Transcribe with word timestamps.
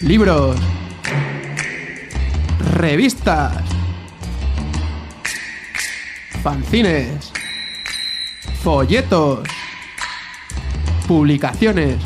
libros, 0.00 0.56
revistas, 2.72 3.52
fanzines, 6.42 7.32
folletos, 8.62 9.48
publicaciones. 11.06 11.96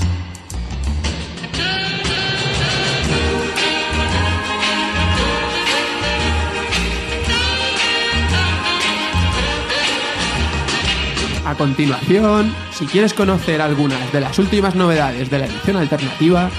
A 11.45 11.55
continuación, 11.55 12.55
si 12.73 12.87
quieres 12.87 13.15
conocer 13.15 13.63
algunas 13.63 14.13
de 14.13 14.21
las 14.21 14.39
últimas 14.39 14.75
novedades 14.75 15.31
de 15.31 15.39
la 15.39 15.47
edición 15.47 15.79
alternativa, 15.79 16.51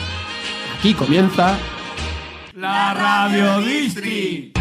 aquí 0.79 0.93
comienza 0.93 1.57
La 2.55 2.93
Radio 2.93 3.59
Distri. 3.59 4.53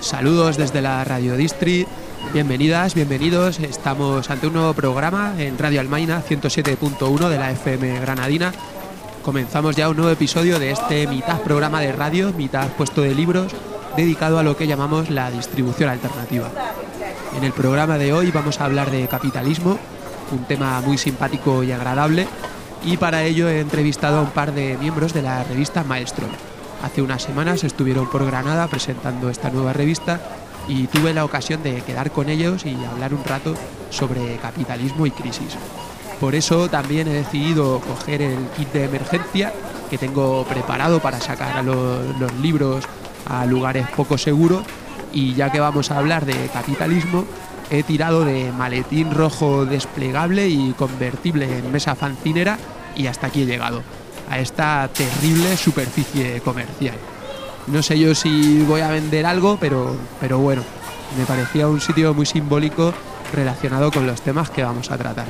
Saludos 0.00 0.56
desde 0.56 0.80
la 0.80 1.04
Radio 1.04 1.36
Distri. 1.36 1.86
Bienvenidas, 2.32 2.94
bienvenidos. 2.94 3.60
Estamos 3.60 4.30
ante 4.30 4.46
un 4.46 4.54
nuevo 4.54 4.72
programa 4.72 5.34
en 5.38 5.58
Radio 5.58 5.80
Almaina 5.80 6.22
107.1 6.26 7.28
de 7.28 7.38
la 7.38 7.50
FM 7.50 8.00
Granadina. 8.00 8.52
Comenzamos 9.22 9.76
ya 9.76 9.88
un 9.88 9.96
nuevo 9.96 10.10
episodio 10.10 10.58
de 10.58 10.72
este 10.72 11.06
mitad 11.06 11.40
programa 11.42 11.80
de 11.80 11.92
radio, 11.92 12.32
mitad 12.32 12.66
puesto 12.70 13.02
de 13.02 13.14
libros, 13.14 13.52
dedicado 13.96 14.40
a 14.40 14.42
lo 14.42 14.56
que 14.56 14.66
llamamos 14.66 15.10
la 15.10 15.30
distribución 15.30 15.90
alternativa. 15.90 16.50
En 17.36 17.44
el 17.44 17.52
programa 17.52 17.98
de 17.98 18.12
hoy 18.12 18.32
vamos 18.32 18.60
a 18.60 18.64
hablar 18.64 18.90
de 18.90 19.06
capitalismo, 19.06 19.78
un 20.32 20.44
tema 20.44 20.80
muy 20.80 20.98
simpático 20.98 21.62
y 21.62 21.70
agradable, 21.70 22.26
y 22.84 22.96
para 22.96 23.22
ello 23.22 23.48
he 23.48 23.60
entrevistado 23.60 24.18
a 24.18 24.22
un 24.22 24.30
par 24.30 24.54
de 24.54 24.76
miembros 24.78 25.12
de 25.12 25.22
la 25.22 25.44
revista 25.44 25.84
Maestro. 25.84 26.26
Hace 26.82 27.00
unas 27.00 27.22
semanas 27.22 27.62
estuvieron 27.62 28.10
por 28.10 28.26
Granada 28.26 28.66
presentando 28.66 29.30
esta 29.30 29.50
nueva 29.50 29.72
revista 29.72 30.20
y 30.66 30.88
tuve 30.88 31.14
la 31.14 31.24
ocasión 31.24 31.62
de 31.62 31.80
quedar 31.82 32.10
con 32.10 32.28
ellos 32.28 32.66
y 32.66 32.74
hablar 32.84 33.14
un 33.14 33.22
rato 33.22 33.54
sobre 33.90 34.36
capitalismo 34.38 35.06
y 35.06 35.12
crisis. 35.12 35.56
Por 36.22 36.36
eso 36.36 36.70
también 36.70 37.08
he 37.08 37.14
decidido 37.14 37.80
coger 37.80 38.22
el 38.22 38.38
kit 38.56 38.72
de 38.72 38.84
emergencia 38.84 39.52
que 39.90 39.98
tengo 39.98 40.44
preparado 40.44 41.00
para 41.00 41.20
sacar 41.20 41.56
a 41.56 41.62
los, 41.64 42.32
libros 42.40 42.84
a 43.26 43.44
lugares 43.44 43.88
poco 43.96 44.16
seguros 44.16 44.62
y 45.12 45.34
ya 45.34 45.50
que 45.50 45.58
vamos 45.58 45.90
a 45.90 45.98
hablar 45.98 46.24
de 46.24 46.46
capitalismo, 46.52 47.24
he 47.70 47.82
tirado 47.82 48.24
de 48.24 48.52
maletín 48.52 49.10
rojo 49.10 49.66
desplegable 49.66 50.48
y 50.48 50.74
convertible 50.74 51.58
en 51.58 51.72
mesa 51.72 51.96
fancinera 51.96 52.56
y 52.94 53.08
hasta 53.08 53.26
aquí 53.26 53.42
he 53.42 53.46
llegado, 53.46 53.82
a 54.30 54.38
esta 54.38 54.88
terrible 54.94 55.56
superficie 55.56 56.40
comercial. 56.40 56.94
No 57.66 57.82
sé 57.82 57.98
yo 57.98 58.14
si 58.14 58.62
voy 58.62 58.82
a 58.82 58.92
vender 58.92 59.26
algo, 59.26 59.58
pero, 59.60 59.96
pero 60.20 60.38
bueno, 60.38 60.62
me 61.18 61.24
parecía 61.26 61.66
un 61.66 61.80
sitio 61.80 62.14
muy 62.14 62.26
simbólico 62.26 62.94
relacionado 63.34 63.90
con 63.90 64.06
los 64.06 64.22
temas 64.22 64.50
que 64.50 64.62
vamos 64.62 64.88
a 64.92 64.96
tratar. 64.96 65.26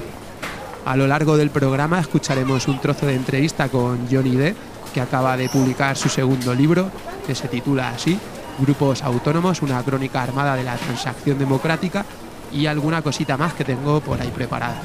A 0.84 0.97
lo 0.97 1.06
largo 1.06 1.36
del 1.36 1.50
programa 1.50 2.00
escucharemos 2.00 2.66
un 2.66 2.80
trozo 2.80 3.06
de 3.06 3.14
entrevista 3.14 3.69
con 3.69 4.08
Johnny 4.11 4.36
D, 4.36 4.55
que 4.92 5.00
acaba 5.00 5.36
de 5.36 5.48
publicar 5.48 5.97
su 5.97 6.08
segundo 6.08 6.55
libro, 6.55 6.91
que 7.25 7.36
se 7.36 7.47
titula 7.47 7.91
así, 7.91 8.19
Grupos 8.58 9.03
Autónomos, 9.03 9.62
una 9.62 9.83
crónica 9.83 10.22
armada 10.22 10.56
de 10.56 10.64
la 10.64 10.77
transacción 10.77 11.38
democrática, 11.38 12.05
y 12.53 12.66
alguna 12.66 13.00
cosita 13.00 13.37
más 13.37 13.54
que 13.54 13.65
tengo 13.65 14.00
por 14.00 14.20
ahí 14.20 14.31
preparada. 14.34 14.82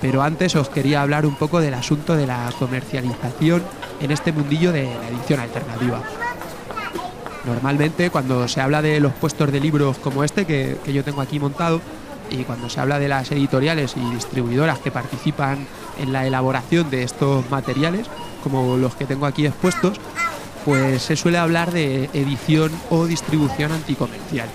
Pero 0.00 0.22
antes 0.22 0.56
os 0.56 0.70
quería 0.70 1.02
hablar 1.02 1.26
un 1.26 1.34
poco 1.34 1.60
del 1.60 1.74
asunto 1.74 2.16
de 2.16 2.26
la 2.26 2.50
comercialización 2.58 3.62
en 4.00 4.10
este 4.10 4.32
mundillo 4.32 4.72
de 4.72 4.84
la 4.84 5.08
edición 5.08 5.40
alternativa. 5.40 6.02
Normalmente 7.44 8.10
cuando 8.10 8.48
se 8.48 8.60
habla 8.60 8.80
de 8.80 8.98
los 8.98 9.12
puestos 9.12 9.52
de 9.52 9.60
libros 9.60 9.98
como 9.98 10.24
este 10.24 10.46
que, 10.46 10.78
que 10.84 10.92
yo 10.92 11.04
tengo 11.04 11.20
aquí 11.20 11.38
montado, 11.38 11.80
y 12.30 12.44
cuando 12.44 12.68
se 12.68 12.80
habla 12.80 12.98
de 12.98 13.08
las 13.08 13.30
editoriales 13.30 13.94
y 13.96 14.14
distribuidoras 14.14 14.78
que 14.78 14.90
participan 14.90 15.66
en 15.98 16.12
la 16.12 16.26
elaboración 16.26 16.90
de 16.90 17.02
estos 17.02 17.48
materiales, 17.50 18.06
como 18.42 18.76
los 18.76 18.94
que 18.94 19.06
tengo 19.06 19.26
aquí 19.26 19.46
expuestos, 19.46 19.98
pues 20.64 21.02
se 21.02 21.16
suele 21.16 21.38
hablar 21.38 21.72
de 21.72 22.10
edición 22.12 22.72
o 22.90 23.06
distribución 23.06 23.72
anticomercial. 23.72 24.48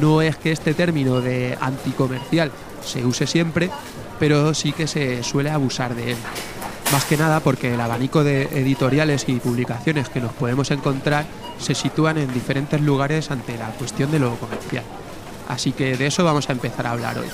No 0.00 0.22
es 0.22 0.36
que 0.36 0.52
este 0.52 0.74
término 0.74 1.20
de 1.20 1.56
anticomercial 1.60 2.52
se 2.84 3.04
use 3.04 3.26
siempre, 3.26 3.70
pero 4.18 4.54
sí 4.54 4.72
que 4.72 4.86
se 4.86 5.22
suele 5.22 5.50
abusar 5.50 5.94
de 5.94 6.12
él. 6.12 6.18
Más 6.92 7.04
que 7.04 7.16
nada 7.16 7.40
porque 7.40 7.74
el 7.74 7.80
abanico 7.80 8.24
de 8.24 8.42
editoriales 8.42 9.24
y 9.28 9.36
publicaciones 9.36 10.08
que 10.08 10.20
nos 10.20 10.32
podemos 10.32 10.70
encontrar 10.70 11.24
se 11.58 11.74
sitúan 11.74 12.18
en 12.18 12.32
diferentes 12.32 12.80
lugares 12.80 13.30
ante 13.30 13.56
la 13.56 13.68
cuestión 13.70 14.10
de 14.10 14.18
lo 14.18 14.34
comercial. 14.36 14.84
Así 15.50 15.72
que 15.72 15.96
de 15.96 16.06
eso 16.06 16.22
vamos 16.22 16.48
a 16.48 16.52
empezar 16.52 16.86
a 16.86 16.92
hablar 16.92 17.18
hoy. 17.18 17.26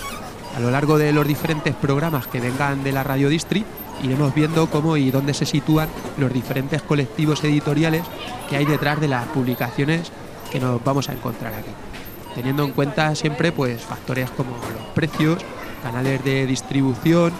A 0.56 0.60
lo 0.60 0.70
largo 0.70 0.96
de 0.96 1.12
los 1.12 1.28
diferentes 1.28 1.74
programas 1.74 2.26
que 2.26 2.40
vengan 2.40 2.82
de 2.82 2.90
la 2.90 3.04
Radio 3.04 3.28
Distri, 3.28 3.62
iremos 4.02 4.34
viendo 4.34 4.70
cómo 4.70 4.96
y 4.96 5.10
dónde 5.10 5.34
se 5.34 5.44
sitúan 5.44 5.90
los 6.16 6.32
diferentes 6.32 6.80
colectivos 6.80 7.44
editoriales 7.44 8.04
que 8.48 8.56
hay 8.56 8.64
detrás 8.64 9.02
de 9.02 9.08
las 9.08 9.26
publicaciones 9.26 10.10
que 10.50 10.58
nos 10.58 10.82
vamos 10.82 11.10
a 11.10 11.12
encontrar 11.12 11.52
aquí. 11.52 11.68
Teniendo 12.34 12.64
en 12.64 12.72
cuenta 12.72 13.14
siempre 13.14 13.52
pues 13.52 13.82
factores 13.82 14.30
como 14.30 14.52
los 14.52 14.86
precios, 14.94 15.44
canales 15.82 16.24
de 16.24 16.46
distribución, 16.46 17.34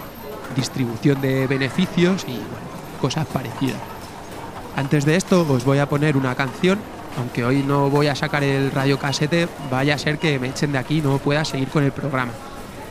distribución 0.54 1.22
de 1.22 1.46
beneficios 1.46 2.24
y 2.24 2.32
bueno, 2.32 2.66
cosas 3.00 3.26
parecidas. 3.26 3.80
Antes 4.76 5.06
de 5.06 5.16
esto 5.16 5.46
os 5.48 5.64
voy 5.64 5.78
a 5.78 5.88
poner 5.88 6.18
una 6.18 6.34
canción 6.34 6.78
aunque 7.16 7.44
hoy 7.44 7.62
no 7.62 7.90
voy 7.90 8.08
a 8.08 8.14
sacar 8.14 8.44
el 8.44 8.70
radio 8.70 8.98
casete, 8.98 9.48
vaya 9.70 9.94
a 9.94 9.98
ser 9.98 10.18
que 10.18 10.38
me 10.38 10.48
echen 10.48 10.72
de 10.72 10.78
aquí 10.78 11.00
no 11.00 11.18
pueda 11.18 11.44
seguir 11.44 11.68
con 11.68 11.84
el 11.84 11.92
programa. 11.92 12.32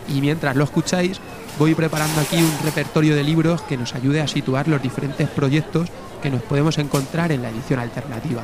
Y 0.08 0.22
mientras 0.22 0.56
lo 0.56 0.64
escucháis, 0.64 1.20
voy 1.58 1.74
preparando 1.76 2.22
aquí 2.22 2.38
un 2.38 2.58
repertorio 2.64 3.16
de 3.16 3.24
libros 3.24 3.62
que 3.64 3.78
nos 3.78 3.96
ayude 3.96 4.22
a 4.22 4.28
situar 4.28 4.68
los 4.68 4.82
diferentes 4.82 5.28
proyectos 5.30 5.90
que 6.22 6.30
nos 6.30 6.42
podemos 6.42 6.78
encontrar 6.78 7.32
en 7.32 7.42
la 7.42 7.50
edición 7.50 7.80
alternativa. 7.80 8.44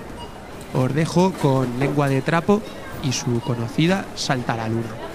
Os 0.74 0.94
dejo 0.94 1.34
con 1.34 1.80
Lengua 1.80 2.08
de 2.08 2.22
Trapo 2.22 2.62
y 3.04 3.12
su 3.12 3.42
conocida 3.42 4.06
Salta 4.16 4.54
a 4.54 4.58
la 4.58 4.70
Luna. 4.70 5.11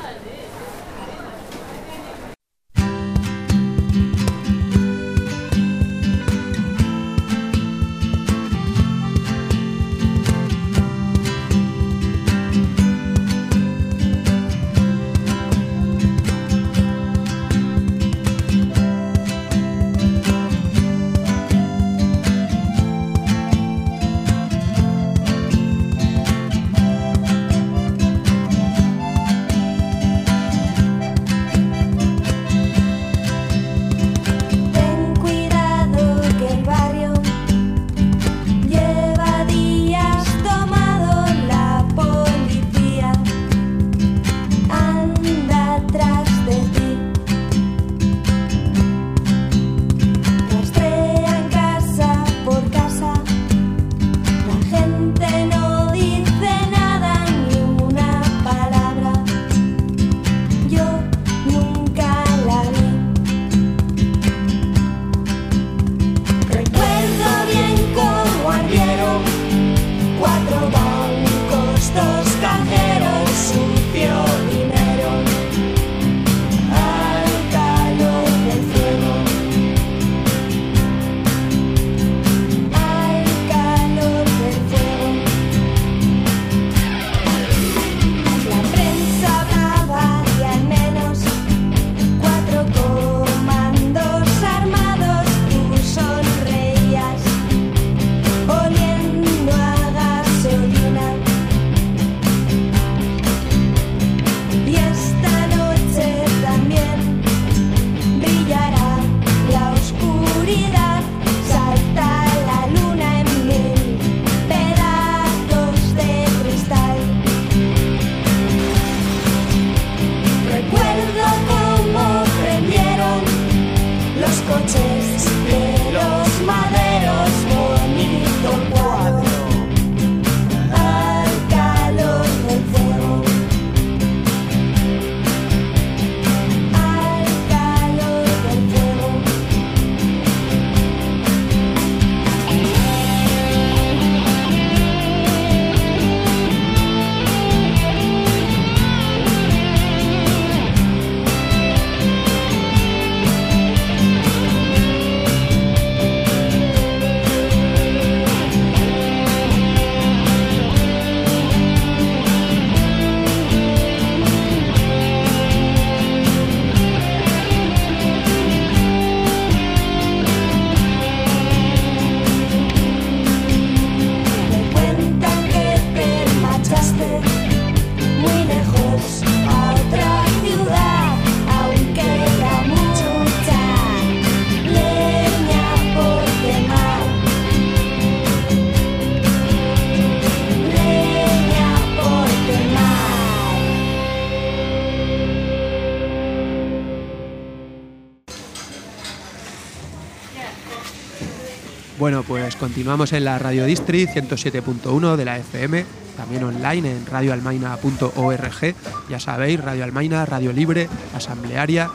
Continuamos 202.87 203.13
en 203.15 203.25
la 203.25 203.37
Radio 203.37 203.65
Distri 203.65 204.07
107.1 204.07 205.17
de 205.17 205.25
la 205.25 205.39
FM, 205.39 205.85
también 206.17 206.45
online 206.45 206.93
en 206.93 207.05
radioalmaina.org. 207.05 208.75
Ya 209.11 209.19
sabéis, 209.19 209.61
Radio 209.61 209.83
Almaina, 209.83 210.25
radio 210.25 210.53
libre, 210.53 210.89
asamblearia, 211.13 211.91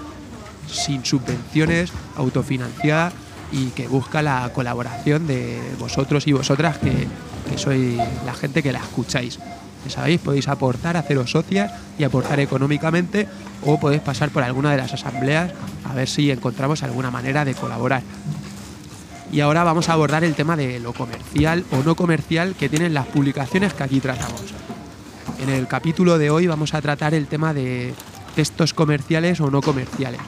sin 0.68 1.06
subvenciones, 1.06 1.94
autofinanciada 2.18 3.14
y 3.54 3.68
que 3.68 3.88
busca 3.88 4.22
la 4.22 4.52
colaboración 4.54 5.28
de 5.28 5.62
vosotros 5.80 6.28
y 6.28 6.34
vosotras 6.34 6.78
que, 6.78 7.08
que 7.50 7.58
sois 7.58 7.98
la 8.26 8.34
gente 8.34 8.62
que 8.62 8.74
la 8.74 8.80
escucháis. 8.80 9.40
Ya 9.86 9.92
sabéis, 9.92 10.20
podéis 10.20 10.50
aportar, 10.50 10.98
haceros 10.98 11.32
socias 11.32 11.72
y 11.98 12.04
aportar 12.04 12.42
económicamente 12.42 13.30
o 13.66 13.80
podéis 13.80 14.02
pasar 14.02 14.30
por 14.30 14.44
alguna 14.44 14.72
de 14.72 14.78
las 14.78 14.94
asambleas 14.94 15.54
a 15.86 15.94
ver 15.94 16.10
si 16.10 16.32
encontramos 16.32 16.84
alguna 16.84 17.12
manera 17.12 17.46
de 17.46 17.54
colaborar. 17.54 18.04
Y 19.32 19.40
ahora 19.40 19.64
vamos 19.64 19.88
a 19.88 19.94
abordar 19.94 20.26
el 20.26 20.36
tema 20.36 20.58
de 20.58 20.80
lo 20.80 20.92
comercial 20.94 21.64
o 21.72 21.84
no 21.84 21.96
comercial 21.96 22.54
que 22.54 22.68
tienen 22.68 22.94
las 22.94 23.08
publicaciones 23.08 23.74
que 23.74 23.84
aquí 23.84 24.02
tratamos. 24.02 24.44
En 25.42 25.50
el 25.50 25.68
capítulo 25.68 26.18
de 26.18 26.30
hoy 26.30 26.48
vamos 26.48 26.74
a 26.74 26.82
tratar 26.82 27.14
el 27.14 27.28
tema 27.28 27.54
de 27.54 27.94
textos 28.36 28.74
comerciales 28.74 29.40
o 29.40 29.50
no 29.50 29.62
comerciales, 29.62 30.20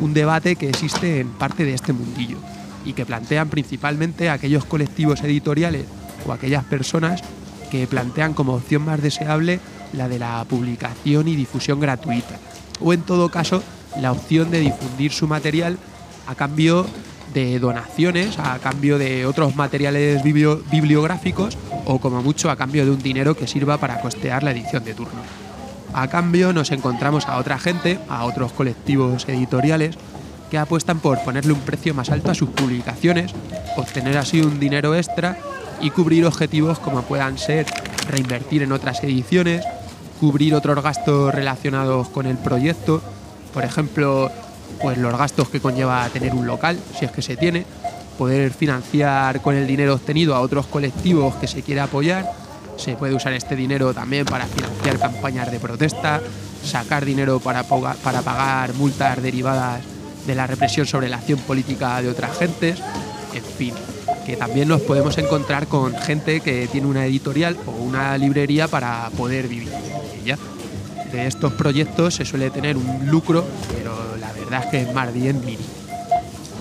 un 0.00 0.12
debate 0.12 0.56
que 0.56 0.68
existe 0.68 1.20
en 1.20 1.28
parte 1.28 1.64
de 1.64 1.74
este 1.74 1.92
mundillo 1.92 2.38
y 2.84 2.94
que 2.94 3.06
plantean 3.06 3.48
principalmente 3.48 4.28
aquellos 4.28 4.64
colectivos 4.64 5.22
editoriales 5.22 5.86
o 6.26 6.32
aquellas 6.32 6.64
personas 6.64 7.22
que 7.70 7.86
plantean 7.86 8.34
como 8.34 8.54
opción 8.54 8.82
más 8.82 9.00
deseable 9.00 9.60
la 9.92 10.08
de 10.08 10.18
la 10.18 10.44
publicación 10.48 11.28
y 11.28 11.36
difusión 11.36 11.80
gratuita, 11.80 12.38
o 12.80 12.92
en 12.92 13.02
todo 13.02 13.28
caso 13.28 13.62
la 14.00 14.12
opción 14.12 14.50
de 14.50 14.60
difundir 14.60 15.12
su 15.12 15.28
material 15.28 15.78
a 16.26 16.34
cambio 16.34 16.86
de 17.34 17.58
donaciones, 17.58 18.38
a 18.38 18.58
cambio 18.58 18.98
de 18.98 19.26
otros 19.26 19.54
materiales 19.56 20.22
biblio- 20.22 20.62
bibliográficos 20.70 21.56
o 21.84 21.98
como 21.98 22.22
mucho 22.22 22.50
a 22.50 22.56
cambio 22.56 22.84
de 22.84 22.90
un 22.90 23.02
dinero 23.02 23.34
que 23.34 23.46
sirva 23.46 23.78
para 23.78 24.00
costear 24.00 24.42
la 24.42 24.52
edición 24.52 24.84
de 24.84 24.94
turno. 24.94 25.20
A 25.94 26.08
cambio 26.08 26.52
nos 26.52 26.70
encontramos 26.70 27.26
a 27.28 27.38
otra 27.38 27.58
gente, 27.58 27.98
a 28.08 28.24
otros 28.24 28.52
colectivos 28.52 29.26
editoriales, 29.28 29.96
que 30.50 30.58
apuestan 30.58 31.00
por 31.00 31.22
ponerle 31.24 31.52
un 31.52 31.60
precio 31.60 31.94
más 31.94 32.10
alto 32.10 32.30
a 32.30 32.34
sus 32.34 32.50
publicaciones, 32.50 33.32
obtener 33.76 34.16
así 34.16 34.40
un 34.40 34.58
dinero 34.58 34.94
extra 34.94 35.38
y 35.80 35.90
cubrir 35.90 36.24
objetivos 36.24 36.78
como 36.78 37.02
puedan 37.02 37.38
ser 37.38 37.66
reinvertir 38.08 38.62
en 38.62 38.72
otras 38.72 39.02
ediciones, 39.04 39.64
cubrir 40.20 40.54
otros 40.54 40.82
gastos 40.82 41.34
relacionados 41.34 42.08
con 42.08 42.26
el 42.26 42.36
proyecto, 42.38 43.02
por 43.52 43.64
ejemplo, 43.64 44.30
pues 44.80 44.98
los 44.98 45.16
gastos 45.16 45.48
que 45.48 45.60
conlleva 45.60 46.08
tener 46.08 46.34
un 46.34 46.46
local, 46.46 46.78
si 46.98 47.04
es 47.04 47.10
que 47.10 47.22
se 47.22 47.36
tiene, 47.36 47.64
poder 48.16 48.52
financiar 48.52 49.40
con 49.40 49.54
el 49.54 49.66
dinero 49.66 49.94
obtenido 49.94 50.34
a 50.34 50.40
otros 50.40 50.66
colectivos 50.66 51.36
que 51.36 51.46
se 51.46 51.62
quiera 51.62 51.84
apoyar, 51.84 52.30
se 52.76 52.94
puede 52.94 53.14
usar 53.14 53.32
este 53.32 53.56
dinero 53.56 53.92
también 53.92 54.24
para 54.24 54.46
financiar 54.46 54.98
campañas 54.98 55.50
de 55.50 55.58
protesta, 55.58 56.20
sacar 56.64 57.04
dinero 57.04 57.40
para, 57.40 57.64
para 57.64 58.22
pagar 58.22 58.74
multas 58.74 59.20
derivadas 59.22 59.82
de 60.26 60.34
la 60.34 60.46
represión 60.46 60.86
sobre 60.86 61.08
la 61.08 61.16
acción 61.16 61.38
política 61.40 62.00
de 62.02 62.08
otras 62.08 62.36
gentes, 62.38 62.78
en 63.34 63.44
fin, 63.44 63.74
que 64.26 64.36
también 64.36 64.68
nos 64.68 64.82
podemos 64.82 65.16
encontrar 65.18 65.66
con 65.66 65.94
gente 65.96 66.40
que 66.40 66.68
tiene 66.68 66.86
una 66.86 67.06
editorial 67.06 67.56
o 67.66 67.70
una 67.70 68.16
librería 68.18 68.68
para 68.68 69.10
poder 69.16 69.48
vivir. 69.48 69.72
De 71.12 71.26
estos 71.26 71.54
proyectos 71.54 72.16
se 72.16 72.26
suele 72.26 72.50
tener 72.50 72.76
un 72.76 73.06
lucro, 73.06 73.42
pero 73.74 74.07
verdad 74.48 74.64
es 74.64 74.70
que 74.70 74.80
es 74.82 74.94
más 74.94 75.12
bien 75.12 75.40
mínimo. 75.44 75.68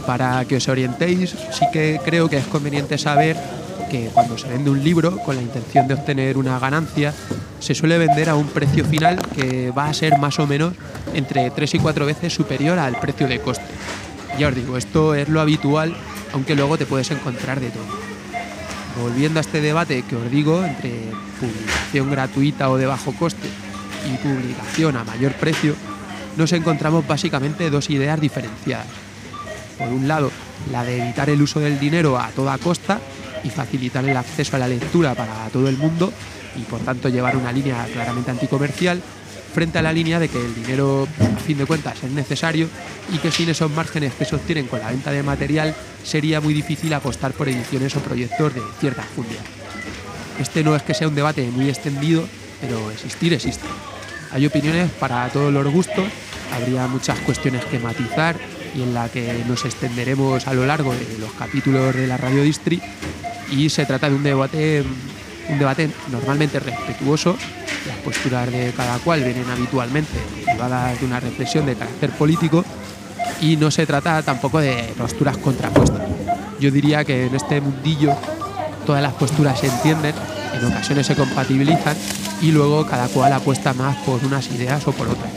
Para 0.05 0.43
que 0.45 0.57
os 0.57 0.67
orientéis, 0.67 1.31
sí 1.31 1.65
que 1.71 1.99
creo 2.03 2.29
que 2.29 2.37
es 2.37 2.45
conveniente 2.45 2.97
saber 2.97 3.37
que 3.89 4.09
cuando 4.13 4.37
se 4.37 4.47
vende 4.47 4.69
un 4.69 4.83
libro 4.83 5.17
con 5.19 5.35
la 5.35 5.41
intención 5.41 5.87
de 5.87 5.93
obtener 5.93 6.37
una 6.37 6.59
ganancia, 6.59 7.13
se 7.59 7.73
suele 7.73 7.97
vender 7.97 8.29
a 8.29 8.35
un 8.35 8.47
precio 8.47 8.85
final 8.85 9.19
que 9.35 9.71
va 9.71 9.87
a 9.87 9.93
ser 9.93 10.17
más 10.19 10.39
o 10.39 10.47
menos 10.47 10.73
entre 11.13 11.49
3 11.49 11.75
y 11.75 11.79
4 11.79 12.05
veces 12.05 12.33
superior 12.33 12.77
al 12.79 12.99
precio 12.99 13.27
de 13.27 13.39
coste. 13.39 13.65
Ya 14.37 14.49
os 14.49 14.55
digo, 14.55 14.77
esto 14.77 15.15
es 15.15 15.29
lo 15.29 15.41
habitual, 15.41 15.95
aunque 16.33 16.55
luego 16.55 16.77
te 16.77 16.85
puedes 16.85 17.09
encontrar 17.11 17.59
de 17.59 17.69
todo. 17.69 17.85
Volviendo 19.01 19.39
a 19.39 19.41
este 19.41 19.61
debate 19.61 20.03
que 20.03 20.15
os 20.15 20.29
digo 20.29 20.63
entre 20.63 20.91
publicación 21.39 22.11
gratuita 22.11 22.69
o 22.69 22.77
de 22.77 22.85
bajo 22.85 23.13
coste 23.13 23.47
y 24.05 24.17
publicación 24.17 24.97
a 24.97 25.03
mayor 25.03 25.33
precio, 25.33 25.75
nos 26.37 26.53
encontramos 26.53 27.05
básicamente 27.05 27.69
dos 27.69 27.89
ideas 27.89 28.21
diferenciadas. 28.21 28.87
Por 29.77 29.89
un 29.89 30.07
lado, 30.07 30.31
la 30.71 30.83
de 30.83 31.03
evitar 31.03 31.29
el 31.29 31.41
uso 31.41 31.59
del 31.59 31.79
dinero 31.79 32.17
a 32.17 32.29
toda 32.29 32.57
costa 32.57 32.99
y 33.43 33.49
facilitar 33.49 34.07
el 34.07 34.17
acceso 34.17 34.55
a 34.55 34.59
la 34.59 34.67
lectura 34.67 35.13
para 35.13 35.47
todo 35.49 35.67
el 35.67 35.77
mundo 35.77 36.11
y 36.55 36.61
por 36.61 36.79
tanto 36.79 37.09
llevar 37.09 37.37
una 37.37 37.51
línea 37.51 37.85
claramente 37.91 38.31
anticomercial 38.31 39.01
frente 39.53 39.79
a 39.79 39.81
la 39.81 39.93
línea 39.93 40.19
de 40.19 40.29
que 40.29 40.39
el 40.43 40.53
dinero 40.53 41.07
a 41.19 41.39
fin 41.39 41.57
de 41.57 41.65
cuentas 41.65 42.03
es 42.03 42.11
necesario 42.11 42.67
y 43.13 43.17
que 43.17 43.31
sin 43.31 43.49
esos 43.49 43.71
márgenes 43.71 44.13
que 44.13 44.25
se 44.25 44.35
obtienen 44.35 44.67
con 44.67 44.79
la 44.79 44.89
venta 44.89 45.11
de 45.11 45.23
material 45.23 45.75
sería 46.03 46.41
muy 46.41 46.53
difícil 46.53 46.93
apostar 46.93 47.31
por 47.33 47.49
ediciones 47.49 47.95
o 47.95 47.99
proyectos 47.99 48.53
de 48.53 48.61
cierta 48.79 49.03
fundia. 49.03 49.39
Este 50.39 50.63
no 50.63 50.75
es 50.75 50.83
que 50.83 50.93
sea 50.93 51.07
un 51.07 51.15
debate 51.15 51.49
muy 51.49 51.69
extendido, 51.69 52.27
pero 52.61 52.91
existir 52.91 53.33
existe. 53.33 53.65
Hay 54.31 54.45
opiniones 54.45 54.91
para 54.99 55.27
todos 55.29 55.51
los 55.51 55.65
gustos, 55.71 56.05
habría 56.53 56.87
muchas 56.87 57.19
cuestiones 57.19 57.65
que 57.65 57.79
matizar 57.79 58.35
y 58.75 58.83
en 58.83 58.93
la 58.93 59.09
que 59.09 59.43
nos 59.47 59.65
extenderemos 59.65 60.47
a 60.47 60.53
lo 60.53 60.65
largo 60.65 60.93
de 60.93 61.17
los 61.19 61.31
capítulos 61.33 61.95
de 61.95 62.07
la 62.07 62.17
Radio 62.17 62.43
Distri. 62.43 62.81
Y 63.51 63.69
se 63.69 63.85
trata 63.85 64.09
de 64.09 64.15
un 64.15 64.23
debate 64.23 64.83
un 65.49 65.59
debate 65.59 65.89
normalmente 66.11 66.59
respetuoso, 66.59 67.37
las 67.87 67.97
posturas 67.97 68.51
de 68.51 68.73
cada 68.75 68.97
cual 68.99 69.23
vienen 69.23 69.49
habitualmente 69.49 70.11
derivadas 70.45 70.99
de 70.99 71.05
una 71.05 71.19
reflexión 71.19 71.65
de 71.65 71.75
carácter 71.75 72.11
político 72.11 72.65
y 73.41 73.55
no 73.55 73.71
se 73.71 73.85
trata 73.85 74.21
tampoco 74.23 74.59
de 74.59 74.93
posturas 74.97 75.37
contrapuestas. 75.37 76.01
Yo 76.59 76.71
diría 76.71 77.05
que 77.05 77.27
en 77.27 77.35
este 77.35 77.61
mundillo 77.61 78.15
todas 78.85 79.01
las 79.01 79.13
posturas 79.13 79.59
se 79.59 79.67
entienden, 79.67 80.15
en 80.53 80.65
ocasiones 80.65 81.05
se 81.05 81.15
compatibilizan 81.15 81.95
y 82.41 82.51
luego 82.51 82.85
cada 82.85 83.07
cual 83.07 83.31
apuesta 83.33 83.73
más 83.73 83.95
por 83.97 84.23
unas 84.23 84.47
ideas 84.51 84.87
o 84.87 84.91
por 84.91 85.07
otras, 85.07 85.31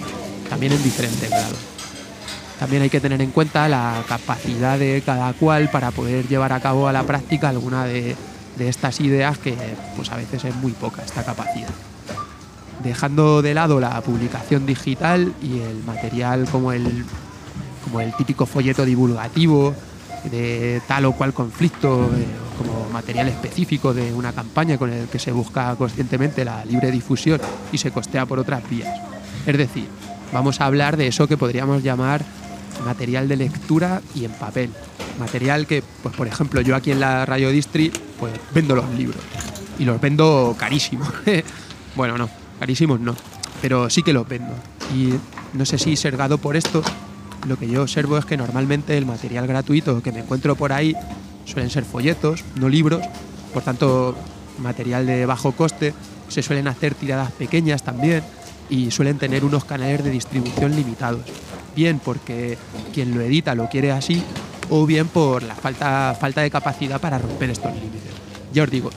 también 0.61 0.79
en 0.79 0.83
diferentes 0.83 1.31
grados. 1.31 1.57
También 2.59 2.83
hay 2.83 2.91
que 2.91 3.01
tener 3.01 3.23
en 3.23 3.31
cuenta 3.31 3.67
la 3.67 4.05
capacidad 4.07 4.79
de 4.79 5.03
cada 5.07 5.33
cual 5.33 5.71
para 5.71 5.91
poder 5.91 6.29
llevar 6.29 6.53
a 6.53 6.61
cabo 6.61 6.87
a 6.87 6.93
la 6.93 7.03
práctica 7.05 7.49
alguna 7.49 7.87
de, 7.87 8.15
estas 8.59 9.01
ideas 9.01 9.39
que 9.39 9.57
pues 9.97 10.13
a 10.13 10.17
veces 10.17 10.45
es 10.45 10.55
muy 10.57 10.73
poca 10.73 11.03
esta 11.03 11.25
capacidad. 11.25 11.71
Dejando 12.85 13.41
de 13.41 13.55
lado 13.55 13.81
la 13.81 13.99
publicación 14.03 14.67
digital 14.67 15.33
y 15.41 15.61
el 15.61 15.83
material 15.85 16.47
como 16.51 16.73
el, 16.73 17.07
como 17.83 18.03
el 18.03 18.15
típico 18.15 18.45
folleto 18.45 18.85
divulgativo 18.85 19.75
de 20.31 20.83
tal 20.87 21.07
o 21.07 21.13
cual 21.13 21.33
conflicto, 21.33 22.11
eh, 22.15 22.27
como 22.59 22.87
material 22.91 23.29
específico 23.29 23.95
de 23.95 24.13
una 24.13 24.35
campaña 24.35 24.77
con 24.77 24.93
el 24.93 25.09
que 25.09 25.19
se 25.19 25.33
busca 25.33 25.75
conscientemente 25.77 26.45
la 26.45 26.67
libre 26.67 26.91
difusión 26.91 27.41
y 27.73 27.79
se 27.79 27.91
costea 27.91 28.27
por 28.27 28.39
otras 28.39 28.69
vías. 28.69 28.95
Es 29.47 29.57
decir, 29.57 29.89
vamos 30.33 30.61
a 30.61 30.67
hablar 30.67 30.97
de 30.97 31.07
eso 31.07 31.27
que 31.27 31.37
podríamos 31.37 31.83
llamar 31.83 32.25
material 32.85 33.29
de 33.29 33.37
lectura 33.37 34.01
y 34.15 34.25
en 34.25 34.33
papel. 34.33 34.71
Material 35.19 35.67
que, 35.67 35.83
pues 36.03 36.15
por 36.15 36.27
ejemplo, 36.27 36.61
yo 36.61 36.75
aquí 36.77 36.91
en 36.91 37.01
la 37.01 37.27
Radio 37.27 37.51
Distri, 37.51 37.93
pues 38.19 38.33
vendo 38.55 38.75
los 38.75 38.89
libros. 38.95 39.21
Y 39.79 39.85
los 39.85 40.01
vendo 40.01 40.55
carísimos. 40.59 41.09
bueno, 41.97 42.17
no, 42.17 42.29
carísimos 42.59 43.01
no. 43.01 43.15
Pero 43.61 43.91
sí 43.91 44.03
que 44.03 44.13
los 44.13 44.27
vendo. 44.27 44.55
Y 44.95 45.13
no 45.53 45.65
sé 45.67 45.79
si 45.79 45.97
sergado 45.97 46.39
por 46.39 46.57
esto, 46.57 46.83
lo 47.47 47.59
que 47.59 47.69
yo 47.69 47.83
observo 47.83 48.17
es 48.19 48.25
que 48.25 48.37
normalmente 48.37 48.97
el 48.97 49.07
material 49.07 49.47
gratuito 49.47 50.03
que 50.03 50.13
me 50.13 50.21
encuentro 50.21 50.57
por 50.57 50.73
ahí 50.73 50.95
suelen 51.45 51.71
ser 51.71 51.85
folletos, 51.85 52.45
no 52.57 52.69
libros. 52.69 53.05
Por 53.53 53.63
tanto, 53.63 54.17
material 54.59 55.07
de 55.07 55.27
bajo 55.27 55.53
coste. 55.53 55.93
Se 56.29 56.43
suelen 56.43 56.69
hacer 56.69 56.95
tiradas 56.95 57.33
pequeñas 57.33 57.83
también 57.83 58.23
y 58.71 58.91
suelen 58.91 59.19
tener 59.19 59.45
unos 59.45 59.65
canales 59.65 60.03
de 60.03 60.11
distribución 60.11 60.75
limitados. 60.75 61.23
Bien 61.77 62.01
porque 62.03 62.57
quien 62.95 63.15
lo 63.15 63.21
edita 63.21 63.55
lo 63.55 63.69
quiere 63.69 63.93
así 63.93 64.23
o 64.71 64.87
bien 64.87 65.09
por 65.09 65.43
la 65.43 65.55
falta, 65.55 66.17
falta 66.19 66.41
de 66.41 66.51
capacidad 66.51 67.01
para 67.01 67.19
romper 67.19 67.51
estos 67.51 67.75
límites. 67.75 68.13
Ya 68.53 68.63
os 68.63 68.71
digo, 68.71 68.91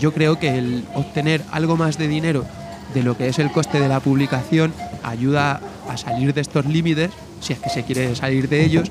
yo 0.00 0.12
creo 0.12 0.38
que 0.38 0.58
el 0.58 0.84
obtener 0.94 1.42
algo 1.52 1.76
más 1.76 1.96
de 1.96 2.08
dinero 2.08 2.44
de 2.92 3.02
lo 3.02 3.16
que 3.16 3.28
es 3.28 3.38
el 3.38 3.52
coste 3.52 3.80
de 3.80 3.88
la 3.88 4.00
publicación 4.00 4.74
ayuda 5.02 5.60
a 5.88 5.96
salir 5.96 6.34
de 6.34 6.40
estos 6.40 6.66
límites, 6.66 7.10
si 7.40 7.52
es 7.52 7.60
que 7.60 7.70
se 7.70 7.84
quiere 7.84 8.14
salir 8.16 8.48
de 8.48 8.64
ellos, 8.64 8.90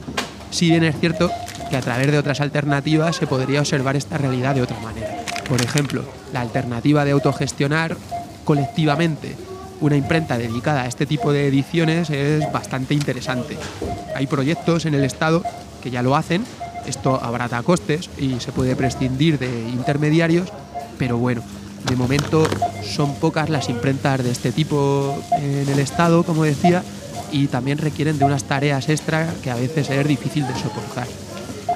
si 0.51 0.69
bien 0.69 0.83
es 0.83 0.97
cierto 0.99 1.29
que 1.69 1.77
a 1.77 1.81
través 1.81 2.11
de 2.11 2.17
otras 2.17 2.41
alternativas 2.41 3.15
se 3.15 3.27
podría 3.27 3.59
observar 3.59 3.95
esta 3.95 4.17
realidad 4.17 4.55
de 4.55 4.61
otra 4.61 4.79
manera. 4.79 5.23
Por 5.47 5.61
ejemplo, 5.61 6.03
la 6.33 6.41
alternativa 6.41 7.05
de 7.05 7.11
autogestionar 7.11 7.97
colectivamente 8.45 9.35
una 9.81 9.95
imprenta 9.95 10.37
dedicada 10.37 10.83
a 10.83 10.87
este 10.87 11.05
tipo 11.05 11.31
de 11.31 11.47
ediciones 11.47 12.09
es 12.09 12.51
bastante 12.51 12.93
interesante. 12.93 13.57
Hay 14.15 14.27
proyectos 14.27 14.85
en 14.85 14.93
el 14.93 15.03
Estado 15.03 15.43
que 15.81 15.91
ya 15.91 16.03
lo 16.03 16.15
hacen 16.15 16.43
Esto 16.85 17.19
abrata 17.21 17.61
costes 17.63 18.09
y 18.17 18.39
se 18.39 18.51
puede 18.51 18.75
prescindir 18.75 19.37
de 19.37 19.47
intermediarios, 19.69 20.49
pero 20.97 21.17
bueno, 21.17 21.41
de 21.87 21.95
momento 21.95 22.47
son 22.83 23.15
pocas 23.15 23.49
las 23.49 23.69
imprentas 23.69 24.23
de 24.23 24.31
este 24.31 24.51
tipo 24.51 25.21
en 25.37 25.69
el 25.69 25.79
Estado, 25.79 26.23
como 26.23 26.43
decía, 26.43 26.83
y 27.31 27.47
también 27.47 27.77
requieren 27.77 28.17
de 28.17 28.25
unas 28.25 28.45
tareas 28.45 28.89
extra 28.89 29.31
que 29.43 29.51
a 29.51 29.55
veces 29.55 29.89
es 29.89 30.07
difícil 30.07 30.47
de 30.47 30.55
soportar. 30.55 31.07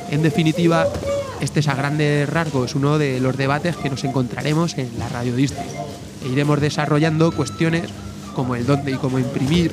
En 0.09 0.23
definitiva, 0.23 0.87
este 1.41 1.59
es 1.59 1.67
a 1.67 1.75
grandes 1.75 2.27
rasgos 2.29 2.75
uno 2.75 2.97
de 2.97 3.19
los 3.19 3.37
debates 3.37 3.75
que 3.77 3.89
nos 3.89 4.03
encontraremos 4.03 4.77
en 4.77 4.89
la 4.97 5.09
Radio. 5.09 5.35
E 6.23 6.29
iremos 6.29 6.61
desarrollando 6.61 7.31
cuestiones 7.31 7.89
como 8.35 8.55
el 8.55 8.65
dónde 8.65 8.91
y 8.91 8.95
cómo 8.95 9.19
imprimir, 9.19 9.71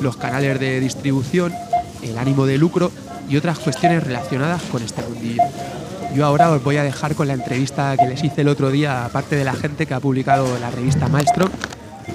los 0.00 0.16
canales 0.16 0.58
de 0.58 0.80
distribución, 0.80 1.52
el 2.02 2.18
ánimo 2.18 2.46
de 2.46 2.58
lucro 2.58 2.90
y 3.28 3.36
otras 3.36 3.58
cuestiones 3.58 4.02
relacionadas 4.02 4.62
con 4.62 4.82
este 4.82 5.02
mundillo. 5.02 5.42
Yo 6.14 6.26
ahora 6.26 6.50
os 6.50 6.62
voy 6.64 6.76
a 6.76 6.82
dejar 6.82 7.14
con 7.14 7.28
la 7.28 7.34
entrevista 7.34 7.96
que 7.96 8.06
les 8.06 8.24
hice 8.24 8.40
el 8.40 8.48
otro 8.48 8.70
día 8.70 9.04
a 9.04 9.08
parte 9.10 9.36
de 9.36 9.44
la 9.44 9.52
gente 9.52 9.86
que 9.86 9.94
ha 9.94 10.00
publicado 10.00 10.58
la 10.58 10.70
revista 10.70 11.08
Maestro, 11.08 11.48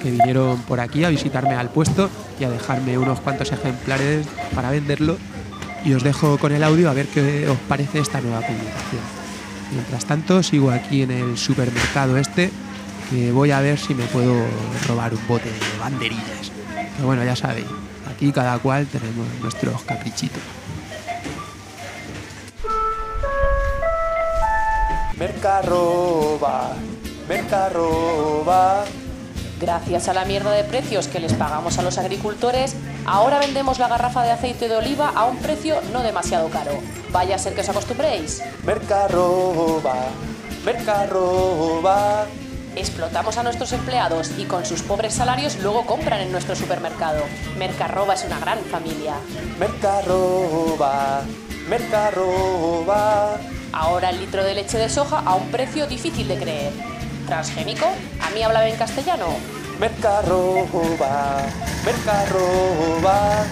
que 0.02 0.10
vinieron 0.10 0.60
por 0.62 0.80
aquí 0.80 1.04
a 1.04 1.08
visitarme 1.08 1.54
al 1.54 1.70
puesto 1.70 2.10
y 2.38 2.44
a 2.44 2.50
dejarme 2.50 2.98
unos 2.98 3.20
cuantos 3.20 3.52
ejemplares 3.52 4.26
para 4.54 4.70
venderlo. 4.70 5.16
Y 5.84 5.94
os 5.94 6.02
dejo 6.02 6.36
con 6.38 6.52
el 6.52 6.64
audio 6.64 6.90
a 6.90 6.92
ver 6.92 7.06
qué 7.06 7.48
os 7.48 7.58
parece 7.68 8.00
esta 8.00 8.20
nueva 8.20 8.40
publicación. 8.40 9.02
Mientras 9.72 10.04
tanto, 10.04 10.42
sigo 10.42 10.70
aquí 10.70 11.02
en 11.02 11.12
el 11.12 11.38
supermercado 11.38 12.18
este, 12.18 12.50
que 13.10 13.32
voy 13.32 13.50
a 13.50 13.60
ver 13.60 13.78
si 13.78 13.94
me 13.94 14.04
puedo 14.06 14.34
robar 14.86 15.14
un 15.14 15.26
bote 15.26 15.50
de 15.50 15.78
banderillas. 15.78 16.50
Pero 16.96 17.06
bueno, 17.06 17.24
ya 17.24 17.36
sabéis, 17.36 17.66
aquí 18.10 18.32
cada 18.32 18.58
cual 18.58 18.86
tenemos 18.86 19.26
nuestros 19.40 19.82
caprichitos. 19.82 20.42
Mercarroba, 25.18 26.72
Mercarroba. 27.28 28.84
Gracias 29.58 30.08
a 30.08 30.12
la 30.12 30.26
mierda 30.26 30.50
de 30.50 30.64
precios 30.64 31.08
que 31.08 31.18
les 31.18 31.32
pagamos 31.32 31.78
a 31.78 31.82
los 31.82 31.96
agricultores, 31.96 32.76
ahora 33.06 33.38
vendemos 33.38 33.78
la 33.78 33.88
garrafa 33.88 34.22
de 34.22 34.32
aceite 34.32 34.68
de 34.68 34.76
oliva 34.76 35.12
a 35.14 35.24
un 35.24 35.38
precio 35.38 35.80
no 35.92 36.02
demasiado 36.02 36.50
caro. 36.50 36.72
Vaya 37.10 37.36
a 37.36 37.38
ser 37.38 37.54
que 37.54 37.62
os 37.62 37.68
acostumbréis. 37.70 38.42
Mercarroba, 38.64 39.94
Mercarroba. 40.66 42.26
Explotamos 42.76 43.38
a 43.38 43.42
nuestros 43.42 43.72
empleados 43.72 44.32
y 44.36 44.44
con 44.44 44.66
sus 44.66 44.82
pobres 44.82 45.14
salarios 45.14 45.56
luego 45.62 45.86
compran 45.86 46.20
en 46.20 46.30
nuestro 46.30 46.54
supermercado. 46.54 47.22
Mercarroba 47.58 48.12
es 48.12 48.24
una 48.24 48.38
gran 48.38 48.58
familia. 48.58 49.14
Mercarroba, 49.58 51.22
Mercarroba. 51.70 53.38
Ahora 53.72 54.10
el 54.10 54.20
litro 54.20 54.44
de 54.44 54.54
leche 54.54 54.76
de 54.76 54.90
soja 54.90 55.20
a 55.20 55.34
un 55.36 55.50
precio 55.50 55.86
difícil 55.86 56.28
de 56.28 56.38
creer. 56.38 56.72
¿Transgénico? 57.26 57.86
¿A 58.20 58.30
mí 58.34 58.42
hablaba 58.42 58.68
en 58.68 58.76
castellano? 58.76 59.26
Mercarroba, 59.80 61.38
Mercarroba. 61.82 63.44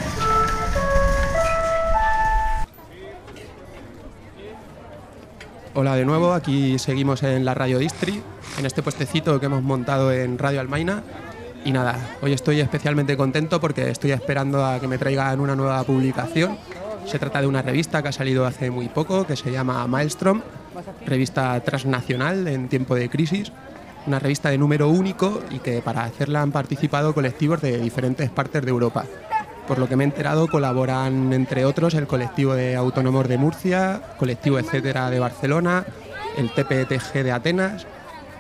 Hola 5.77 5.97
de 5.97 6.05
nuevo, 6.05 6.33
aquí 6.33 6.79
seguimos 6.79 7.25
en 7.25 7.45
la 7.45 7.53
Radio 7.53 7.81
Distri, 7.81 8.23
en 8.61 8.65
este 8.65 8.81
puestecito 8.81 9.41
que 9.41 9.47
hemos 9.47 9.65
montado 9.65 10.13
en 10.13 10.39
Radio 10.39 10.61
Almaina. 10.61 11.03
Y 11.65 11.73
nada, 11.73 12.17
hoy 12.23 12.33
estoy 12.33 12.61
especialmente 12.61 13.17
contento 13.17 13.61
porque 13.61 13.91
estoy 13.91 14.13
esperando 14.13 14.65
a 14.65 14.79
que 14.79 14.87
me 14.87 14.99
traigan 14.99 15.41
una 15.41 15.57
nueva 15.57 15.83
publicación. 15.83 16.57
Se 17.07 17.19
trata 17.19 17.41
de 17.41 17.49
una 17.49 17.61
revista 17.61 18.03
que 18.03 18.09
ha 18.09 18.13
salido 18.13 18.47
hace 18.47 18.71
muy 18.71 18.89
poco, 18.89 19.27
que 19.27 19.35
se 19.35 19.51
llama 19.51 19.85
Maelstrom, 19.89 20.43
revista 21.07 21.59
transnacional 21.65 22.47
en 22.47 22.69
tiempo 22.69 22.95
de 22.95 23.11
crisis, 23.11 23.51
una 24.07 24.21
revista 24.21 24.51
de 24.51 24.59
número 24.59 24.89
único 24.89 25.43
y 25.51 25.59
que 25.59 25.83
para 25.83 26.05
hacerla 26.05 26.43
han 26.43 26.53
participado 26.53 27.13
colectivos 27.15 27.61
de 27.61 27.79
diferentes 27.79 28.31
partes 28.31 28.65
de 28.65 28.71
Europa. 28.71 29.07
Por 29.67 29.79
lo 29.79 29.89
que 29.89 29.97
me 29.97 30.05
he 30.05 30.07
enterado, 30.07 30.49
colaboran 30.49 31.33
entre 31.33 31.65
otros 31.65 31.95
el 31.95 32.07
colectivo 32.07 32.55
de 32.55 32.77
autónomos 32.77 33.29
de 33.29 33.39
Murcia, 33.39 34.03
colectivo 34.19 34.59
etcétera 34.59 35.09
de 35.11 35.19
Barcelona, 35.19 35.87
el 36.37 36.51
TPTG 36.51 37.23
de 37.23 37.33
Atenas, 37.33 37.87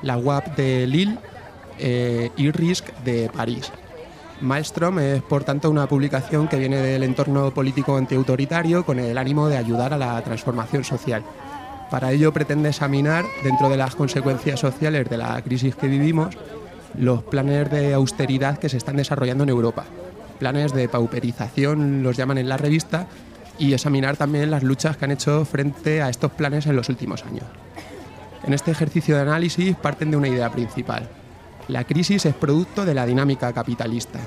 la 0.02 0.18
UAP 0.18 0.56
de 0.56 0.86
Lille 0.86 1.18
eh, 1.78 2.30
y 2.36 2.50
RISC 2.50 2.94
de 3.04 3.30
París. 3.34 3.72
Maelstrom 4.40 4.98
es, 4.98 5.22
por 5.22 5.44
tanto, 5.44 5.70
una 5.70 5.86
publicación 5.86 6.48
que 6.48 6.58
viene 6.58 6.76
del 6.76 7.04
entorno 7.04 7.52
político 7.52 7.96
antiautoritario 7.96 8.84
con 8.84 8.98
el 8.98 9.16
ánimo 9.16 9.48
de 9.48 9.56
ayudar 9.56 9.94
a 9.94 9.98
la 9.98 10.20
transformación 10.22 10.84
social. 10.84 11.22
Para 11.90 12.12
ello 12.12 12.32
pretende 12.32 12.68
examinar, 12.68 13.24
dentro 13.42 13.68
de 13.68 13.76
las 13.76 13.94
consecuencias 13.94 14.60
sociales 14.60 15.08
de 15.08 15.16
la 15.16 15.40
crisis 15.42 15.76
que 15.76 15.86
vivimos, 15.86 16.36
los 16.98 17.22
planes 17.22 17.70
de 17.70 17.94
austeridad 17.94 18.58
que 18.58 18.68
se 18.68 18.76
están 18.76 18.96
desarrollando 18.96 19.44
en 19.44 19.50
Europa. 19.50 19.84
Planes 20.38 20.72
de 20.72 20.88
pauperización 20.88 22.02
los 22.02 22.16
llaman 22.16 22.38
en 22.38 22.48
la 22.48 22.56
revista 22.56 23.06
y 23.58 23.72
examinar 23.72 24.16
también 24.16 24.50
las 24.50 24.62
luchas 24.62 24.96
que 24.96 25.04
han 25.04 25.12
hecho 25.12 25.44
frente 25.44 26.02
a 26.02 26.08
estos 26.08 26.32
planes 26.32 26.66
en 26.66 26.76
los 26.76 26.88
últimos 26.88 27.24
años. 27.24 27.44
En 28.44 28.52
este 28.52 28.70
ejercicio 28.70 29.14
de 29.16 29.22
análisis 29.22 29.76
parten 29.76 30.10
de 30.10 30.16
una 30.16 30.28
idea 30.28 30.50
principal. 30.50 31.08
La 31.68 31.84
crisis 31.84 32.26
es 32.26 32.34
producto 32.34 32.84
de 32.84 32.94
la 32.94 33.06
dinámica 33.06 33.52
capitalista, 33.52 34.20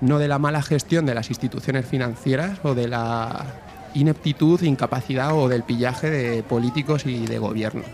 no 0.00 0.18
de 0.18 0.28
la 0.28 0.38
mala 0.38 0.62
gestión 0.62 1.04
de 1.04 1.14
las 1.14 1.28
instituciones 1.28 1.86
financieras 1.86 2.58
o 2.62 2.74
de 2.74 2.88
la 2.88 3.44
ineptitud, 3.94 4.62
incapacidad 4.62 5.36
o 5.36 5.48
del 5.48 5.64
pillaje 5.64 6.10
de 6.10 6.42
políticos 6.42 7.04
y 7.04 7.26
de 7.26 7.38
gobiernos. 7.38 7.86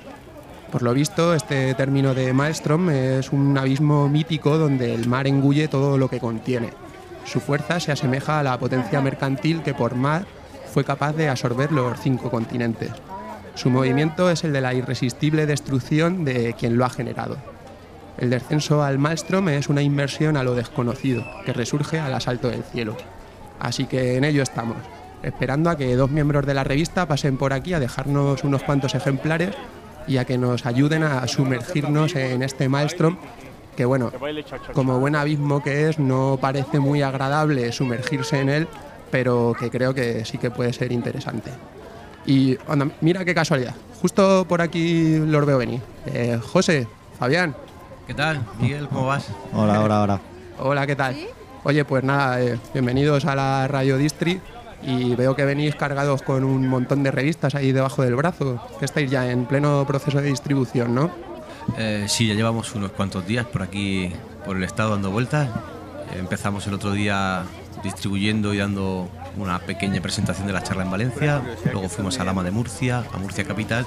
Por 0.70 0.82
lo 0.82 0.92
visto, 0.92 1.34
este 1.34 1.74
término 1.74 2.14
de 2.14 2.32
Maelstrom 2.32 2.90
es 2.90 3.32
un 3.32 3.56
abismo 3.56 4.08
mítico 4.08 4.58
donde 4.58 4.94
el 4.94 5.08
mar 5.08 5.26
engulle 5.26 5.66
todo 5.66 5.96
lo 5.96 6.08
que 6.08 6.20
contiene. 6.20 6.70
Su 7.28 7.40
fuerza 7.40 7.78
se 7.78 7.92
asemeja 7.92 8.40
a 8.40 8.42
la 8.42 8.58
potencia 8.58 9.02
mercantil 9.02 9.62
que 9.62 9.74
por 9.74 9.94
mar 9.94 10.24
fue 10.72 10.82
capaz 10.82 11.12
de 11.12 11.28
absorber 11.28 11.72
los 11.72 12.00
cinco 12.00 12.30
continentes. 12.30 12.90
Su 13.54 13.68
movimiento 13.68 14.30
es 14.30 14.44
el 14.44 14.52
de 14.54 14.62
la 14.62 14.72
irresistible 14.72 15.44
destrucción 15.44 16.24
de 16.24 16.54
quien 16.58 16.78
lo 16.78 16.86
ha 16.86 16.90
generado. 16.90 17.36
El 18.16 18.30
descenso 18.30 18.82
al 18.82 18.98
Maelstrom 18.98 19.50
es 19.50 19.68
una 19.68 19.82
inmersión 19.82 20.38
a 20.38 20.42
lo 20.42 20.54
desconocido, 20.54 21.22
que 21.44 21.52
resurge 21.52 22.00
al 22.00 22.14
asalto 22.14 22.48
del 22.48 22.64
cielo. 22.64 22.96
Así 23.60 23.84
que 23.84 24.16
en 24.16 24.24
ello 24.24 24.42
estamos, 24.42 24.78
esperando 25.22 25.68
a 25.68 25.76
que 25.76 25.96
dos 25.96 26.10
miembros 26.10 26.46
de 26.46 26.54
la 26.54 26.64
revista 26.64 27.06
pasen 27.06 27.36
por 27.36 27.52
aquí 27.52 27.74
a 27.74 27.80
dejarnos 27.80 28.42
unos 28.42 28.62
cuantos 28.62 28.94
ejemplares 28.94 29.54
y 30.06 30.16
a 30.16 30.24
que 30.24 30.38
nos 30.38 30.64
ayuden 30.64 31.02
a 31.02 31.28
sumergirnos 31.28 32.16
en 32.16 32.42
este 32.42 32.70
Maelstrom 32.70 33.18
que 33.78 33.84
bueno, 33.84 34.10
como 34.74 34.98
buen 34.98 35.14
abismo 35.14 35.62
que 35.62 35.88
es, 35.88 36.00
no 36.00 36.36
parece 36.40 36.80
muy 36.80 37.00
agradable 37.02 37.70
sumergirse 37.70 38.40
en 38.40 38.48
él, 38.48 38.68
pero 39.12 39.54
que 39.56 39.70
creo 39.70 39.94
que 39.94 40.24
sí 40.24 40.36
que 40.36 40.50
puede 40.50 40.72
ser 40.72 40.90
interesante. 40.90 41.52
Y 42.26 42.58
anda, 42.66 42.88
mira 43.00 43.24
qué 43.24 43.36
casualidad, 43.36 43.76
justo 44.02 44.44
por 44.48 44.62
aquí 44.62 45.18
los 45.18 45.46
veo 45.46 45.58
venir. 45.58 45.80
Eh, 46.06 46.40
José, 46.42 46.88
Fabián. 47.20 47.54
¿Qué 48.08 48.14
tal, 48.14 48.44
Miguel? 48.60 48.88
¿Cómo 48.88 49.06
vas? 49.06 49.28
Hola, 49.54 49.80
hola, 49.80 50.02
hola. 50.02 50.20
Hola, 50.58 50.84
¿qué 50.84 50.96
tal? 50.96 51.16
Oye, 51.62 51.84
pues 51.84 52.02
nada, 52.02 52.42
eh, 52.42 52.58
bienvenidos 52.72 53.26
a 53.26 53.36
la 53.36 53.68
Radio 53.68 53.96
Distri 53.96 54.40
y 54.82 55.14
veo 55.14 55.36
que 55.36 55.44
venís 55.44 55.76
cargados 55.76 56.22
con 56.22 56.42
un 56.42 56.66
montón 56.66 57.04
de 57.04 57.12
revistas 57.12 57.54
ahí 57.54 57.70
debajo 57.70 58.02
del 58.02 58.16
brazo, 58.16 58.60
que 58.80 58.86
estáis 58.86 59.08
ya 59.08 59.30
en 59.30 59.44
pleno 59.44 59.84
proceso 59.86 60.20
de 60.20 60.30
distribución, 60.30 60.96
¿no? 60.96 61.27
Eh, 61.76 62.06
sí, 62.08 62.26
ya 62.26 62.34
llevamos 62.34 62.74
unos 62.74 62.92
cuantos 62.92 63.26
días 63.26 63.46
por 63.46 63.62
aquí, 63.62 64.12
por 64.44 64.56
el 64.56 64.64
estado 64.64 64.90
dando 64.90 65.10
vueltas. 65.10 65.48
Empezamos 66.16 66.66
el 66.66 66.74
otro 66.74 66.92
día 66.92 67.44
distribuyendo 67.82 68.54
y 68.54 68.58
dando 68.58 69.08
una 69.36 69.58
pequeña 69.60 70.00
presentación 70.00 70.46
de 70.46 70.52
la 70.52 70.62
charla 70.62 70.84
en 70.84 70.90
Valencia. 70.90 71.42
Luego 71.72 71.88
fuimos 71.88 72.18
a 72.18 72.24
Lama 72.24 72.42
de 72.42 72.50
Murcia, 72.50 73.04
a 73.12 73.18
Murcia 73.18 73.44
Capital. 73.44 73.86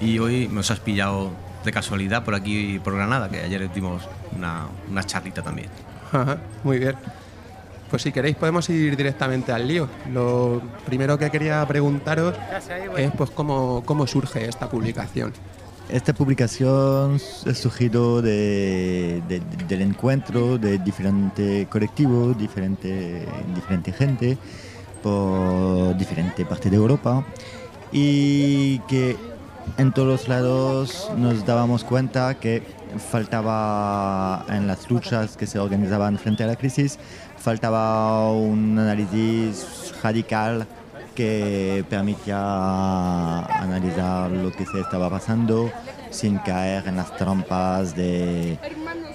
Y 0.00 0.18
hoy 0.18 0.48
nos 0.48 0.70
has 0.70 0.80
pillado 0.80 1.30
de 1.64 1.72
casualidad 1.72 2.24
por 2.24 2.34
aquí, 2.34 2.78
por 2.78 2.94
Granada, 2.94 3.28
que 3.28 3.40
ayer 3.40 3.70
dimos 3.72 4.02
una, 4.34 4.66
una 4.90 5.04
charlita 5.04 5.42
también. 5.42 5.68
Ajá, 6.12 6.38
Muy 6.62 6.78
bien. 6.78 6.94
Pues 7.90 8.02
si 8.02 8.10
queréis 8.10 8.36
podemos 8.36 8.68
ir 8.68 8.96
directamente 8.96 9.52
al 9.52 9.68
lío. 9.68 9.88
Lo 10.12 10.60
primero 10.84 11.16
que 11.18 11.30
quería 11.30 11.64
preguntaros 11.66 12.34
es 12.96 13.12
pues 13.12 13.30
cómo, 13.30 13.82
cómo 13.84 14.06
surge 14.08 14.48
esta 14.48 14.68
publicación. 14.68 15.32
Esta 15.88 16.12
publicación 16.12 17.18
ha 17.48 17.54
surgido 17.54 18.20
de, 18.20 19.22
de- 19.28 19.40
del 19.68 19.82
encuentro 19.82 20.58
de 20.58 20.78
diferentes 20.78 21.68
colectivos, 21.68 22.36
diferente, 22.36 23.24
diferente 23.54 23.92
gente 23.92 24.36
por 25.02 25.96
diferentes 25.96 26.44
partes 26.44 26.70
de 26.72 26.76
Europa 26.76 27.24
y 27.92 28.80
que 28.88 29.16
en 29.78 29.92
todos 29.92 30.26
lados 30.26 31.08
nos 31.16 31.46
dábamos 31.46 31.84
cuenta 31.84 32.34
que 32.34 32.62
faltaba 33.12 34.44
en 34.48 34.66
las 34.66 34.90
luchas 34.90 35.36
que 35.36 35.46
se 35.46 35.60
organizaban 35.60 36.18
frente 36.18 36.42
a 36.42 36.48
la 36.48 36.56
crisis, 36.56 36.98
faltaba 37.38 38.28
un 38.32 38.76
análisis 38.78 39.92
radical 40.02 40.66
que 41.16 41.84
permitía 41.88 43.40
analizar 43.46 44.30
lo 44.30 44.52
que 44.52 44.66
se 44.66 44.80
estaba 44.80 45.10
pasando 45.10 45.72
sin 46.10 46.38
caer 46.38 46.86
en 46.86 46.96
las 46.96 47.16
trampas 47.16 47.96
de 47.96 48.58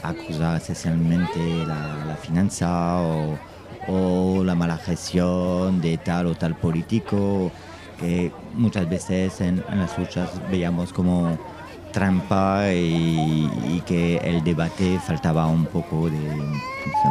acusar 0.03 0.57
esencialmente 0.57 1.39
la, 1.65 2.03
la 2.05 2.15
finanza 2.15 2.99
o, 3.87 4.43
la 4.43 4.55
mala 4.55 4.77
gestión 4.77 5.81
de 5.81 5.97
tal 5.97 6.27
o 6.27 6.35
tal 6.35 6.55
político 6.55 7.51
que 7.99 8.31
muchas 8.53 8.89
veces 8.89 9.39
en, 9.41 9.63
las 9.69 9.97
luchas 9.97 10.29
veíamos 10.49 10.91
como 10.91 11.37
trampa 11.91 12.71
y, 12.73 13.81
que 13.85 14.17
el 14.17 14.43
debate 14.43 14.99
faltaba 14.99 15.45
un 15.47 15.65
poco 15.65 16.09
de 16.09 16.19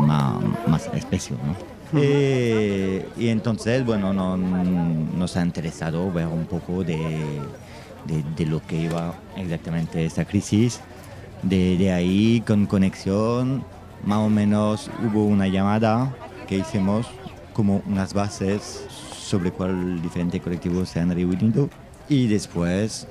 más, 0.01 0.35
más 0.67 0.91
especio. 0.95 1.37
Eh, 1.97 3.05
y 3.19 3.29
entonces, 3.29 3.85
bueno, 3.85 4.13
no- 4.13 4.37
nos 4.37 5.37
ha 5.37 5.43
interesado 5.43 6.11
ver 6.13 6.27
un 6.27 6.47
poco 6.47 6.85
de, 6.85 7.41
de- 8.05 8.47
lo 8.47 8.61
que 8.63 8.77
iba 8.77 9.15
exactamente 9.37 10.05
esta 10.05 10.25
crisis. 10.25 10.81
De, 11.43 11.77
de 11.77 11.93
ahí, 11.93 12.43
con 12.47 12.67
conexión, 12.67 13.63
más 14.05 14.19
o 14.19 14.29
menos 14.29 14.91
hubo 15.07 15.25
una 15.25 15.49
llamada 15.49 16.15
que 16.49 16.59
hicimos 16.59 17.07
como 17.55 17.83
unas 17.87 18.13
bases 18.15 18.83
sobre 19.25 19.51
cuál 19.51 20.03
diferentes 20.03 20.41
colectivos 20.43 20.89
se 20.89 21.01
han 21.01 21.11
reunido 21.15 21.69
y 22.09 22.27
después 22.27 23.07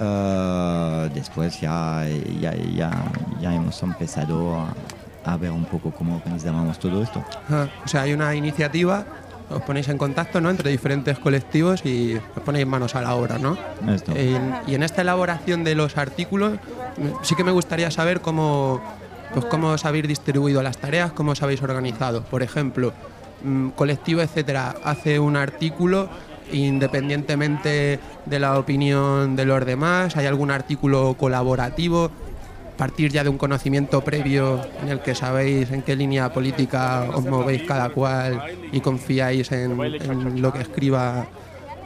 eh, 0.00 1.10
después 1.14 1.60
ya, 1.60 2.06
ya, 2.40 2.54
ya, 2.54 2.90
ya 3.40 3.54
hemos 3.54 3.82
empezado 3.82 4.54
a, 4.56 4.74
a 5.32 5.36
ver 5.36 5.50
un 5.50 5.64
poco 5.64 5.90
cómo 5.90 6.16
organizábamos 6.16 6.78
todo 6.78 7.02
esto. 7.02 7.22
O 7.84 7.88
sea, 7.88 8.02
hay 8.02 8.12
una 8.12 8.34
iniciativa, 8.34 9.04
os 9.50 9.62
ponéis 9.62 9.88
en 9.88 9.98
contacto 9.98 10.40
¿no? 10.40 10.50
entre 10.50 10.70
diferentes 10.70 11.18
colectivos 11.18 11.84
y 11.84 12.16
os 12.16 12.42
ponéis 12.44 12.66
manos 12.66 12.94
a 12.94 13.02
la 13.02 13.14
obra, 13.14 13.38
¿no? 13.38 13.56
Esto. 13.92 14.12
En- 14.14 14.54
y 14.66 14.74
en 14.74 14.82
esta 14.82 15.02
elaboración 15.02 15.64
de 15.64 15.74
los 15.74 15.96
artículos, 15.96 16.58
sí 17.22 17.34
que 17.34 17.44
me 17.44 17.52
gustaría 17.52 17.90
saber 17.90 18.20
cómo, 18.20 18.80
pues 19.34 19.44
cómo 19.46 19.68
os 19.68 19.84
habéis 19.84 20.08
distribuido 20.08 20.62
las 20.62 20.78
tareas, 20.78 21.12
cómo 21.12 21.32
os 21.32 21.42
habéis 21.42 21.62
organizado. 21.62 22.22
Por 22.24 22.42
ejemplo, 22.42 22.92
mm, 23.42 23.68
colectivo, 23.70 24.20
etcétera, 24.22 24.74
hace 24.84 25.18
un 25.18 25.36
artículo 25.36 26.08
independientemente 26.50 28.00
de 28.24 28.38
la 28.38 28.58
opinión 28.58 29.36
de 29.36 29.44
los 29.44 29.64
demás, 29.66 30.16
hay 30.16 30.24
algún 30.24 30.50
artículo 30.50 31.14
colaborativo, 31.18 32.10
partir 32.78 33.12
ya 33.12 33.22
de 33.24 33.28
un 33.28 33.36
conocimiento 33.36 34.00
previo 34.02 34.64
en 34.80 34.88
el 34.88 35.00
que 35.00 35.14
sabéis 35.14 35.70
en 35.70 35.82
qué 35.82 35.96
línea 35.96 36.32
política 36.32 37.04
os 37.14 37.24
movéis 37.26 37.64
cada 37.64 37.90
cual 37.90 38.40
y 38.72 38.80
confiáis 38.80 39.52
en, 39.52 40.40
lo 40.40 40.52
que 40.52 40.60
escriba 40.62 41.26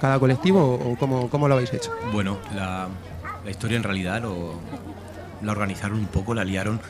cada 0.00 0.18
colectivo 0.20 0.74
o 0.74 0.96
cómo, 0.96 1.28
cómo 1.31 1.48
lo 1.48 1.55
habéis 1.55 1.72
hecho. 1.74 1.90
Bueno, 2.12 2.38
la, 2.55 2.88
la 3.44 3.50
historia 3.50 3.76
en 3.76 3.83
realidad 3.83 4.22
lo- 4.22 4.55
la 5.42 5.50
organizaron 5.50 5.98
un 5.98 6.07
poco, 6.07 6.35
la 6.35 6.44
liaron 6.44 6.81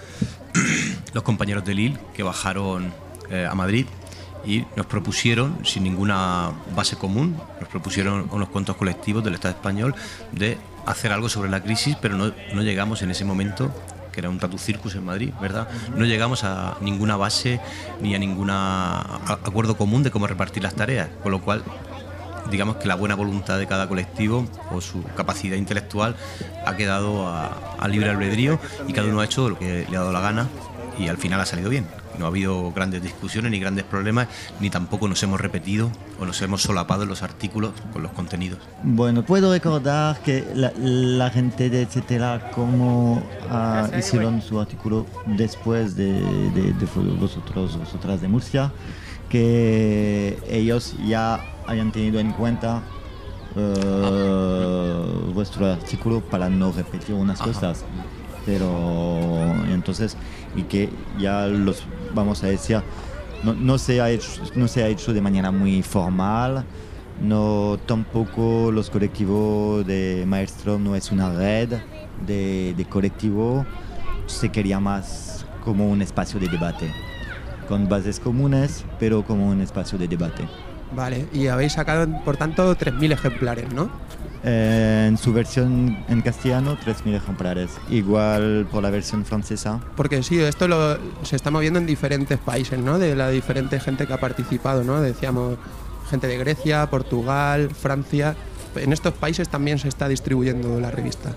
los 1.15 1.23
compañeros 1.23 1.65
de 1.65 1.75
Lille 1.75 1.99
que 2.15 2.23
bajaron 2.23 2.93
eh, 3.31 3.47
a 3.51 3.55
Madrid 3.55 3.87
y 4.45 4.65
nos 4.77 4.87
propusieron, 4.87 5.59
sin 5.65 5.85
ninguna 5.85 6.51
base 6.75 6.97
común, 6.97 7.37
nos 7.61 7.69
propusieron 7.69 8.29
unos 8.33 8.49
cuantos 8.49 8.77
colectivos 8.77 9.23
del 9.23 9.35
Estado 9.35 9.55
español 9.55 9.95
de 10.33 10.59
hacer 10.85 11.13
algo 11.13 11.29
sobre 11.29 11.49
la 11.49 11.63
crisis, 11.63 11.97
pero 12.03 12.17
no, 12.17 12.33
no 12.53 12.63
llegamos 12.63 13.03
en 13.03 13.13
ese 13.13 13.25
momento, 13.25 13.71
que 14.13 14.21
era 14.21 14.31
un 14.31 14.39
tatu 14.39 14.59
circus 14.59 14.95
en 14.95 15.05
Madrid, 15.05 15.33
¿verdad? 15.41 15.69
No 15.97 16.05
llegamos 16.05 16.45
a 16.45 16.77
ninguna 16.81 17.17
base 17.17 17.61
ni 18.01 18.15
a 18.15 18.19
ningún 18.19 18.51
acuerdo 18.51 19.77
común 19.77 20.03
de 20.03 20.11
cómo 20.11 20.27
repartir 20.27 20.63
las 20.63 20.75
tareas, 20.75 21.09
con 21.23 21.33
lo 21.33 21.41
cual 21.41 21.65
digamos 22.51 22.77
que 22.77 22.89
la 22.89 22.97
buena 22.97 23.15
voluntad 23.15 23.59
de 23.59 23.67
cada 23.67 23.89
colectivo 23.89 24.47
o 24.71 24.81
su 24.81 25.03
capacidad 25.17 25.57
intelectual 25.57 26.17
ha 26.67 26.77
quedado 26.77 27.29
a 27.29 27.89
libre 27.89 28.11
albedrío 28.11 28.61
y 28.87 28.93
cada 28.93 29.09
uno 29.09 29.21
ha 29.21 29.25
hecho 29.25 29.49
lo 29.49 29.59
que 29.59 29.87
le 29.89 29.97
ha 29.97 30.01
dado 30.01 30.13
la 30.13 30.21
gana 30.21 30.49
y 30.99 31.09
al 31.09 31.17
final 31.17 31.41
ha 31.41 31.47
salido 31.47 31.71
bien. 31.71 32.02
No 32.19 32.27
ha 32.27 32.29
habido 32.29 32.71
grandes 32.73 33.03
discusiones 33.03 33.51
ni 33.51 33.59
grandes 33.59 33.85
problemas, 33.85 34.29
ni 34.61 34.69
tampoco 34.71 35.09
nos 35.09 35.23
hemos 35.23 35.41
repetido 35.41 35.91
o 36.21 36.27
nos 36.27 36.41
hemos 36.43 36.63
solapado 36.63 37.05
en 37.05 37.09
los 37.09 37.23
artículos 37.23 37.73
con 37.93 38.03
los 38.03 38.13
contenidos. 38.13 38.59
Bueno, 38.83 39.23
puedo 39.25 39.51
recordar 39.53 40.21
que 40.23 40.45
la, 40.55 40.73
la 40.77 41.31
gente 41.31 41.71
de 41.71 41.83
etcétera, 41.83 42.51
como 42.55 43.23
ah, 43.51 43.89
hicieron 43.99 44.43
su 44.43 44.61
artículo 44.61 45.07
después 45.27 45.97
de, 45.97 46.13
de- 46.51 46.73
de 46.75 46.87
vosotros, 47.19 47.79
vosotras 47.79 48.21
de 48.21 48.29
Murcia, 48.29 48.73
que 49.31 50.39
ellos 50.51 50.95
ya 51.07 51.41
habían 51.67 51.91
tenido 51.93 52.21
en 52.21 52.33
cuenta 52.33 52.83
eh, 53.57 55.31
vuestro 55.35 55.67
artículo 55.73 56.21
para 56.21 56.49
no 56.49 56.73
repetir 56.73 57.15
unas 57.15 57.41
Ajá. 57.41 57.53
cosas. 57.53 57.85
Pero 58.45 59.42
entonces, 59.75 60.17
y 60.57 60.63
que 60.63 60.89
ya 61.19 61.47
los, 61.47 61.85
vamos 62.15 62.43
a 62.45 62.49
decir, 62.49 62.81
no, 63.43 63.55
no 63.55 63.79
se 63.79 64.01
ha 64.01 64.11
hecho, 64.11 64.29
no 64.55 64.69
se 64.69 64.83
ha 64.83 64.89
hecho 64.89 65.13
de 65.13 65.21
manera 65.21 65.51
muy 65.51 65.83
formal, 65.83 66.65
no 67.21 67.79
tampoco 67.87 68.71
los 68.73 68.91
colectivos 68.91 69.87
de 69.87 70.25
Maestro 70.27 70.79
no 70.79 70.97
es 70.97 71.13
una 71.13 71.33
red 71.33 71.71
de, 72.27 72.75
de 72.77 72.85
colectivo, 72.87 73.67
se 74.27 74.51
quería 74.51 74.81
más 74.81 75.45
como 75.65 75.89
un 75.89 76.03
espacio 76.03 76.41
de 76.41 76.49
debate, 76.49 76.93
con 77.69 77.89
bases 77.89 78.19
comunes, 78.19 78.85
pero 78.99 79.25
como 79.25 79.49
un 79.49 79.61
espacio 79.61 79.99
de 79.99 80.09
debate. 80.09 80.49
Vale, 80.95 81.27
y 81.33 81.47
habéis 81.47 81.73
sacado, 81.73 82.07
por 82.23 82.37
tanto, 82.37 82.77
3.000 82.77 83.13
ejemplares, 83.13 83.73
¿no? 83.73 83.91
Eh, 84.45 85.07
en 85.09 85.17
su 85.19 85.33
versión 85.33 85.97
en 86.09 86.21
castellano, 86.21 86.77
3.000 86.85 87.15
ejemplares. 87.15 87.71
Igual 87.89 88.67
por 88.71 88.83
la 88.83 88.91
versión 88.91 89.25
francesa. 89.25 89.81
Porque 89.97 90.23
sí, 90.25 90.41
esto 90.41 90.67
lo- 90.67 90.99
se 91.23 91.37
está 91.37 91.51
moviendo 91.53 91.79
en 91.79 91.87
diferentes 91.87 92.39
países, 92.39 92.79
¿no? 92.81 92.99
De 92.99 93.15
la 93.15 93.29
diferente 93.31 93.79
gente 93.79 94.07
que 94.07 94.13
ha 94.13 94.19
participado, 94.21 94.83
¿no? 94.83 95.01
Decíamos 95.01 95.59
gente 96.11 96.27
de 96.27 96.39
Grecia, 96.39 96.91
Portugal, 96.91 97.71
Francia. 97.71 98.35
En 98.75 98.93
estos 98.93 99.15
países 99.15 99.49
también 99.49 99.79
se 99.79 99.89
está 99.89 100.09
distribuyendo 100.09 100.81
la 100.81 100.91
revista. 100.91 101.31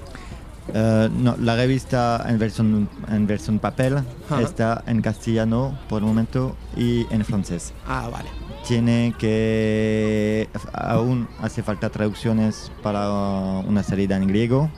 Eh, 0.74 1.10
no, 1.16 1.36
la 1.40 1.56
revista 1.56 2.26
en 2.28 2.40
versión, 2.40 2.90
en 3.08 3.28
versión 3.28 3.60
papel 3.60 3.98
Ajá. 4.30 4.42
está 4.42 4.84
en 4.88 5.02
castellano 5.04 5.78
por 5.90 6.02
el 6.02 6.08
momento 6.08 6.56
y 6.76 7.06
en 7.14 7.24
francés. 7.24 7.72
Ah, 7.88 8.10
vale. 8.12 8.30
Tiene 8.68 9.14
que. 9.20 10.50
Aún 10.74 11.28
hace 11.40 11.62
falta 11.62 11.90
traducciones 11.90 12.72
para 12.82 13.10
una 13.68 13.84
salida 13.84 14.18
en 14.18 14.28
griego. 14.28 14.70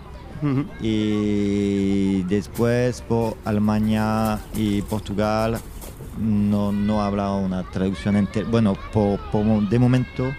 Y 0.82 2.24
después 2.24 3.02
por 3.02 3.38
Alemania 3.46 4.40
y 4.56 4.82
Portugal 4.84 5.58
no, 6.20 6.72
no 6.72 7.02
habrá 7.02 7.32
una 7.32 7.64
traducción 7.64 8.16
entera. 8.18 8.48
Bueno, 8.50 8.76
por, 8.94 9.20
por 9.32 9.44
de 9.70 9.80
momento 9.80 10.32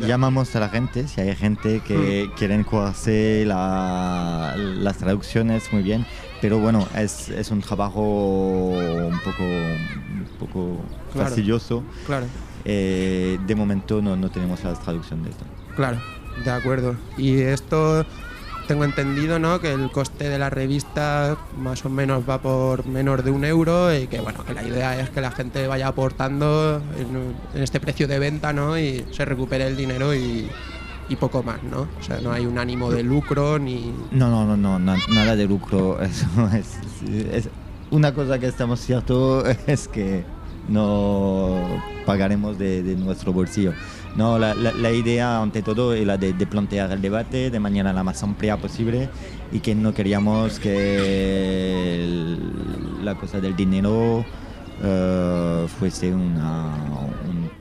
llamamos 0.00 0.54
a 0.54 0.60
la 0.60 0.68
gente, 0.68 1.08
si 1.08 1.22
hay 1.22 1.34
gente 1.34 1.80
que 1.80 2.30
quieren 2.36 2.62
jugarse 2.64 3.44
la- 3.46 4.54
las 4.56 4.98
traducciones 4.98 5.72
muy 5.72 5.82
bien, 5.82 6.04
pero 6.42 6.58
bueno, 6.58 6.86
es, 6.94 7.30
es 7.30 7.50
un 7.50 7.62
trabajo 7.62 8.02
un 8.02 9.18
poco, 9.24 9.42
un 9.44 10.26
poco 10.38 10.76
Claro. 11.14 11.28
fastidioso. 11.30 11.82
Claro, 12.06 12.26
Eh, 12.68 13.38
de 13.46 13.54
momento 13.54 14.02
no, 14.02 14.16
no 14.16 14.28
tenemos 14.28 14.62
la 14.64 14.74
traducción 14.74 15.22
de 15.22 15.30
esto. 15.30 15.44
claro, 15.76 15.98
de 16.44 16.50
acuerdo. 16.50 16.96
Y 17.16 17.38
esto 17.40 18.04
tengo 18.66 18.84
entendido, 18.84 19.38
¿no? 19.38 19.60
Que 19.60 19.72
el 19.72 19.88
coste 19.92 20.28
de 20.28 20.38
la 20.40 20.50
revista 20.50 21.36
más 21.56 21.84
o 21.84 21.88
menos 21.88 22.28
va 22.28 22.42
por 22.42 22.84
menos 22.84 23.24
de 23.24 23.30
un 23.30 23.44
euro 23.44 23.94
y 23.96 24.08
que, 24.08 24.18
bueno, 24.20 24.44
que 24.44 24.52
la 24.52 24.64
idea 24.64 24.98
es 25.00 25.08
que 25.10 25.20
la 25.20 25.30
gente 25.30 25.64
vaya 25.68 25.86
aportando 25.86 26.82
en, 26.98 27.34
en 27.56 27.62
este 27.62 27.78
precio 27.78 28.08
de 28.08 28.18
venta, 28.18 28.52
¿no? 28.52 28.76
Y 28.76 29.04
se 29.12 29.24
recupere 29.24 29.68
el 29.68 29.76
dinero 29.76 30.12
y, 30.12 30.48
y 31.08 31.14
poco 31.14 31.44
más, 31.44 31.62
¿no? 31.62 31.82
O 32.00 32.02
sea, 32.02 32.18
no 32.20 32.32
hay 32.32 32.44
un 32.46 32.58
ánimo 32.58 32.90
de 32.90 33.04
lucro 33.04 33.60
ni... 33.60 33.94
No, 34.10 34.28
no, 34.28 34.44
no, 34.44 34.56
no, 34.56 34.80
na- 34.80 34.98
nada 35.14 35.36
de 35.36 35.46
lucro. 35.46 36.00
Eso 36.02 36.26
es, 36.52 36.78
es- 37.32 37.48
una 37.92 38.12
cosa 38.12 38.40
que 38.40 38.48
estamos 38.48 38.80
cierto 38.80 39.44
es 39.68 39.86
que 39.86 40.24
no 40.68 41.82
pagaremos 42.04 42.58
de, 42.58 42.82
nuestro 42.96 43.32
bolsillo. 43.32 43.72
No, 44.16 44.38
la, 44.38 44.54
la- 44.54 44.72
la 44.72 44.90
idea 44.92 45.42
ante 45.42 45.62
todo 45.62 45.92
era 45.92 46.16
de, 46.16 46.32
de 46.32 46.46
plantear 46.46 46.90
el 46.92 47.02
debate 47.02 47.50
de 47.50 47.60
manera 47.60 47.92
la 47.92 48.02
más 48.02 48.22
amplia 48.22 48.56
posible 48.56 49.08
y 49.52 49.60
que 49.60 49.74
no 49.74 49.92
queríamos 49.92 50.58
que 50.58 52.36
la 53.02 53.14
cosa 53.14 53.40
del 53.40 53.54
dinero 53.54 54.24
eh, 54.82 55.66
fuese 55.78 56.12
un 56.12 56.36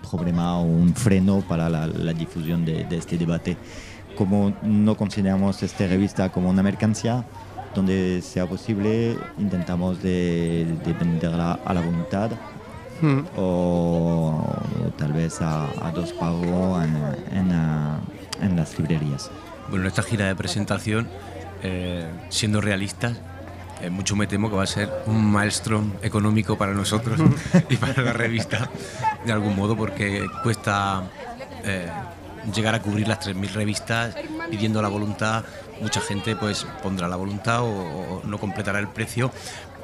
problema 0.09 0.59
o 0.59 0.63
un 0.63 0.93
freno 0.93 1.41
para 1.47 1.69
la, 1.69 2.13
difusión 2.13 2.65
de, 2.65 2.85
este 2.91 3.17
debate. 3.17 3.57
Como 4.17 4.53
no 4.63 4.95
consideramos 4.95 5.61
esta 5.61 5.87
revista 5.87 6.31
como 6.31 6.49
una 6.49 6.63
mercancía, 6.63 7.25
donde 7.73 8.21
sea 8.21 8.47
posible 8.47 9.17
intentamos 9.37 10.01
de 10.01 10.65
venderla 10.97 11.59
a 11.65 11.73
la 11.73 11.81
voluntad 11.81 12.31
Mm. 13.01 13.19
o 13.35 14.41
tal 14.97 15.13
vez 15.13 15.41
a, 15.41 15.65
a 15.85 15.91
dos 15.91 16.13
pagos 16.13 16.83
en, 16.83 16.95
en, 17.37 17.51
en 18.41 18.55
las 18.55 18.77
librerías. 18.79 19.29
Bueno, 19.69 19.83
en 19.83 19.87
esta 19.87 20.03
gira 20.03 20.27
de 20.27 20.35
presentación, 20.35 21.07
eh, 21.63 22.07
siendo 22.29 22.61
realistas, 22.61 23.17
eh, 23.81 23.89
mucho 23.89 24.15
me 24.15 24.27
temo 24.27 24.49
que 24.49 24.55
va 24.55 24.63
a 24.63 24.67
ser 24.67 24.89
un 25.07 25.25
maestro 25.25 25.83
económico 26.01 26.57
para 26.57 26.73
nosotros 26.73 27.19
y 27.69 27.75
para 27.75 28.01
la 28.01 28.13
revista, 28.13 28.69
de 29.25 29.31
algún 29.31 29.55
modo, 29.55 29.75
porque 29.75 30.25
cuesta 30.43 31.03
eh, 31.63 31.89
llegar 32.53 32.75
a 32.75 32.81
cubrir 32.81 33.07
las 33.07 33.19
3.000 33.19 33.49
revistas 33.53 34.15
pidiendo 34.49 34.81
la 34.81 34.87
voluntad. 34.87 35.43
Mucha 35.81 35.99
gente 35.99 36.35
pues 36.37 36.65
pondrá 36.81 37.07
la 37.09 37.17
voluntad 37.17 37.63
o, 37.63 37.67
o 37.67 38.21
no 38.23 38.37
completará 38.37 38.79
el 38.79 38.87
precio, 38.87 39.31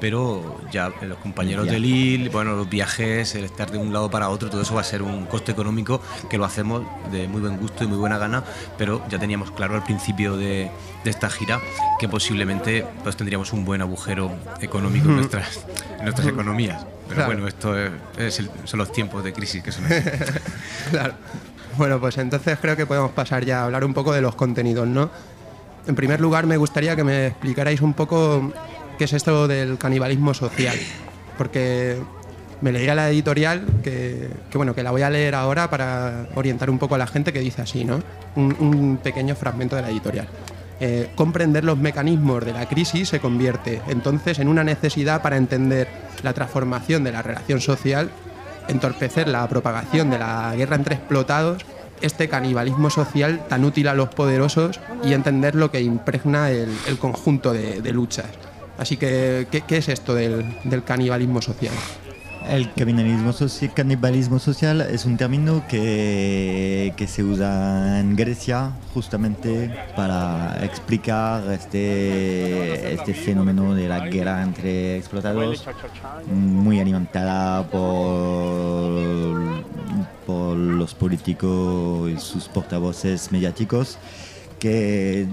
pero 0.02 0.58
ya 0.72 0.90
los 1.02 1.16
compañeros 1.18 1.66
Ya. 1.66 1.72
de 1.74 1.78
Lille, 1.78 2.28
bueno, 2.28 2.56
los 2.56 2.68
viajes, 2.68 3.36
el 3.36 3.44
estar 3.44 3.70
de 3.70 3.78
un 3.78 3.92
lado 3.92 4.10
para 4.10 4.30
otro, 4.30 4.50
todo 4.50 4.62
eso 4.62 4.74
va 4.74 4.80
a 4.80 4.84
ser 4.84 5.00
un 5.00 5.26
coste 5.26 5.52
económico 5.52 6.00
que 6.28 6.38
lo 6.38 6.44
hacemos 6.44 6.82
de 7.12 7.28
muy 7.28 7.40
buen 7.40 7.56
gusto 7.56 7.84
y 7.84 7.86
muy 7.86 7.98
buena 7.98 8.18
gana, 8.18 8.42
pero 8.76 9.00
ya 9.08 9.20
teníamos 9.20 9.52
claro 9.52 9.76
al 9.76 9.84
principio 9.84 10.36
de, 10.36 10.72
de 11.04 11.10
esta 11.10 11.30
gira 11.30 11.60
que 12.00 12.08
posiblemente 12.08 12.84
pues 13.04 13.16
tendríamos 13.16 13.52
un 13.52 13.64
buen 13.64 13.80
agujero 13.80 14.32
económico 14.60 15.08
en 15.08 15.16
nuestras, 15.18 15.60
en 15.98 16.02
nuestras 16.04 16.26
economías. 16.26 16.84
Pero 17.04 17.14
Claro. 17.14 17.32
bueno, 17.32 17.46
esto 17.46 17.78
es, 17.78 17.92
es 18.18 18.40
el- 18.40 18.50
son 18.64 18.78
los 18.78 18.90
tiempos 18.90 19.22
de 19.22 19.32
crisis 19.32 19.62
que 19.62 19.70
son 19.70 19.84
así. 19.84 19.94
Claro. 20.90 21.14
Bueno, 21.78 22.00
pues 22.00 22.18
entonces 22.18 22.58
creo 22.60 22.74
que 22.76 22.86
podemos 22.86 23.12
pasar 23.12 23.44
ya 23.44 23.60
a 23.60 23.64
hablar 23.66 23.84
un 23.84 23.94
poco 23.94 24.12
de 24.12 24.20
los 24.20 24.34
contenidos, 24.34 24.88
¿no? 24.88 25.10
En 25.86 25.94
primer 25.94 26.20
lugar, 26.20 26.46
me 26.46 26.56
gustaría 26.56 26.94
que 26.96 27.04
me 27.04 27.26
explicarais 27.28 27.80
un 27.80 27.92
poco 27.94 28.52
qué 28.98 29.04
es 29.04 29.12
esto 29.12 29.48
del 29.48 29.78
canibalismo 29.78 30.34
social, 30.34 30.76
porque 31.38 31.98
me 32.60 32.72
leía 32.72 32.94
la 32.94 33.10
editorial 33.10 33.66
que, 33.82 34.28
bueno, 34.54 34.74
que 34.74 34.82
la 34.82 34.92
voy 34.92 35.02
a 35.02 35.10
leer 35.10 35.34
ahora 35.34 35.68
para 35.68 36.28
orientar 36.36 36.70
un 36.70 36.78
poco 36.78 36.94
a 36.94 36.98
la 36.98 37.06
gente 37.06 37.32
que 37.32 37.40
dice 37.40 37.62
así, 37.62 37.84
¿no? 37.84 38.00
Un, 38.36 38.98
pequeño 39.02 39.34
fragmento 39.34 39.76
de 39.76 39.82
la 39.82 39.90
editorial. 39.90 40.28
Eh, 40.80 41.10
comprender 41.16 41.64
los 41.64 41.78
mecanismos 41.78 42.44
de 42.44 42.52
la 42.52 42.66
crisis 42.66 43.08
se 43.08 43.20
convierte 43.20 43.80
entonces 43.88 44.38
en 44.38 44.48
una 44.48 44.64
necesidad 44.64 45.22
para 45.22 45.36
entender 45.36 45.86
la 46.22 46.32
transformación 46.32 47.04
de 47.04 47.12
la 47.12 47.22
relación 47.22 47.60
social 47.60 48.10
entorpecer 48.68 49.28
la 49.28 49.46
propagación 49.48 50.10
de 50.10 50.18
la 50.18 50.54
guerra 50.56 50.76
entre 50.76 50.94
explotados, 50.94 51.64
este 52.00 52.28
canibalismo 52.28 52.90
social 52.90 53.44
tan 53.48 53.64
útil 53.64 53.88
a 53.88 53.94
los 53.94 54.08
poderosos 54.08 54.80
y 55.04 55.12
entender 55.12 55.54
lo 55.54 55.70
que 55.70 55.80
impregna 55.80 56.50
el, 56.50 56.98
conjunto 56.98 57.52
de 57.52 57.92
luchas. 57.92 58.26
Así 58.82 58.96
que, 58.96 59.46
¿qué, 59.48 59.76
es 59.76 59.88
esto 59.88 60.12
del, 60.12 60.44
del 60.64 60.82
canibalismo 60.82 61.40
social? 61.40 61.72
El 62.48 62.72
canibalismo, 62.74 63.32
soci- 63.32 63.72
canibalismo 63.72 64.40
social 64.40 64.80
es 64.80 65.04
un 65.04 65.16
término 65.16 65.62
que, 65.68 66.92
que 66.96 67.06
se 67.06 67.22
usa 67.22 68.00
en 68.00 68.16
Grecia 68.16 68.72
justamente 68.92 69.72
para 69.94 70.58
explicar 70.64 71.44
este, 71.52 72.94
este 72.94 73.14
fenómeno 73.14 73.76
de 73.76 73.86
la 73.86 74.00
guerra 74.08 74.42
entre 74.42 74.96
explotados, 74.96 75.64
muy 76.28 76.80
alimentada 76.80 77.62
por, 77.68 79.62
por 80.26 80.56
los 80.56 80.92
políticos 80.94 82.10
y 82.10 82.18
sus 82.18 82.48
portavoces 82.48 83.30
mediáticos, 83.30 83.96
que 84.58 85.28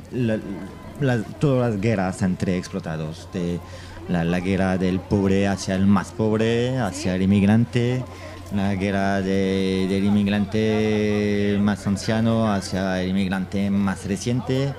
todas 1.39 1.71
las 1.71 1.81
guerras 1.81 2.21
entre 2.21 2.57
explotados, 2.57 3.27
de 3.33 3.59
la, 4.07 4.39
guerra 4.39 4.77
del 4.77 4.99
pobre 4.99 5.47
hacia 5.47 5.75
el 5.75 5.85
más 5.85 6.11
pobre, 6.11 6.77
hacia 6.79 7.15
el 7.15 7.21
inmigrante, 7.23 8.03
la 8.55 8.73
guerra 8.75 9.21
de- 9.21 9.85
del 9.89 10.03
inmigrante 10.05 11.57
más 11.61 11.85
anciano 11.85 12.51
hacia 12.51 13.01
el 13.01 13.09
inmigrante 13.09 13.69
más 13.69 14.05
reciente, 14.05 14.73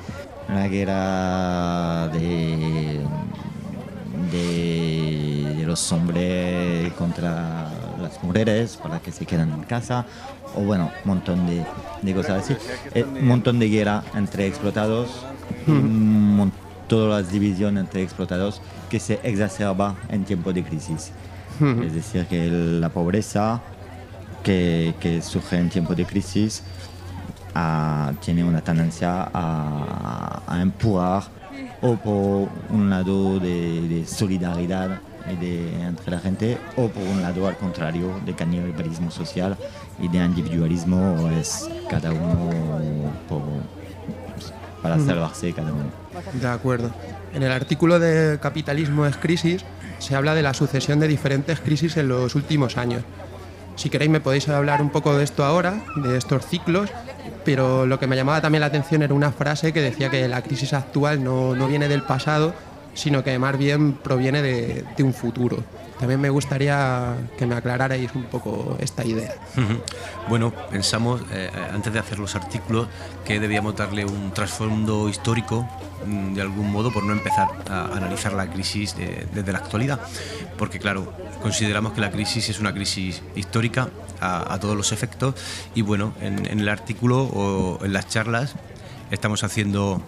la 0.48 0.66
guerra 0.68 2.08
de, 2.08 3.00
los 5.64 5.92
hombres 5.92 6.92
contra 6.94 7.70
las 8.02 8.20
mujeres 8.24 8.76
para 8.76 8.98
que 8.98 9.12
se 9.12 9.24
queden 9.24 9.52
en 9.52 9.62
casa, 9.62 10.04
o 10.56 10.62
bueno, 10.62 10.90
un 11.04 11.08
montón 11.08 11.46
de, 11.46 12.12
cosas 12.14 12.42
así. 12.42 12.56
Eh, 12.92 13.04
Un 13.04 13.28
montón 13.28 13.60
de 13.60 13.68
guerra 13.68 14.02
entre 14.16 14.48
explotados, 14.48 15.24
mon- 15.66 16.52
todas 16.88 17.22
las 17.22 17.32
divisiones 17.32 17.84
entre 17.84 18.02
explotados 18.02 18.60
que 18.88 18.98
se 18.98 19.20
exacerba 19.22 19.94
en 20.08 20.24
tiempo 20.24 20.52
de 20.52 20.62
crisis. 20.64 21.12
Es 21.84 21.92
decir, 21.94 22.26
que 22.26 22.48
la 22.48 22.88
pobreza 22.88 23.60
que, 24.42 24.94
que 25.00 25.20
surge 25.22 25.56
en 25.58 25.68
tiempo 25.68 25.94
de 25.94 26.04
crisis 26.06 26.62
ah, 27.54 28.12
tiene 28.24 28.42
una 28.44 28.60
tendencia 28.62 29.28
a, 29.32 30.40
a 30.46 30.60
empujar 30.62 31.24
o 31.82 31.96
por 31.96 32.48
un 32.70 32.90
lado 32.90 33.38
de, 33.38 33.88
de 33.88 34.06
solidaridad 34.06 35.00
de- 35.40 35.82
entre 35.82 36.10
la 36.12 36.18
gente 36.18 36.58
o 36.76 36.88
por 36.88 37.02
un 37.02 37.20
lado 37.22 37.46
al 37.46 37.56
contrario 37.56 38.18
de 38.24 38.32
canibalismo 38.34 39.10
social 39.10 39.56
y 40.00 40.08
de 40.08 40.18
individualismo 40.24 41.28
es 41.38 41.68
cada 41.88 42.10
uno 42.12 42.50
por- 43.28 43.79
para 44.82 44.98
salvarse 44.98 45.52
cada 45.52 45.72
uno. 45.72 45.90
De 46.32 46.48
acuerdo. 46.48 46.90
En 47.34 47.42
el 47.42 47.52
artículo 47.52 47.98
de 47.98 48.38
Capitalismo 48.40 49.06
es 49.06 49.16
crisis 49.16 49.64
se 50.00 50.16
habla 50.16 50.34
de 50.34 50.42
la 50.42 50.54
sucesión 50.54 50.98
de 50.98 51.08
diferentes 51.08 51.60
crisis 51.60 51.96
en 51.96 52.08
los 52.08 52.34
últimos 52.34 52.76
años. 52.76 53.02
Si 53.76 53.90
queréis 53.90 54.10
me 54.10 54.20
podéis 54.20 54.48
hablar 54.48 54.82
un 54.82 54.90
poco 54.90 55.16
de 55.16 55.24
esto 55.24 55.44
ahora, 55.44 55.82
de 55.96 56.18
estos 56.18 56.46
ciclos, 56.46 56.90
pero 57.44 57.86
lo 57.86 57.98
que 57.98 58.06
me 58.06 58.16
llamaba 58.16 58.40
también 58.40 58.60
la 58.60 58.66
atención 58.66 59.02
era 59.02 59.14
una 59.14 59.30
frase 59.30 59.72
que 59.72 59.80
decía 59.80 60.10
que 60.10 60.26
la 60.28 60.42
crisis 60.42 60.72
actual 60.72 61.22
no, 61.22 61.54
no 61.54 61.68
viene 61.68 61.88
del 61.88 62.02
pasado, 62.02 62.54
sino 62.94 63.22
que 63.22 63.38
más 63.38 63.56
bien 63.56 63.92
proviene 63.92 64.42
de, 64.42 64.84
de 64.96 65.02
un 65.02 65.14
futuro. 65.14 65.62
También 66.00 66.18
me 66.18 66.30
gustaría 66.30 67.14
que 67.36 67.44
me 67.44 67.54
aclararais 67.54 68.10
un 68.14 68.24
poco 68.24 68.78
esta 68.80 69.04
idea. 69.04 69.34
Bueno, 70.30 70.50
pensamos, 70.70 71.20
eh, 71.30 71.50
antes 71.74 71.92
de 71.92 71.98
hacer 71.98 72.18
los 72.18 72.34
artículos, 72.34 72.88
que 73.22 73.38
debíamos 73.38 73.76
darle 73.76 74.06
un 74.06 74.32
trasfondo 74.32 75.10
histórico, 75.10 75.68
mm, 76.06 76.32
de 76.32 76.40
algún 76.40 76.72
modo, 76.72 76.90
por 76.90 77.04
no 77.04 77.12
empezar 77.12 77.48
a 77.68 77.94
analizar 77.94 78.32
la 78.32 78.50
crisis 78.50 78.96
de- 78.96 79.26
desde 79.34 79.52
la 79.52 79.58
actualidad. 79.58 80.00
Porque, 80.56 80.78
claro, 80.78 81.12
consideramos 81.42 81.92
que 81.92 82.00
la 82.00 82.10
crisis 82.10 82.48
es 82.48 82.60
una 82.60 82.72
crisis 82.72 83.22
histórica 83.36 83.90
a, 84.22 84.58
todos 84.58 84.76
los 84.76 84.92
efectos. 84.92 85.34
Y 85.74 85.82
bueno, 85.82 86.14
en, 86.22 86.46
en 86.46 86.60
el 86.60 86.68
artículo 86.70 87.24
o 87.24 87.84
en 87.84 87.92
las 87.92 88.08
charlas 88.08 88.54
estamos 89.10 89.44
haciendo 89.44 90.00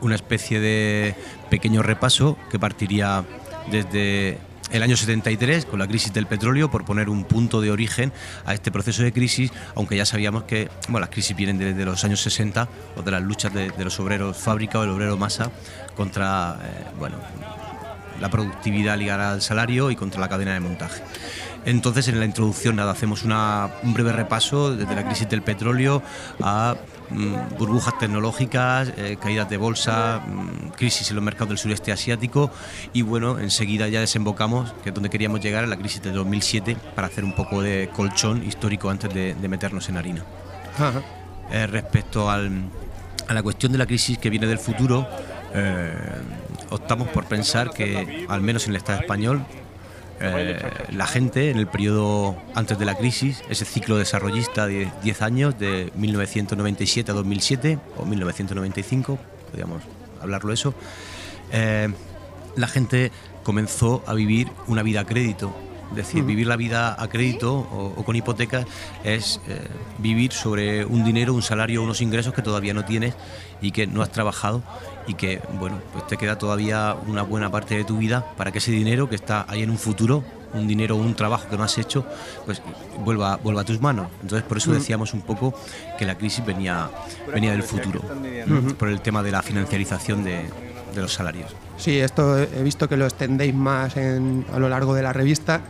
una 0.00 0.16
especie 0.16 0.58
de 0.58 1.14
pequeño 1.50 1.82
repaso 1.82 2.36
que 2.50 2.58
partiría 2.58 3.24
desde 3.70 4.38
el 4.70 4.82
año 4.82 4.96
73 4.96 5.66
con 5.66 5.78
la 5.78 5.86
crisis 5.86 6.12
del 6.12 6.26
petróleo 6.26 6.70
por 6.70 6.84
poner 6.84 7.08
un 7.08 7.24
punto 7.24 7.60
de 7.60 7.70
origen 7.70 8.12
a 8.44 8.54
este 8.54 8.70
proceso 8.70 9.02
de 9.02 9.12
crisis, 9.12 9.52
aunque 9.74 9.96
ya 9.96 10.06
sabíamos 10.06 10.44
que 10.44 10.68
bueno, 10.88 11.00
las 11.00 11.10
crisis 11.10 11.36
vienen 11.36 11.58
desde 11.58 11.84
los 11.84 12.04
años 12.04 12.20
60 12.20 12.68
o 12.96 13.02
de 13.02 13.10
las 13.10 13.22
luchas 13.22 13.52
de, 13.52 13.72
los 13.78 13.98
obreros 14.00 14.36
fábrica 14.36 14.78
o 14.78 14.84
el 14.84 14.90
obrero 14.90 15.16
masa 15.16 15.50
contra 15.94 16.58
eh, 16.62 16.84
bueno, 16.98 17.16
la 18.20 18.28
productividad 18.28 18.98
ligada 18.98 19.32
al 19.32 19.42
salario 19.42 19.90
y 19.90 19.96
contra 19.96 20.20
la 20.20 20.28
cadena 20.28 20.54
de 20.54 20.60
montaje. 20.60 21.02
Entonces, 21.66 22.06
en 22.08 22.18
la 22.20 22.24
introducción, 22.24 22.76
nada, 22.76 22.92
hacemos 22.92 23.24
una- 23.24 23.68
un 23.82 23.92
breve 23.92 24.12
repaso 24.12 24.74
desde 24.74 24.94
la 24.94 25.04
crisis 25.04 25.28
del 25.28 25.42
petróleo 25.42 26.02
a 26.42 26.76
mm, 27.08 27.56
burbujas 27.58 27.96
tecnológicas, 27.98 28.92
eh, 28.96 29.16
caídas 29.20 29.48
de 29.48 29.56
bolsa, 29.58 30.22
mm, 30.26 30.70
crisis 30.76 31.08
en 31.10 31.14
los 31.16 31.24
mercados 31.24 31.50
del 31.50 31.58
sureste 31.58 31.92
asiático 31.92 32.50
y 32.92 33.02
bueno, 33.02 33.38
enseguida 33.38 33.86
ya 33.86 34.00
desembocamos, 34.00 34.72
que 34.82 34.88
es 34.88 34.94
donde 34.94 35.08
queríamos 35.08 35.40
llegar, 35.40 35.62
a 35.62 35.66
la 35.68 35.76
crisis 35.76 36.02
de 36.02 36.10
2007 36.10 36.76
para 36.96 37.06
hacer 37.06 37.22
un 37.24 37.32
poco 37.32 37.62
de 37.62 37.90
colchón 37.94 38.44
histórico 38.44 38.90
antes 38.90 39.14
de- 39.14 39.34
de 39.34 39.48
meternos 39.48 39.88
en 39.88 39.98
harina. 39.98 40.22
Ajá. 40.74 41.00
Eh, 41.52 41.66
respecto 41.68 42.28
al- 42.28 42.62
a 43.28 43.34
la 43.34 43.42
cuestión 43.42 43.70
de 43.70 43.78
la 43.78 43.86
crisis 43.86 44.18
que 44.18 44.28
viene 44.28 44.48
del 44.48 44.58
futuro, 44.58 45.06
eh, 45.54 45.92
optamos 46.70 47.06
por 47.08 47.24
pensar 47.26 47.70
que, 47.70 48.26
al 48.28 48.40
menos 48.40 48.64
en 48.64 48.70
el 48.70 48.76
Estado 48.78 48.98
español, 49.00 49.44
eh, 50.20 50.58
la 50.92 51.06
gente 51.06 51.50
en 51.50 51.58
el 51.58 51.66
periodo 51.66 52.36
antes 52.54 52.78
de 52.78 52.84
la 52.84 52.94
crisis, 52.94 53.42
ese 53.50 53.64
ciclo 53.64 53.98
desarrollista 53.98 54.66
de 54.66 54.90
10 55.02 55.22
años, 55.22 55.58
de 55.58 55.92
1997 55.94 57.10
a 57.10 57.14
2007 57.14 57.78
o 57.96 58.06
1995, 58.06 59.18
podríamos 59.50 59.82
hablarlo 60.20 60.52
eso, 60.52 60.74
eh, 61.52 61.88
la 62.56 62.66
gente 62.66 63.12
comenzó 63.42 64.02
a 64.06 64.14
vivir 64.14 64.48
una 64.66 64.82
vida 64.82 65.00
a 65.00 65.04
crédito. 65.04 65.54
Es 65.90 65.96
decir, 65.96 66.24
vivir 66.24 66.48
la 66.48 66.56
vida 66.56 67.00
a 67.00 67.08
crédito 67.08 67.54
o, 67.54 67.94
o 67.96 68.04
con 68.04 68.16
hipotecas 68.16 68.66
es 69.04 69.40
eh, 69.46 69.60
vivir 69.98 70.32
sobre 70.32 70.84
un 70.84 71.04
dinero, 71.04 71.32
un 71.32 71.42
salario, 71.42 71.82
unos 71.82 72.00
ingresos 72.00 72.34
que 72.34 72.42
todavía 72.42 72.74
no 72.74 72.84
tienes 72.84 73.14
y 73.60 73.70
que 73.70 73.86
no 73.86 74.02
has 74.02 74.10
trabajado 74.10 74.62
y 75.06 75.14
que, 75.14 75.40
bueno, 75.58 75.78
pues 75.92 76.06
te 76.06 76.16
queda 76.16 76.36
todavía 76.38 76.96
una 77.06 77.22
buena 77.22 77.50
parte 77.50 77.76
de 77.76 77.84
tu 77.84 77.98
vida 77.98 78.24
para 78.36 78.50
que 78.52 78.58
ese 78.58 78.70
dinero 78.72 79.08
que 79.08 79.14
está 79.16 79.44
ahí 79.48 79.62
en 79.62 79.70
un 79.70 79.78
futuro, 79.78 80.24
un 80.54 80.66
dinero 80.66 80.96
o 80.96 80.98
un 80.98 81.14
trabajo 81.14 81.48
que 81.48 81.56
no 81.56 81.64
has 81.64 81.76
hecho, 81.78 82.06
pues 82.44 82.62
vuelva, 83.04 83.36
vuelva 83.36 83.60
a 83.60 83.64
tus 83.64 83.80
manos. 83.80 84.08
Entonces, 84.22 84.42
por 84.46 84.56
eso 84.58 84.72
decíamos 84.72 85.12
un 85.14 85.20
poco 85.22 85.54
que 85.98 86.04
la 86.06 86.16
crisis 86.16 86.44
venía, 86.44 86.88
venía 87.32 87.52
del 87.52 87.62
futuro, 87.62 88.00
por 88.78 88.88
el 88.88 89.00
tema 89.00 89.22
de 89.22 89.30
la 89.32 89.42
financiarización 89.42 90.24
de, 90.24 90.44
de 90.94 91.00
los 91.00 91.12
salarios. 91.12 91.54
Sí, 91.76 91.98
esto 91.98 92.38
he 92.38 92.62
visto 92.62 92.88
que 92.88 92.96
lo 92.96 93.04
extendéis 93.04 93.54
más 93.54 93.96
en- 93.96 94.46
a 94.52 94.58
lo 94.58 94.68
largo 94.68 94.94
de 94.94 95.02
la 95.02 95.12
revista. 95.12 95.60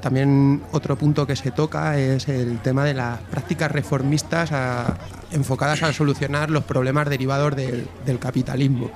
También 0.00 0.62
otro 0.72 0.96
punto 0.96 1.26
que 1.26 1.34
se 1.34 1.50
toca 1.50 1.98
es 1.98 2.28
el 2.28 2.60
tema 2.60 2.84
de 2.84 2.94
las 2.94 3.18
prácticas 3.22 3.72
reformistas 3.72 4.52
a- 4.52 4.96
enfocadas 5.30 5.82
a 5.82 5.92
solucionar 5.92 6.50
los 6.50 6.64
problemas 6.64 7.08
derivados 7.08 7.54
del, 7.56 8.18
capitalismo. 8.18 8.90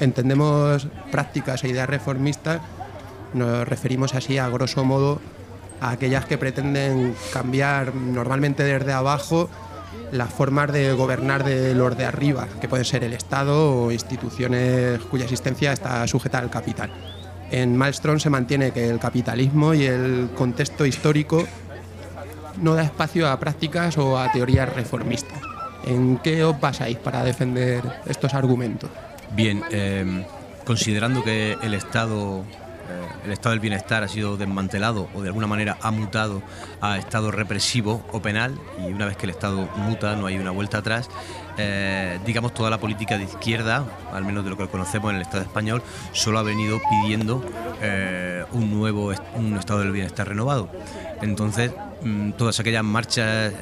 Entendemos 0.00 0.88
prácticas 1.10 1.64
e 1.64 1.68
ideas 1.68 1.88
reformistas, 1.88 2.60
nos 3.34 3.66
referimos 3.66 4.14
así 4.14 4.38
a 4.38 4.48
grosso 4.48 4.84
modo 4.84 5.20
a 5.80 5.90
aquellas 5.90 6.26
que 6.26 6.38
pretenden 6.38 7.14
cambiar 7.32 7.94
normalmente 7.94 8.62
desde 8.62 8.92
abajo 8.92 9.48
las 10.10 10.32
formas 10.32 10.72
de 10.72 10.92
gobernar 10.92 11.44
de 11.44 11.74
los 11.74 11.96
de 11.96 12.04
arriba, 12.04 12.46
que 12.60 12.68
pueden 12.68 12.84
ser 12.84 13.04
el 13.04 13.12
Estado 13.12 13.84
o 13.84 13.92
instituciones 13.92 15.00
cuya 15.10 15.24
existencia 15.24 15.72
está 15.72 16.06
sujeta 16.06 16.38
al 16.38 16.50
capital. 16.50 16.90
En 17.50 17.76
Maelstrom 17.76 18.18
se 18.18 18.30
mantiene 18.30 18.70
que 18.70 18.88
el 18.88 18.98
capitalismo 18.98 19.74
y 19.74 19.84
el 19.84 20.30
contexto 20.34 20.86
histórico 20.86 21.44
no 22.60 22.74
da 22.74 22.84
espacio 22.84 23.28
a 23.28 23.38
prácticas 23.38 23.98
o 23.98 24.18
a 24.18 24.32
teorías 24.32 24.72
reformistas. 24.72 25.51
¿En 25.84 26.18
qué 26.18 26.44
os 26.44 26.58
basáis 26.60 26.96
para 26.98 27.24
defender 27.24 27.82
estos 28.06 28.34
argumentos? 28.34 28.90
Bien, 29.34 29.62
eh, 29.70 30.24
considerando 30.64 31.24
que 31.24 31.56
el 31.62 31.74
Estado, 31.74 32.40
eh, 32.40 33.24
el 33.24 33.32
Estado 33.32 33.50
del 33.50 33.60
Bienestar 33.60 34.04
ha 34.04 34.08
sido 34.08 34.36
desmantelado 34.36 35.08
o 35.14 35.22
de 35.22 35.28
alguna 35.28 35.46
manera 35.46 35.78
ha 35.80 35.90
mutado 35.90 36.42
a 36.80 36.98
Estado 36.98 37.30
represivo 37.30 38.04
o 38.12 38.20
penal, 38.20 38.58
y 38.78 38.92
una 38.92 39.06
vez 39.06 39.16
que 39.16 39.26
el 39.26 39.30
Estado 39.30 39.68
muta 39.76 40.14
no 40.16 40.26
hay 40.26 40.38
una 40.38 40.50
vuelta 40.50 40.78
atrás, 40.78 41.08
eh, 41.58 42.20
digamos 42.24 42.54
toda 42.54 42.70
la 42.70 42.78
política 42.78 43.18
de 43.18 43.24
izquierda, 43.24 43.84
al 44.12 44.24
menos 44.24 44.44
de 44.44 44.50
lo 44.50 44.56
que 44.56 44.68
conocemos 44.68 45.10
en 45.10 45.16
el 45.16 45.22
Estado 45.22 45.42
español, 45.42 45.82
solo 46.12 46.38
ha 46.38 46.42
venido 46.42 46.80
pidiendo 46.90 47.42
un 48.52 48.70
nuevo 48.70 49.12
un 49.34 49.56
Estado 49.56 49.80
del 49.80 49.92
Bienestar 49.92 50.28
renovado. 50.28 50.68
Entonces, 51.22 51.72
mm, 52.02 52.32
todas 52.32 52.60
aquellas 52.60 52.84
marchas... 52.84 53.52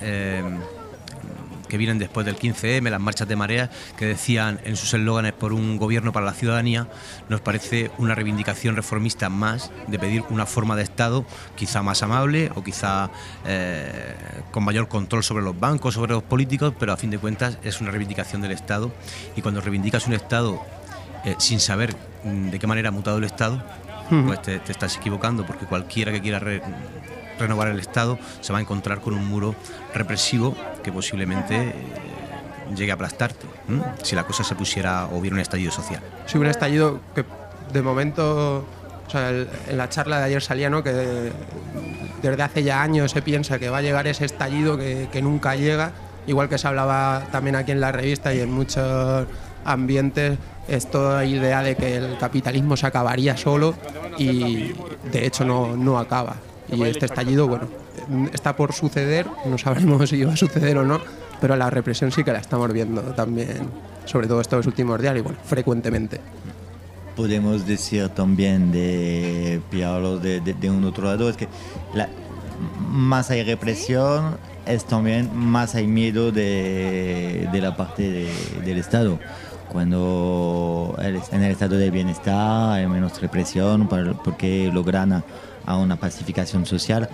que 1.71 1.79
vienen 1.79 1.99
después 1.99 2.27
del 2.27 2.37
15M, 2.37 2.91
las 2.91 3.01
marchas 3.01 3.27
de 3.27 3.37
marea, 3.37 3.71
que 3.97 4.05
decían 4.05 4.61
en 4.65 4.77
sus 4.77 4.93
eslóganes 4.93 5.33
por 5.33 5.55
un 5.55 5.79
gobierno 5.79 6.13
para 6.13 6.27
la 6.27 6.35
ciudadanía, 6.35 6.89
nos 7.31 7.41
parece 7.41 7.91
una 7.97 8.15
reivindicación 8.15 8.77
reformista 8.77 9.31
más 9.31 9.71
de 9.87 9.99
pedir 9.99 10.23
una 10.29 10.45
forma 10.45 10.77
de 10.77 10.83
Estado 10.83 11.25
quizá 11.57 11.83
más 11.83 12.03
amable 12.03 12.51
o 12.55 12.63
quizá 12.63 13.11
eh, 13.47 14.15
con 14.51 14.65
mayor 14.65 14.89
control 14.89 15.23
sobre 15.25 15.43
los 15.45 15.59
bancos, 15.59 15.95
sobre 15.95 16.13
los 16.13 16.23
políticos, 16.23 16.75
pero 16.79 16.93
a 16.93 16.97
fin 16.99 17.11
de 17.11 17.19
cuentas 17.19 17.57
es 17.63 17.81
una 17.81 17.91
reivindicación 17.91 18.43
del 18.43 18.53
Estado. 18.53 18.91
Y 19.37 19.41
cuando 19.43 19.61
reivindicas 19.61 20.07
un 20.07 20.13
Estado 20.15 20.61
eh, 21.25 21.37
sin 21.39 21.61
saber 21.61 21.95
mm, 22.25 22.51
de 22.51 22.59
qué 22.59 22.67
manera 22.67 22.89
ha 22.89 22.93
mutado 22.93 23.19
el 23.19 23.25
Estado, 23.25 23.63
pues 24.27 24.43
te, 24.43 24.59
te 24.59 24.73
estás 24.73 24.97
equivocando 24.97 25.47
porque 25.47 25.67
cualquiera 25.67 26.11
que 26.11 26.21
quiera 26.21 26.41
re- 26.41 26.61
renovar 27.41 27.69
el 27.69 27.81
Estado 27.81 28.19
se 28.41 28.53
va 28.53 28.59
a 28.59 28.63
encontrar 28.63 29.01
con 29.01 29.15
un 29.15 29.27
muro 29.27 29.55
represivo 29.95 30.55
que 30.83 30.93
posiblemente 30.93 31.57
eh, 31.57 31.75
llegue 32.77 32.93
a 32.93 32.95
aplastarte 32.95 33.47
si 34.03 34.15
la 34.15 34.25
cosa 34.25 34.45
se 34.45 34.55
pusiera 34.55 35.07
o 35.07 35.19
hubiera 35.19 35.35
un 35.35 35.41
estallido 35.41 35.73
social. 35.73 36.01
Si 36.27 36.39
un 36.39 36.47
estallido 36.47 37.01
que 37.15 37.25
de 37.73 37.83
momento, 37.83 38.65
en 39.15 39.77
la 39.77 39.89
charla 39.89 40.19
de 40.19 40.25
ayer 40.25 40.43
salía, 40.43 40.71
¿no? 40.71 40.83
Que 40.83 41.33
desde 42.23 42.43
hace 42.43 42.63
ya 42.63 42.83
años 42.83 43.13
se 43.13 43.23
piensa 43.23 43.59
que 43.59 43.69
va 43.69 43.79
a 43.79 43.83
llegar 43.83 44.07
ese 44.07 44.25
estallido 44.25 44.77
que, 44.77 45.09
que 45.11 45.23
nunca 45.23 45.55
llega, 45.55 45.93
igual 46.27 46.49
que 46.49 46.59
se 46.59 46.69
hablaba 46.69 47.27
también 47.31 47.57
aquí 47.57 47.73
en 47.73 47.81
la 47.81 47.93
revista 47.93 48.35
y 48.35 48.41
en 48.41 48.53
muchos 48.53 49.27
ambientes, 49.65 50.39
esta 50.69 51.25
idea 51.25 51.63
de 51.63 51.77
que 51.77 51.97
el 51.97 52.19
capitalismo 52.19 52.77
se 52.77 52.87
acabaría 52.87 53.37
solo 53.37 53.75
y 54.19 54.73
de 55.11 55.27
hecho 55.27 55.45
no, 55.45 55.77
no 55.77 55.99
acaba. 55.99 56.37
Y 56.73 56.83
este 56.85 57.07
estallido, 57.07 57.49
bueno, 57.49 57.69
está 58.33 58.55
por 58.57 58.73
suceder, 58.73 59.27
no 59.47 59.59
sabemos 59.59 60.09
si 60.11 60.23
va 60.25 60.33
a 60.33 60.37
suceder 60.37 60.79
o 60.79 60.85
no, 60.85 61.01
pero 61.41 61.57
la 61.57 61.71
represión 61.71 62.13
sí 62.13 62.23
que 62.25 62.33
la 62.33 62.39
estamos 62.39 62.73
viendo 62.73 63.01
también, 63.15 63.69
sobre 64.05 64.27
todo 64.27 64.41
estos 64.41 64.67
últimos 64.67 65.01
días 65.01 65.17
y 65.17 65.21
bueno, 65.21 65.39
frecuentemente. 65.45 66.21
podemos 67.17 67.67
decir 67.67 68.09
también 68.11 68.71
de 68.73 69.61
pillarlo 69.71 70.19
de, 70.19 70.41
de- 70.41 70.55
de 70.55 70.71
un 70.71 70.85
otro 70.85 71.05
lado 71.05 71.29
es 71.29 71.37
que 71.37 71.49
la- 71.95 72.09
más 72.89 73.31
hay 73.31 73.43
represión 73.43 74.37
es 74.67 74.85
también 74.85 75.31
más 75.35 75.75
hay 75.75 75.87
miedo 75.87 76.31
de, 76.33 77.49
de 77.53 77.61
la 77.61 77.77
parte 77.77 78.03
de- 78.11 78.31
del 78.65 78.79
Estado 78.79 79.19
cuando 79.71 80.97
en 80.99 81.43
el 81.45 81.51
estado 81.53 81.77
de 81.77 81.91
bienestar 81.91 82.73
hay 82.73 82.87
menos 82.89 83.21
represión 83.21 83.89
por- 83.89 84.21
porque 84.23 84.71
logran 84.73 85.23
a, 85.71 85.77
una 85.79 85.97
pacificación 85.97 86.67
social 86.67 87.09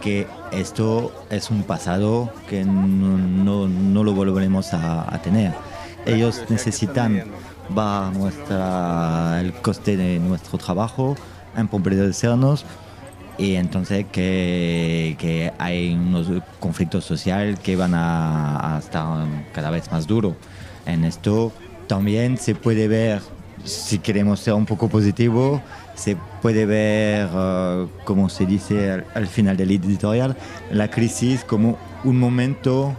que 0.00 0.34
esto 0.50 1.12
es 1.30 1.50
un 1.50 1.64
pasado 1.64 2.34
que 2.46 2.64
no, 2.64 3.18
no- 3.18 3.68
no 3.68 4.04
lo 4.04 4.14
volveremos 4.14 4.72
a, 4.74 5.12
a 5.14 5.18
tener 5.20 5.52
ellos 6.04 6.44
necesitan 6.48 7.24
bajar 7.68 8.12
nuestra, 8.12 9.38
el 9.40 9.52
coste 9.60 9.96
de 9.96 10.18
nuestro 10.18 10.58
trabajo, 10.58 11.16
empobrecernos 11.54 12.66
y 13.36 13.54
entonces 13.54 14.06
que, 14.10 15.16
que 15.18 15.52
hay 15.58 15.94
unos 15.94 16.28
conflictos 16.58 17.04
sociales 17.04 17.58
que 17.60 17.76
van 17.76 17.94
a, 17.94 18.76
a 18.76 18.78
estar 18.78 19.26
cada 19.52 19.70
vez 19.70 19.90
más 19.90 20.06
duros. 20.06 20.36
En 20.84 21.04
esto 21.04 21.52
también 21.86 22.36
se 22.38 22.54
puede 22.54 22.88
ver, 22.88 23.22
si 23.64 24.00
queremos 24.00 24.40
ser 24.40 24.54
un 24.54 24.66
poco 24.66 24.88
positivo, 24.88 25.62
se 25.94 26.16
puede 26.40 26.66
ver, 26.66 27.28
eh, 27.34 27.86
como 28.04 28.28
se 28.28 28.46
dice 28.46 28.90
al, 28.92 29.04
al 29.14 29.26
final 29.26 29.56
del 29.56 29.70
editorial, 29.70 30.36
la 30.70 30.88
crisis 30.90 31.44
como 31.44 31.78
un 32.04 32.18
momento 32.18 32.94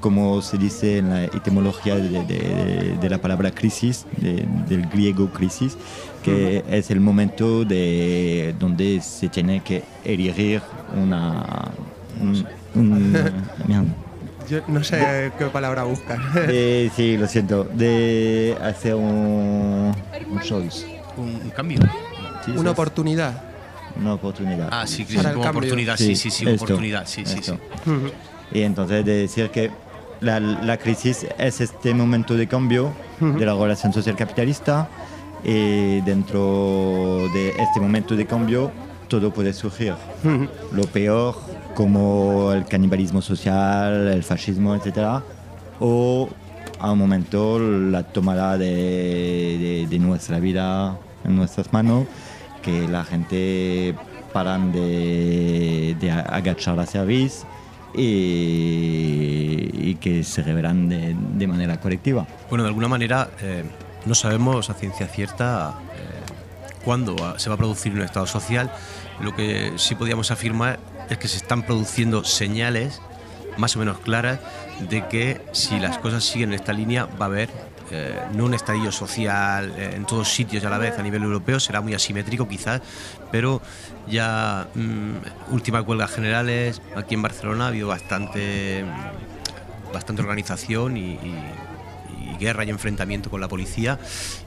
como 0.00 0.42
se 0.42 0.58
dice 0.58 0.98
en 0.98 1.08
la 1.08 1.24
etimología 1.24 1.94
de, 1.96 2.24
de- 2.26 2.98
de 3.00 3.08
la 3.08 3.16
palabra 3.18 3.50
crisis, 3.52 4.04
de- 4.18 4.44
del 4.68 4.86
griego 4.88 5.30
crisis, 5.30 5.78
que 6.22 6.62
es 6.68 6.90
el 6.90 7.00
momento 7.00 7.64
de 7.64 8.54
donde 8.58 9.00
se 9.00 9.30
tiene 9.30 9.62
que 9.62 9.82
erigir 10.04 10.60
una... 10.94 11.70
un- 12.20 12.46
un- 12.74 13.12
mierda. 13.66 13.84
Yo 14.46 14.60
no 14.68 14.84
sé 14.84 15.32
qué 15.38 15.46
palabra 15.46 15.84
buscar. 15.84 16.20
De- 16.46 16.90
sí, 16.94 17.16
lo 17.16 17.26
siento, 17.26 17.64
de 17.64 18.58
hacer 18.62 18.94
un, 18.96 19.94
un 20.30 20.40
choice. 20.42 21.00
Un, 21.16 21.40
un 21.44 21.50
cambio. 21.56 21.78
Sí, 22.44 22.50
Una 22.52 22.62
sí, 22.62 22.68
oportunidad. 22.68 23.42
una 24.00 24.14
oportunidad. 24.14 24.68
Ah, 24.72 24.86
sí, 24.86 25.02
el 25.08 25.16
como 25.16 25.24
cambio. 25.44 25.50
oportunidad, 25.50 25.96
sí, 25.96 26.16
sí, 26.16 26.30
sí, 26.30 26.44
esto, 26.48 26.64
oportunidad, 26.64 27.06
sí, 27.06 27.24
sí, 27.24 27.38
esto. 27.38 27.58
sí. 27.84 27.90
Y 28.58 28.62
entonces 28.62 29.04
de 29.04 29.14
decir 29.16 29.50
que 29.50 29.70
la, 30.20 30.40
la 30.40 30.76
crisis 30.78 31.26
es 31.38 31.60
este 31.60 31.94
momento 31.94 32.34
de 32.36 32.46
cambio 32.46 32.92
de 33.20 33.44
la 33.46 33.54
relación 33.54 33.92
social 33.92 34.16
capitalista 34.16 34.88
y 35.44 36.00
dentro 36.02 37.28
de 37.34 37.50
este 37.58 37.80
momento 37.80 38.16
de 38.16 38.26
cambio 38.26 38.70
todo 39.08 39.32
puede 39.32 39.52
surgir. 39.52 39.94
Lo 40.72 40.82
peor 40.84 41.36
como 41.74 42.52
el 42.52 42.64
canibalismo 42.66 43.20
social, 43.22 44.08
el 44.08 44.22
fascismo, 44.22 44.74
etc. 44.74 45.22
O 45.80 46.28
a 46.80 46.92
un 46.92 46.98
momento 46.98 47.58
la 47.58 48.02
tomada 48.02 48.56
de, 48.58 48.66
de- 48.66 49.86
de 49.88 49.98
nuestra 49.98 50.38
vida 50.40 50.96
en 51.24 51.36
nuestras 51.36 51.72
manos, 51.72 52.06
que 52.64 52.88
la 52.88 53.04
gente 53.04 53.94
paran 54.32 54.72
de, 54.72 55.96
de 56.00 56.10
agachar 56.10 56.76
la 56.76 56.86
cerviz 56.86 57.44
y, 57.96 59.94
que 59.96 60.24
se 60.24 60.42
revelan 60.42 60.88
de, 60.88 61.46
manera 61.46 61.80
colectiva. 61.80 62.26
Bueno, 62.48 62.64
de 62.64 62.68
alguna 62.68 62.88
manera 62.88 63.30
eh, 63.40 63.64
no 64.04 64.14
sabemos 64.14 64.70
a 64.70 64.74
ciencia 64.74 65.06
cierta 65.06 65.78
eh, 65.94 66.82
cuándo 66.84 67.38
se 67.38 67.48
va 67.48 67.54
a 67.54 67.58
producir 67.58 67.92
un 67.92 68.02
estado 68.02 68.26
social. 68.26 68.72
Lo 69.20 69.34
que 69.34 69.72
sí 69.76 69.94
podíamos 69.94 70.30
afirmar 70.30 70.78
es 71.08 71.18
que 71.18 71.28
se 71.28 71.36
están 71.36 71.62
produciendo 71.62 72.24
señales 72.24 73.00
más 73.56 73.76
o 73.76 73.78
menos 73.78 73.98
claras 73.98 74.40
de 74.90 75.06
que 75.06 75.40
si 75.52 75.78
las 75.78 75.98
cosas 75.98 76.24
siguen 76.24 76.50
en 76.50 76.56
esta 76.56 76.72
línea 76.72 77.06
va 77.20 77.26
a 77.26 77.28
haber 77.28 77.50
eh, 77.90 78.18
no 78.34 78.44
un 78.46 78.54
estallido 78.54 78.90
social 78.92 79.72
eh, 79.76 79.92
en 79.94 80.04
todos 80.06 80.28
sitios 80.28 80.64
a 80.64 80.70
la 80.70 80.78
vez 80.78 80.98
a 80.98 81.02
nivel 81.02 81.22
europeo, 81.22 81.60
será 81.60 81.80
muy 81.80 81.94
asimétrico 81.94 82.48
quizás, 82.48 82.80
pero 83.30 83.60
ya 84.08 84.66
mm, 84.74 85.52
últimas 85.54 85.86
huelgas 85.86 86.10
generales 86.10 86.80
aquí 86.96 87.14
en 87.14 87.22
Barcelona 87.22 87.66
ha 87.66 87.68
habido 87.68 87.88
bastante, 87.88 88.84
bastante 89.92 90.22
organización 90.22 90.96
y- 90.96 91.18
y 92.34 92.38
guerra 92.38 92.64
y 92.64 92.70
enfrentamiento 92.70 93.30
con 93.30 93.40
la 93.40 93.48
policía 93.48 93.98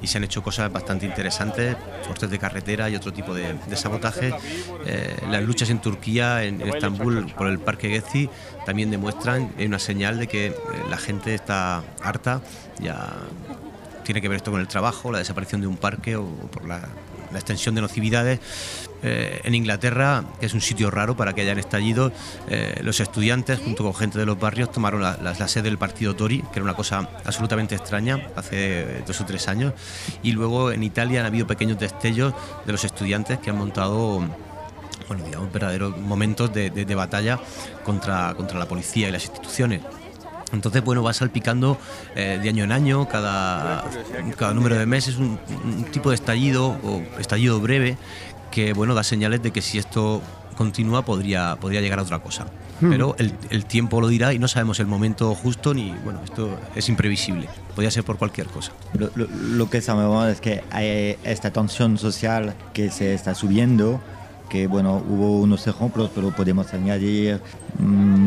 y 0.02 0.08
se 0.08 0.18
han 0.18 0.24
hecho 0.24 0.44
cosas 0.44 0.72
bastante 0.72 1.06
interesantes, 1.06 1.76
cortes 2.08 2.30
de 2.30 2.40
carretera 2.40 2.90
y 2.90 2.96
otro 2.96 3.14
tipo 3.14 3.34
de, 3.34 3.56
sabotaje. 3.76 4.34
Eh, 4.86 5.16
las 5.30 5.44
luchas 5.44 5.70
en 5.70 5.80
Turquía, 5.80 6.44
en, 6.44 6.62
Estambul, 6.62 7.28
por 7.38 7.48
el 7.48 7.60
Parque 7.60 7.90
Gezi, 7.90 8.30
también 8.66 8.92
demuestran, 8.92 9.52
hay 9.58 9.66
una 9.66 9.80
señal 9.80 10.20
de 10.20 10.28
que 10.28 10.48
eh, 10.48 10.56
la 10.90 10.98
gente 10.98 11.34
está 11.34 11.84
harta, 12.02 12.42
ya 12.80 13.14
tiene 14.04 14.22
que 14.22 14.30
ver 14.30 14.38
esto 14.38 14.52
con 14.52 14.62
el 14.62 14.68
trabajo, 14.68 15.12
la 15.12 15.20
desaparición 15.20 15.62
de 15.62 15.68
un 15.68 15.78
parque 15.78 16.16
o 16.16 16.26
por 16.26 16.66
la, 16.66 16.82
la 17.32 17.40
extensión 17.40 17.76
de 17.76 17.82
nocividades. 17.82 18.40
Eh, 19.04 19.42
en 19.44 19.54
Inglaterra, 19.54 20.24
que 20.40 20.48
es 20.48 20.54
un 20.56 20.62
sitio 20.62 20.90
raro 20.90 21.16
para 21.16 21.34
que 21.34 21.42
hayan 21.42 21.60
estallido, 21.60 22.12
eh, 22.50 22.80
los 22.82 23.00
estudiantes, 23.00 23.60
junto 23.60 23.84
con 23.84 23.94
gente 23.94 24.18
de 24.18 24.26
los 24.26 24.40
barrios, 24.40 24.72
tomaron 24.72 25.02
la, 25.02 25.48
sede 25.48 25.64
del 25.64 25.78
partido 25.78 26.16
Tory, 26.16 26.42
que 26.42 26.60
era 26.60 26.64
una 26.64 26.74
cosa 26.76 27.08
absolutamente 27.24 27.76
extraña 27.76 28.28
hace 28.36 29.04
dos 29.06 29.22
o 29.22 29.26
tres 29.26 29.48
años. 29.48 29.74
Y 30.24 30.32
luego 30.32 30.72
en 30.72 30.82
Italia 30.84 31.20
han 31.20 31.28
habido 31.28 31.46
pequeños 31.46 31.78
destellos 31.78 32.34
de 32.66 32.72
los 32.72 32.84
estudiantes 32.84 33.38
que 33.40 33.52
han 33.52 33.58
montado 33.58 34.24
bueno, 35.08 35.24
digamos, 35.24 35.54
verdaderos 35.54 35.98
momentos 35.98 36.52
de- 36.54 36.70
de 36.70 36.96
batalla 36.96 37.40
contra, 37.86 38.34
contra 38.36 38.60
la 38.60 38.68
policía 38.68 39.08
y 39.08 39.12
las 39.12 39.24
instituciones. 39.24 39.82
Entonces, 40.54 40.84
bueno, 40.84 41.04
va 41.04 41.14
salpicando 41.14 41.78
eh, 42.16 42.40
de 42.42 42.50
año 42.50 42.64
en 42.64 42.72
año, 42.72 43.08
cada, 43.10 43.84
cada 44.38 44.54
número 44.54 44.76
de 44.78 44.86
meses, 44.86 45.18
un, 45.18 45.38
un 45.66 45.84
tipo 45.86 46.10
de 46.10 46.16
estallido 46.16 46.68
o 46.84 47.02
estallido 47.20 47.60
breve 47.60 47.98
que, 48.52 48.74
bueno, 48.74 48.94
da 48.96 49.04
señales 49.04 49.44
de 49.44 49.52
que 49.52 49.62
si 49.62 49.78
esto 49.78 50.22
continúa 50.58 51.04
podría, 51.04 51.58
podría 51.58 51.82
llegar 51.82 52.00
a 52.00 52.04
otra 52.04 52.20
cosa. 52.20 52.46
Pero 52.80 53.16
el, 53.18 53.34
el 53.50 53.66
tiempo 53.66 54.00
lo 54.02 54.08
dirá 54.08 54.34
y 54.34 54.40
no 54.40 54.48
sabemos 54.48 54.80
el 54.80 54.86
momento 54.86 55.34
justo 55.34 55.74
ni, 55.74 55.92
bueno, 56.04 56.22
esto 56.24 56.60
es 56.76 56.88
imprevisible. 56.90 57.50
Podría 57.74 57.90
ser 57.90 58.04
por 58.04 58.18
cualquier 58.20 58.46
cosa. 58.48 58.72
Lo, 58.94 59.10
lo- 59.16 59.26
lo 59.28 59.70
que 59.70 59.82
sabemos 59.82 60.28
es 60.30 60.40
que 60.42 60.64
hay 60.70 61.18
esta 61.24 61.50
tensión 61.52 61.98
social 61.98 62.54
que 62.74 62.92
se 62.92 63.16
está 63.16 63.34
subiendo, 63.34 64.00
que 64.50 64.68
bueno, 64.68 65.02
hubo 65.10 65.40
unos 65.42 65.68
ejemplos, 65.68 66.10
pero 66.16 66.32
podemos 66.32 66.74
añadir 66.74 67.42
mm, 67.80 67.84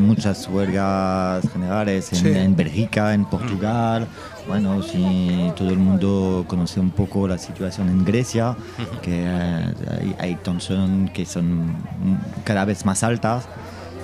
muchas 0.06 0.46
huelgas 0.48 1.48
generales 1.52 2.12
en, 2.12 2.18
Sí. 2.18 2.28
en 2.28 2.54
Bélgica, 2.56 3.14
en 3.14 3.24
Portugal. 3.24 4.06
Bueno, 4.46 4.83
si 4.83 5.52
todo 5.56 5.70
el 5.70 5.78
mundo 5.78 6.44
conoce 6.48 6.80
un 6.80 6.90
poco 6.90 7.26
la 7.28 7.38
situación 7.38 7.88
en 7.88 8.04
Grecia, 8.04 8.56
que 9.02 9.24
eh, 9.26 9.74
hay, 9.90 10.16
hay 10.18 10.35
tensión 10.37 11.11
que 11.14 11.24
son 11.26 11.68
mm, 11.68 12.16
cada 12.44 12.64
vez 12.64 12.85
más 12.85 13.02
altas. 13.02 13.44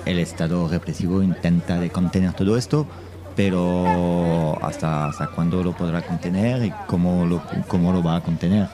El 0.05 0.19
Estado 0.19 0.67
represivo 0.69 1.21
intenta 1.21 1.79
de 1.79 1.89
contener 1.89 2.31
todo 2.33 2.55
esto, 2.57 2.87
pero 3.35 4.57
hasta, 4.63 5.07
hasta 5.07 5.27
cuándo 5.27 5.63
lo 5.63 5.73
podrá 5.73 6.01
contener 6.01 6.65
y 6.65 6.73
cómo 6.87 7.25
lo, 7.25 7.41
cómo 7.67 7.91
lo 7.91 8.01
va 8.01 8.15
a 8.17 8.21
contener. 8.21 8.67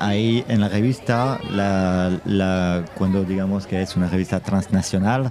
Ahí 0.00 0.44
en 0.48 0.60
la 0.60 0.68
revista, 0.68 1.38
la, 1.50 2.18
la- 2.24 2.84
cuando 2.96 3.22
digamos 3.24 3.66
que 3.66 3.82
es 3.82 3.96
una 3.96 4.08
revista 4.08 4.40
transnacional, 4.40 5.30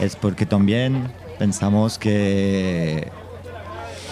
es 0.00 0.14
porque 0.16 0.46
también 0.46 1.08
pensamos 1.38 1.98
que 1.98 3.08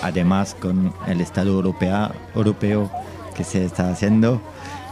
además 0.03 0.57
con 0.59 0.93
el 1.07 1.21
Estado 1.21 1.51
europea, 1.51 2.13
europeo 2.35 2.91
que 3.37 3.45
se 3.45 3.65
está 3.65 3.91
haciendo, 3.91 4.41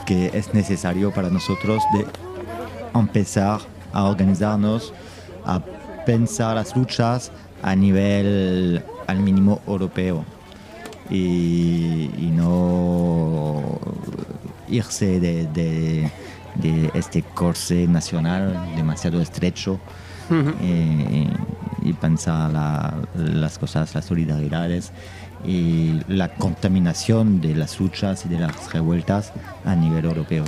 que 0.06 0.30
es 0.34 0.54
necesario 0.54 1.12
para 1.12 1.28
nosotros 1.30 1.82
de 1.94 2.04
empezar 2.98 3.60
a 3.92 4.04
organizarnos, 4.04 4.92
a 5.44 5.60
pensar 6.04 6.56
las 6.56 6.76
luchas 6.76 7.30
a 7.62 7.74
nivel 7.76 8.82
al 9.06 9.18
mínimo 9.20 9.60
europeo. 9.66 10.24
Y, 11.10 12.10
y 12.18 12.30
no 12.32 13.62
irse 14.70 15.20
de, 15.20 15.46
de- 15.46 16.10
de 16.56 16.90
este 16.94 17.22
corsé 17.22 17.86
nacional 17.86 18.72
demasiado 18.76 19.20
estrecho 19.22 19.78
eh, 20.60 21.28
y 21.82 21.92
pensar 21.94 22.50
la- 22.52 22.94
las 23.14 23.58
cosas, 23.58 23.94
las 23.94 24.04
solidaridades 24.04 24.92
y 25.44 26.00
la 26.08 26.28
contaminación 26.34 27.40
de 27.40 27.54
las 27.54 27.78
luchas 27.80 28.26
y 28.26 28.28
de 28.28 28.38
las 28.38 28.72
revueltas 28.72 29.32
a 29.64 29.74
nivel 29.74 30.04
europeo. 30.04 30.44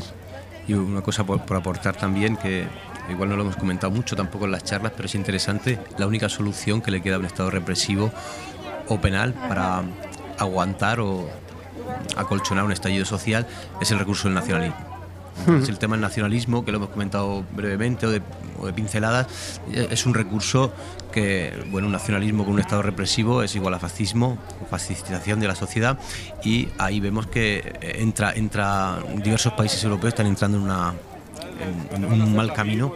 Y 0.68 0.74
una 0.74 1.00
cosa 1.02 1.24
por, 1.24 1.40
por 1.42 1.56
aportar 1.56 1.96
también, 1.96 2.36
que 2.36 2.66
igual 3.10 3.28
no 3.30 3.36
lo 3.36 3.42
hemos 3.42 3.56
comentado 3.56 3.92
mucho 3.92 4.14
tampoco 4.14 4.44
en 4.44 4.52
las 4.52 4.64
charlas, 4.64 4.92
pero 4.94 5.06
es 5.06 5.14
interesante, 5.14 5.78
la 5.98 6.06
única 6.06 6.28
solución 6.28 6.80
que 6.82 6.90
le 6.90 7.00
queda 7.02 7.16
a 7.16 7.18
un 7.18 7.24
Estado 7.24 7.50
represivo 7.50 8.12
o 8.88 9.00
penal 9.00 9.32
para 9.34 9.82
aguantar 10.38 11.00
o 11.00 11.28
acolchonar 12.16 12.64
un 12.64 12.72
estallido 12.72 13.04
social 13.04 13.46
es 13.80 13.90
el 13.90 13.98
recurso 13.98 14.28
del 14.28 14.34
nacionalismo. 14.34 14.76
Entonces, 15.38 15.70
el 15.70 15.78
tema 15.78 15.96
del 15.96 16.02
nacionalismo, 16.02 16.62
que 16.64 16.72
lo 16.72 16.76
hemos 16.76 16.90
comentado 16.90 17.42
brevemente 17.56 18.06
o 18.06 18.10
de, 18.10 18.20
o 18.60 18.66
de 18.66 18.72
pinceladas, 18.74 19.26
eh, 19.72 19.88
es 19.90 20.04
un 20.04 20.12
recurso 20.12 20.72
que, 21.10 21.52
bueno, 21.70 21.86
un 21.86 21.92
nacionalismo 21.92 22.44
con 22.44 22.52
un 22.54 22.60
Estado 22.60 22.82
represivo 22.82 23.42
es 23.42 23.56
igual 23.56 23.72
a 23.74 23.78
fascismo, 23.78 24.36
o 24.62 24.66
fascistización 24.66 25.40
de 25.40 25.48
la 25.48 25.54
sociedad, 25.54 25.98
y 26.44 26.68
ahí 26.78 27.00
vemos 27.00 27.26
que 27.26 27.58
eh, 27.80 27.96
entra, 28.00 28.32
entra 28.34 28.98
diversos 29.16 29.54
países 29.54 29.82
europeos 29.82 30.12
están 30.12 30.26
entrando 30.26 30.58
en, 30.58 30.64
una, 30.64 30.92
en, 31.92 32.04
en 32.04 32.22
un 32.22 32.36
mal 32.36 32.52
camino. 32.52 32.94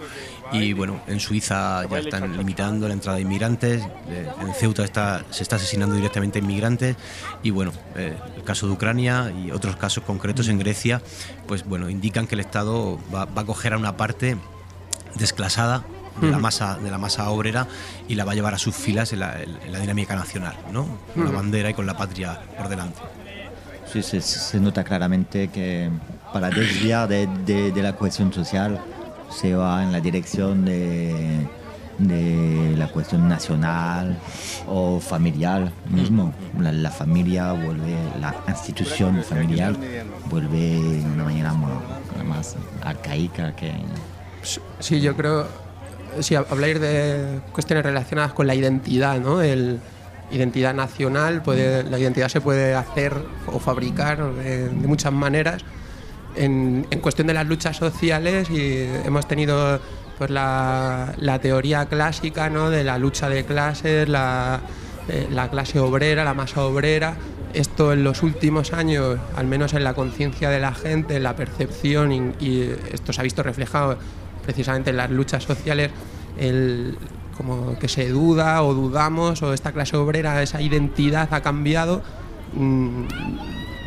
Y 0.53 0.73
bueno, 0.73 1.01
en 1.07 1.19
Suiza 1.21 1.87
ya 1.89 1.99
están 1.99 2.37
limitando 2.37 2.87
la 2.89 2.95
entrada 2.95 3.17
de 3.17 3.23
inmigrantes, 3.23 3.83
eh, 4.09 4.29
en 4.41 4.55
Ceuta 4.55 4.85
está, 4.85 5.25
se 5.31 5.43
está 5.43 5.57
asesinando 5.57 5.95
directamente 5.97 6.39
a 6.39 6.43
inmigrantes 6.43 6.97
y 7.43 7.51
bueno, 7.51 7.73
eh, 7.97 8.17
el 8.37 8.43
caso 8.45 8.67
de 8.67 8.73
Ucrania 8.73 9.33
y 9.45 9.51
otros 9.51 9.77
casos 9.77 10.05
concretos 10.05 10.49
en 10.49 10.59
Grecia, 10.59 11.03
pues 11.49 11.65
bueno, 11.65 11.91
indican 11.91 12.27
que 12.27 12.35
el 12.37 12.41
Estado 12.41 12.99
va, 13.15 13.25
va 13.25 13.43
a 13.43 13.45
coger 13.45 13.73
a 13.73 13.79
una 13.79 13.97
parte 13.97 14.37
desclasada 15.17 15.85
de 16.21 16.31
la 16.31 16.39
masa 16.39 16.79
de 16.79 16.91
la 16.91 16.97
masa 16.97 17.29
obrera 17.29 17.67
y 18.09 18.15
la 18.15 18.25
va 18.25 18.33
a 18.33 18.35
llevar 18.35 18.55
a 18.55 18.59
sus 18.59 18.75
filas 18.75 19.13
en 19.13 19.21
la, 19.21 19.43
en 19.43 19.71
la 19.71 19.79
dinámica 19.81 20.17
nacional, 20.17 20.57
¿no? 20.73 20.87
Con 21.15 21.25
la 21.27 21.31
bandera 21.31 21.69
y 21.71 21.75
con 21.75 21.85
la 21.85 21.95
patria 21.97 22.41
por 22.57 22.69
delante. 22.69 23.01
Sí, 23.93 24.03
se, 24.03 24.21
se 24.23 24.59
nota 24.59 24.83
claramente 24.83 25.49
que 25.49 25.91
para 26.33 26.49
desviar 26.51 27.07
de, 27.09 27.27
de- 27.45 27.71
de 27.71 27.83
la 27.83 27.93
cuestión 27.93 28.33
social 28.33 28.81
se 29.31 29.55
va 29.55 29.83
en 29.83 29.93
la 29.93 30.01
dirección 30.01 30.65
de, 30.65 31.47
de 31.99 32.75
la 32.77 32.89
cuestión 32.89 33.29
nacional 33.29 34.19
o 34.69 35.01
familiar 35.01 35.73
mismo. 35.91 36.33
La, 36.59 36.73
la 36.73 36.91
familia 36.91 37.53
vuelve, 37.53 37.97
la 38.21 38.35
institución 38.49 39.23
familiar 39.23 39.75
vuelve 40.31 40.81
de 40.81 41.05
una 41.05 41.25
manera 41.25 41.53
más, 41.53 41.77
más 42.25 42.57
arcaica 42.83 43.55
que... 43.55 43.73
Sí, 44.79 45.01
yo 45.01 45.17
creo. 45.17 45.47
Sí, 46.21 46.35
habláis 46.35 46.81
de 46.81 47.41
cuestiones 47.53 47.85
relacionadas 47.85 48.33
con 48.33 48.47
la 48.47 48.55
identidad, 48.55 49.19
¿no? 49.21 49.43
El 49.43 49.81
identidad 50.31 50.75
nacional, 50.75 51.43
puede, 51.43 51.85
la 51.85 51.99
identidad 51.99 52.29
se 52.29 52.41
puede 52.41 52.75
hacer 52.75 53.13
o 53.47 53.59
fabricar 53.59 54.35
de, 54.35 54.69
de 54.69 54.87
muchas 54.89 55.13
maneras. 55.13 55.63
En, 56.37 56.85
cuestión 57.01 57.27
de 57.27 57.35
las 57.35 57.47
luchas 57.47 57.77
sociales, 57.77 58.51
y 58.51 58.83
hemos 59.05 59.27
tenido 59.27 59.81
pues 60.19 60.31
la, 60.31 61.39
teoría 61.43 61.87
clásica 61.87 62.51
¿no? 62.51 62.71
de 62.71 62.85
la 62.85 62.99
lucha 62.99 63.29
de 63.29 63.45
clases, 63.45 64.09
la, 64.09 64.61
eh, 65.09 65.29
la 65.31 65.51
clase 65.51 65.79
obrera, 65.79 66.25
la 66.25 66.35
masa 66.35 66.65
obrera. 66.65 67.17
Esto 67.55 67.93
en 67.93 68.05
los 68.05 68.23
últimos 68.23 68.73
años, 68.73 69.19
al 69.35 69.47
menos 69.47 69.73
en 69.73 69.85
la 69.85 69.95
conciencia 69.95 70.51
de 70.51 70.61
la 70.61 70.75
gente, 70.75 71.17
en 71.17 71.23
la 71.23 71.37
percepción, 71.37 72.13
y, 72.13 72.45
y 72.45 72.77
esto 72.93 73.13
se 73.13 73.21
ha 73.21 73.25
visto 73.25 73.43
reflejado 73.43 73.97
precisamente 74.43 74.91
en 74.91 74.97
las 74.97 75.11
luchas 75.11 75.45
sociales, 75.45 75.91
el, 76.39 76.99
como 77.37 77.79
que 77.79 77.89
se 77.89 78.09
duda 78.09 78.63
o 78.63 78.75
dudamos 78.75 79.43
o 79.43 79.53
esta 79.53 79.73
clase 79.73 79.97
obrera, 79.97 80.43
esa 80.43 80.61
identidad 80.61 81.29
ha 81.33 81.41
cambiado. 81.43 82.03
Mm, 82.55 83.05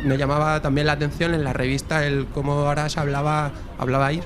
me 0.04 0.16
llamaba 0.16 0.60
también 0.62 0.86
la 0.86 0.92
atención 0.94 1.34
en 1.34 1.44
la 1.44 1.52
revista 1.52 2.06
el 2.06 2.26
cómo 2.26 2.52
ahora 2.52 2.88
se 2.88 3.00
hablaba, 3.00 3.50
hablabais 3.78 4.22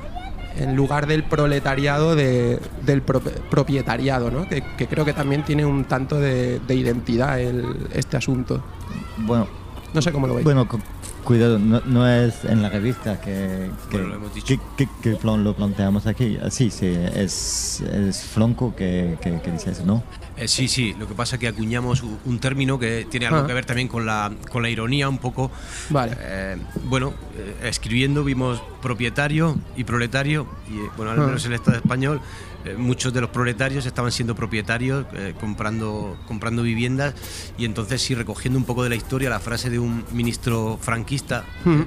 en 0.56 0.76
lugar 0.76 1.06
del 1.06 1.24
proletariado 1.24 2.14
de- 2.14 2.60
del 2.86 3.02
pro- 3.02 3.20
propietariado, 3.50 4.30
¿no? 4.30 4.48
que, 4.48 4.62
que 4.76 4.86
creo 4.86 5.04
que 5.04 5.12
también 5.12 5.44
tiene 5.44 5.64
un 5.66 5.84
tanto 5.84 6.20
de, 6.20 6.60
de 6.60 6.74
identidad 6.76 7.40
el- 7.40 7.88
este 7.92 8.16
asunto. 8.16 8.62
Bueno, 9.18 9.46
No 9.92 10.02
sé 10.02 10.10
cómo 10.12 10.26
lo 10.26 10.34
veis. 10.34 10.44
Bueno, 10.44 10.66
Cuidado, 11.24 11.58
no, 11.58 11.80
no 11.86 12.06
es 12.06 12.44
en 12.44 12.60
la 12.60 12.68
revista 12.68 13.18
que, 13.20 13.70
que, 13.90 13.96
Bueno, 13.96 14.08
lo 14.08 14.14
hemos 14.16 14.34
dicho. 14.34 14.46
que- 14.76 14.86
que- 14.86 14.90
que 15.02 15.16
plan- 15.16 15.42
lo 15.42 15.54
planteamos 15.54 16.06
aquí. 16.06 16.36
Ah, 16.42 16.50
Sí, 16.50 16.68
sí, 16.70 16.86
es, 17.14 17.80
es 17.80 18.22
Flonco 18.24 18.74
que, 18.76 19.16
que- 19.22 19.40
que 19.40 19.50
dice 19.52 19.70
eso, 19.70 19.84
¿no? 19.86 20.02
Eh, 20.36 20.48
sí, 20.48 20.66
sí, 20.66 20.94
lo 20.98 21.06
que 21.06 21.14
pasa 21.14 21.36
es 21.36 21.40
que 21.40 21.46
acuñamos 21.48 22.02
un 22.02 22.38
término 22.40 22.78
que 22.78 23.06
tiene 23.08 23.26
algo 23.26 23.40
Ah. 23.40 23.46
que 23.46 23.54
ver 23.54 23.64
también 23.64 23.86
con 23.88 24.04
la, 24.04 24.32
con 24.50 24.62
la 24.62 24.68
ironía 24.68 25.08
un 25.08 25.18
poco. 25.18 25.50
Vale. 25.90 26.16
Eh, 26.18 26.56
bueno, 26.84 27.14
eh, 27.36 27.68
escribiendo 27.68 28.24
vimos 28.24 28.60
propietario 28.82 29.56
y 29.76 29.84
proletario, 29.84 30.46
y 30.68 30.78
bueno, 30.96 31.12
al 31.12 31.20
Ah. 31.20 31.26
menos 31.26 31.44
en 31.44 31.52
el 31.52 31.56
Estado 31.58 31.76
español, 31.76 32.20
muchos 32.78 33.12
de 33.12 33.20
los 33.20 33.28
proletarios 33.28 33.84
estaban 33.84 34.10
siendo 34.10 34.34
propietarios, 34.34 35.04
eh, 35.12 35.34
comprando, 35.38 36.16
comprando 36.26 36.62
viviendas, 36.62 37.14
y 37.58 37.66
entonces 37.66 38.00
sí, 38.02 38.14
recogiendo 38.14 38.58
un 38.58 38.64
poco 38.64 38.82
de 38.82 38.88
la 38.88 38.94
historia, 38.96 39.28
la 39.30 39.38
frase 39.38 39.68
de 39.70 39.78
un 39.78 40.02
ministro 40.12 40.78
franquista. 40.80 41.44
Ujú. 41.66 41.84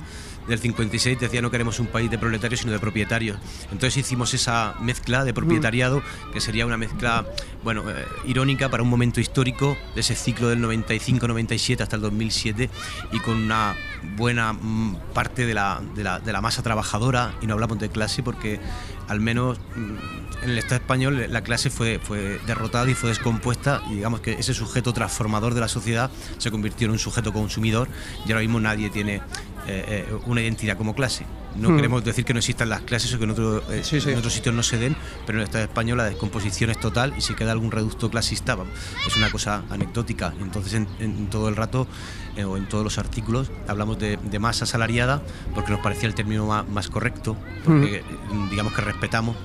Del 0.48 0.60
56 0.60 1.20
decía 1.20 1.42
no 1.42 1.52
queremos 1.52 1.80
un 1.80 1.88
país 1.88 2.10
de 2.10 2.18
proletarios 2.18 2.62
sino 2.62 2.72
de 2.72 2.80
propietarios. 2.80 3.38
Entonces 3.72 3.98
hicimos 3.98 4.34
esa 4.34 4.76
mezcla 4.80 5.24
de 5.24 5.34
propietariado 5.34 6.02
que 6.34 6.42
sería 6.42 6.66
una 6.66 6.78
mezcla, 6.78 7.26
bueno, 7.64 7.90
eh, 7.90 8.06
irónica 8.26 8.70
para 8.70 8.84
un 8.84 8.90
momento 8.90 9.20
histórico 9.20 9.78
de 9.96 10.02
ese 10.02 10.16
ciclo 10.16 10.50
del 10.50 10.60
95-97 10.64 11.82
hasta 11.82 11.96
el 11.96 12.02
2007 12.02 12.70
y 13.12 13.20
con 13.20 13.36
una 13.36 13.76
buena 14.16 14.54
mm, 14.54 15.14
parte 15.14 15.46
de 15.46 15.54
la, 15.54 15.82
de, 15.96 16.04
la, 16.04 16.20
de 16.20 16.32
la 16.32 16.42
masa 16.42 16.64
trabajadora 16.64 17.36
y 17.42 17.48
no 17.48 17.54
hablamos 17.54 17.80
de 17.80 17.90
clase 17.90 18.24
porque 18.24 18.60
al 19.08 19.20
menos 19.20 19.60
mm, 19.76 20.44
en 20.44 20.50
el 20.50 20.58
Estado 20.58 20.76
español 20.76 21.26
la 21.30 21.42
clase 21.42 21.70
fue, 21.70 22.00
fue 22.00 22.40
derrotada 22.46 22.90
y 22.90 22.94
fue 22.94 23.10
descompuesta 23.10 23.82
y 23.90 23.96
digamos 23.96 24.22
que 24.22 24.34
ese 24.34 24.54
sujeto 24.54 24.94
transformador 24.94 25.54
de 25.54 25.62
la 25.62 25.68
sociedad 25.68 26.12
se 26.38 26.52
convirtió 26.52 26.86
en 26.86 26.92
un 26.92 27.00
sujeto 27.00 27.34
consumidor 27.34 27.88
y 28.26 28.32
ahora 28.32 28.42
mismo 28.42 28.60
nadie 28.60 28.90
tiene 28.90 29.22
eh, 29.68 30.06
eh, 30.10 30.18
una 30.26 30.42
identidad 30.42 30.78
como 30.78 30.96
clase. 30.96 31.26
No 31.56 31.70
Hmm. 31.70 31.76
queremos 31.76 32.04
decir 32.04 32.24
que 32.24 32.34
no 32.34 32.40
existan 32.40 32.70
las 32.70 32.82
clases 32.82 33.14
o 33.14 33.18
que 33.18 33.24
en, 33.24 33.32
otro, 33.32 33.64
eh, 33.72 33.82
Sí, 33.84 34.00
sí. 34.00 34.12
en 34.12 34.18
otros 34.18 34.32
sitios 34.34 34.54
no 34.54 34.62
se 34.64 34.78
den, 34.78 34.96
pero 35.26 35.38
en 35.38 35.42
el 35.42 35.46
Estado 35.46 35.64
español 35.64 35.98
la 35.98 36.04
descomposición 36.06 36.70
es 36.70 36.80
total 36.80 37.14
y 37.18 37.22
si 37.22 37.34
queda 37.34 37.52
algún 37.52 37.72
reducto 37.72 38.10
clasista 38.12 38.58
es 39.08 39.18
una 39.18 39.30
cosa 39.32 39.64
anecdótica. 39.70 40.34
Entonces 40.40 40.74
en, 40.74 40.88
en 41.00 41.28
todo 41.30 41.50
el 41.50 41.56
rato 41.56 41.88
eh, 42.36 42.44
o 42.44 42.58
en 42.58 42.68
todos 42.70 42.84
los 42.84 42.98
artículos 43.00 43.52
hablamos 43.68 43.98
de, 43.98 44.18
de 44.18 44.40
masa 44.40 44.66
asalariada 44.66 45.22
porque 45.56 45.72
nos 45.72 45.82
parecía 45.82 46.08
el 46.08 46.16
término 46.16 46.46
más, 46.46 46.68
más 46.70 46.90
correcto, 46.90 47.36
porque 47.66 48.04
mm, 48.32 48.50
digamos 48.50 48.74
que 48.74 48.82
respetamos 48.82 49.36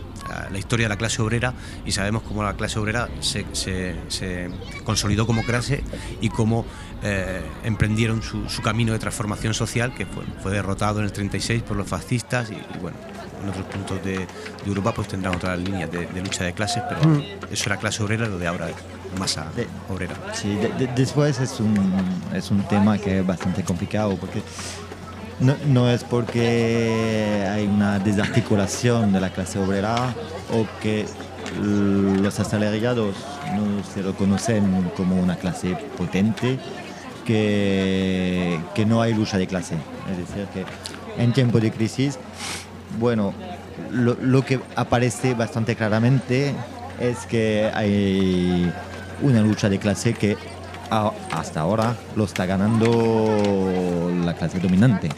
la 0.51 0.59
historia 0.59 0.85
de 0.87 0.89
la 0.91 0.97
clase 0.97 1.21
obrera 1.21 1.53
y 1.85 1.93
sabemos 1.93 2.23
cómo 2.23 2.43
la 2.43 2.55
clase 2.57 2.79
obrera 2.79 3.09
se, 3.21 3.45
se- 3.53 3.97
se 4.09 4.49
consolidó 4.85 5.27
como 5.27 5.43
clase 5.43 5.83
y 6.23 6.29
cómo 6.31 6.65
eh, 7.03 7.43
emprendieron 7.65 8.23
su, 8.23 8.49
su 8.49 8.63
camino 8.63 8.93
de 8.93 8.99
transformación 8.99 9.55
social 9.55 9.95
que 9.95 10.07
fue, 10.07 10.25
fue 10.43 10.53
derrotado 10.53 10.99
en 11.01 11.07
el 11.07 11.13
36 11.13 11.63
por 11.63 11.77
los 11.77 11.87
fascistas 11.89 12.51
y, 12.51 12.55
y 12.55 12.79
bueno, 12.81 12.97
en 13.43 13.49
otros 13.49 13.67
puntos 13.67 14.05
de, 14.05 14.19
de 14.19 14.27
Europa 14.67 14.93
pues 14.95 15.09
tendrán 15.09 15.35
otras 15.35 15.59
líneas 15.59 15.91
de, 15.91 16.07
de 16.07 16.21
lucha 16.23 16.45
de 16.45 16.53
clases, 16.53 16.83
pero 16.89 17.01
eso 17.51 17.65
era 17.67 17.77
clase 17.77 18.03
obrera, 18.03 18.27
lo 18.29 18.39
de 18.39 18.47
ahora 18.47 18.69
es 18.71 18.77
masa 19.19 19.47
De- 19.57 19.67
obrera. 19.89 20.15
Sí, 20.33 20.55
de- 20.55 20.69
de- 20.87 20.93
después 20.95 21.41
es 21.41 21.59
un, 21.61 21.75
es 22.33 22.51
un 22.51 22.63
tema 22.69 22.97
que 22.99 23.19
es 23.19 23.27
bastante 23.27 23.63
complicado 23.65 24.17
porque 24.17 24.41
no, 25.41 25.57
no 25.67 25.91
es 25.91 26.05
porque 26.05 27.47
hay 27.51 27.67
una 27.67 27.99
desarticulación 27.99 29.13
de 29.13 29.21
la 29.21 29.31
clase 29.31 29.59
obrera 29.59 30.15
o 30.53 30.67
que 30.81 31.05
los 31.61 32.39
asalariados 32.39 33.15
no 33.57 33.83
se 33.93 34.03
reconocen 34.03 34.91
como 34.97 35.17
una 35.21 35.37
clase 35.37 35.77
potente 35.99 36.59
que, 37.25 38.59
que 38.75 38.85
no 38.87 39.01
hay 39.03 39.15
lucha 39.15 39.39
de 39.39 39.47
clase. 39.47 39.75
Es 40.11 40.19
decir, 40.19 40.47
que 40.53 40.65
en 41.23 41.33
tiempo 41.33 41.61
de 41.61 41.71
crisis, 41.71 42.19
bueno, 42.99 43.33
lo, 43.91 44.15
lo 44.21 44.45
que 44.45 44.61
aparece 44.77 45.35
bastante 45.35 45.77
claramente 45.77 46.55
es 47.01 47.19
que 47.27 47.71
hay 47.75 48.71
una 49.23 49.41
lucha 49.41 49.69
de 49.69 49.79
clase 49.79 50.15
que 50.15 50.37
a- 50.91 51.13
hasta 51.31 51.61
ahora 51.61 51.97
lo 52.17 52.25
está 52.25 52.45
ganando 52.47 54.11
la 54.25 54.35
clase 54.35 54.59
dominante. 54.61 55.09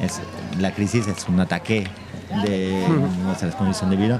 es, 0.00 0.20
la 0.60 0.72
crisis 0.72 1.06
es 1.08 1.28
un 1.28 1.40
ataque 1.40 1.86
de 2.44 2.84
nuestras 3.24 3.54
condiciones 3.54 3.98
de 3.98 4.04
vida. 4.04 4.18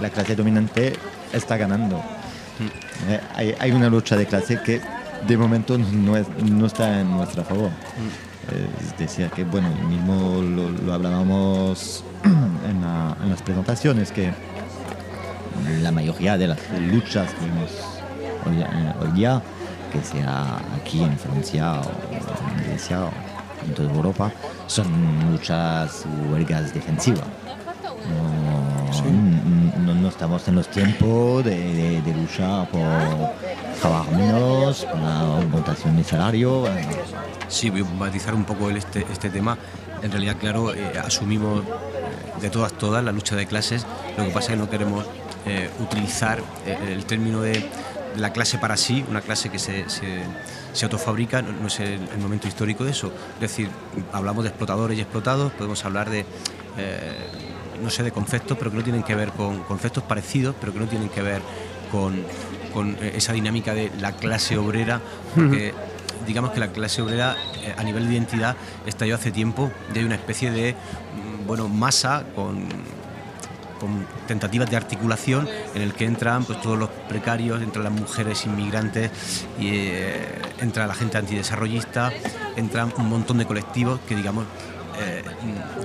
La 0.00 0.10
clase 0.10 0.36
dominante 0.36 0.94
está 1.32 1.56
ganando. 1.56 2.00
Eh, 3.08 3.20
hay, 3.34 3.54
hay 3.58 3.72
una 3.72 3.88
lucha 3.88 4.16
de 4.16 4.26
clase 4.26 4.60
que 4.62 4.80
de 5.26 5.36
momento 5.36 5.78
no, 5.78 6.16
es- 6.16 6.28
no 6.44 6.66
está 6.66 7.00
en 7.00 7.10
nuestro 7.16 7.44
favor. 7.44 7.70
Eh, 8.52 8.68
decir, 8.98 9.30
que 9.30 9.44
bueno, 9.44 9.68
mismo 9.88 10.42
lo, 10.42 10.68
lo 10.70 10.92
hablábamos 10.92 12.04
en, 12.24 12.80
la- 12.82 13.16
en 13.22 13.30
las 13.30 13.42
presentaciones, 13.42 14.12
que 14.12 14.32
la 15.80 15.90
mayoría 15.90 16.36
de 16.36 16.48
las 16.48 16.58
luchas 16.92 17.32
que 17.34 17.46
vemos 17.46 17.70
hoy, 18.46 18.60
eh, 18.60 18.92
hoy 19.00 19.10
día, 19.12 19.42
que 19.92 20.02
sea 20.02 20.58
aquí 20.76 21.02
en 21.02 21.16
Francia 21.18 21.80
o 21.80 21.84
en 22.58 22.66
Grecia 22.68 23.04
o 23.04 23.10
en 23.66 23.74
toda 23.74 23.90
Europa, 23.92 24.30
son 24.66 24.86
luchas 25.30 26.04
huelgas 26.30 26.74
defensivas. 26.74 27.24
No, 28.10 28.92
no- 29.78 30.08
estamos 30.08 30.46
en 30.48 30.54
los 30.56 30.68
tiempos 30.68 31.44
de, 31.44 31.56
de- 31.56 32.02
de 32.02 32.14
lucha 32.14 32.64
por 32.66 32.82
trabajar 33.80 34.14
menos, 34.16 34.84
por 34.84 35.00
la 35.00 35.20
aumentación 35.20 35.96
de 35.96 36.04
salario. 36.04 36.64
Sí, 37.48 37.70
voy 37.70 37.82
a 37.82 37.84
matizar 37.84 38.34
un 38.34 38.44
poco 38.44 38.70
este, 38.70 39.06
este 39.12 39.30
tema. 39.30 39.56
En 40.02 40.10
realidad, 40.10 40.36
claro, 40.38 40.74
eh, 40.74 40.98
asumimos 41.04 41.62
eh, 41.62 42.40
de 42.40 42.50
todas, 42.50 42.72
todas 42.72 43.02
la 43.02 43.12
lucha 43.12 43.36
de 43.36 43.46
clases. 43.46 43.86
Lo 44.18 44.24
que 44.24 44.30
pasa 44.30 44.46
es 44.46 44.50
que 44.50 44.56
no 44.56 44.68
queremos 44.70 45.06
eh, 45.46 45.70
utilizar 45.80 46.42
el 46.66 47.04
término 47.06 47.40
de, 47.40 47.68
la 48.16 48.32
clase 48.32 48.58
para 48.58 48.76
sí, 48.76 49.04
una 49.08 49.20
clase 49.20 49.48
que 49.50 49.58
se, 49.58 49.84
se, 49.88 50.84
autofabrica, 50.84 51.42
no, 51.42 51.66
es 51.66 51.80
el, 51.80 52.00
momento 52.18 52.46
histórico 52.48 52.84
de 52.84 52.92
eso. 52.92 53.12
Es 53.34 53.40
decir, 53.40 53.68
hablamos 54.12 54.44
de 54.44 54.50
explotadores 54.50 54.96
y 54.98 55.00
explotados, 55.00 55.52
podemos 55.52 55.84
hablar 55.84 56.10
de... 56.10 56.24
no 57.82 57.90
sé, 57.90 58.02
de 58.02 58.12
conceptos, 58.12 58.56
pero 58.58 58.70
que 58.70 58.76
no 58.76 58.82
tienen 58.82 59.02
que 59.02 59.14
ver 59.14 59.30
con 59.30 59.60
conceptos 59.60 60.04
parecidos, 60.04 60.54
pero 60.60 60.72
que 60.72 60.78
no 60.78 60.86
tienen 60.86 61.08
que 61.08 61.22
ver 61.22 61.42
con, 61.90 62.22
con, 62.72 62.96
eh, 63.00 63.12
esa 63.16 63.32
dinámica 63.32 63.74
de 63.74 63.90
la 64.00 64.12
clase 64.12 64.58
obrera, 64.58 65.00
porque 65.34 65.74
digamos 66.26 66.52
que 66.52 66.60
la 66.60 66.68
clase 66.68 67.02
obrera 67.02 67.36
eh, 67.62 67.74
a 67.76 67.82
nivel 67.82 68.06
de 68.08 68.14
identidad 68.14 68.56
estalló 68.86 69.14
hace 69.14 69.30
tiempo 69.30 69.70
y 69.94 69.98
hay 69.98 70.04
una 70.04 70.14
especie 70.14 70.50
de 70.50 70.72
mm, 70.72 71.46
bueno 71.46 71.68
masa 71.68 72.24
con 72.34 72.68
con 73.84 74.06
tentativas 74.26 74.70
de 74.70 74.76
articulación 74.76 75.48
en 75.74 75.82
el 75.82 75.92
que 75.92 76.06
entran 76.06 76.44
pues 76.44 76.60
todos 76.62 76.78
los 76.78 76.88
precarios, 77.08 77.62
entran 77.62 77.84
las 77.84 77.92
mujeres 77.92 78.46
inmigrantes, 78.46 79.10
y, 79.58 79.68
eh, 79.68 80.42
entra 80.60 80.86
la 80.86 80.94
gente 80.94 81.18
antidesarrollista, 81.18 82.10
entran 82.56 82.92
un 82.96 83.08
montón 83.10 83.38
de 83.38 83.46
colectivos 83.46 84.00
que 84.08 84.16
digamos 84.16 84.46
eh, 85.00 85.22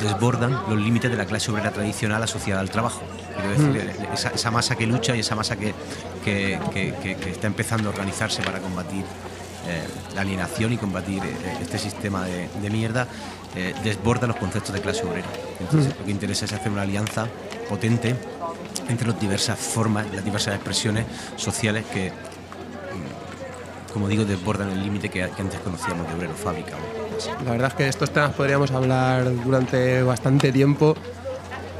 desbordan 0.01 0.51
los 0.69 0.77
límites 0.77 1.09
de 1.11 1.17
la 1.17 1.25
clase 1.25 1.51
obrera 1.51 1.71
tradicional 1.71 2.21
asociada 2.23 2.61
al 2.61 2.69
trabajo. 2.69 3.01
Quiero 3.35 3.49
decir, 3.71 3.89
eh, 3.89 4.07
esa, 4.13 4.29
esa 4.29 4.51
masa 4.51 4.75
que 4.75 4.85
lucha 4.85 5.15
y 5.15 5.19
esa 5.21 5.35
masa 5.35 5.55
que, 5.55 5.73
que- 6.23 6.59
que- 6.73 6.93
que- 7.01 7.15
que 7.15 7.29
está 7.31 7.47
empezando 7.47 7.89
a 7.89 7.91
organizarse 7.91 8.41
para 8.43 8.59
combatir 8.59 9.03
eh, 9.67 9.87
la 10.15 10.21
alienación 10.21 10.73
y 10.73 10.77
combatir 10.77 11.21
este 11.61 11.77
sistema 11.77 12.23
de, 12.25 12.47
de 12.61 12.69
mierda 12.69 13.07
eh, 13.55 13.73
desborda 13.83 14.25
los 14.27 14.37
conceptos 14.37 14.73
de 14.73 14.81
clase 14.81 15.03
obrera. 15.05 15.27
Entonces, 15.59 15.93
lo 15.97 16.05
que 16.05 16.11
interesa 16.11 16.45
es 16.45 16.53
hacer 16.53 16.71
una 16.71 16.83
alianza 16.83 17.27
potente 17.67 18.15
entre 18.87 19.07
las 19.07 19.19
diversas 19.19 19.59
formas, 19.59 20.07
las 20.13 20.23
diversas 20.25 20.55
expresiones 20.55 21.05
sociales 21.35 21.85
que, 21.93 22.09
mm, 22.11 23.91
como 23.93 24.07
digo, 24.07 24.23
desbordan 24.25 24.69
el 24.69 24.81
límite 24.81 25.09
que, 25.09 25.29
que 25.35 25.41
antes 25.41 25.59
conocíamos 25.59 26.07
de 26.07 26.13
obrero 26.15 26.33
fábrica. 26.35 26.71
¿no? 26.71 26.98
La 27.43 27.51
verdad 27.51 27.67
es 27.69 27.73
que 27.73 27.83
de 27.83 27.89
estos 27.89 28.11
temas 28.11 28.33
podríamos 28.33 28.71
hablar 28.71 29.25
durante 29.43 30.03
bastante 30.03 30.51
tiempo. 30.51 30.95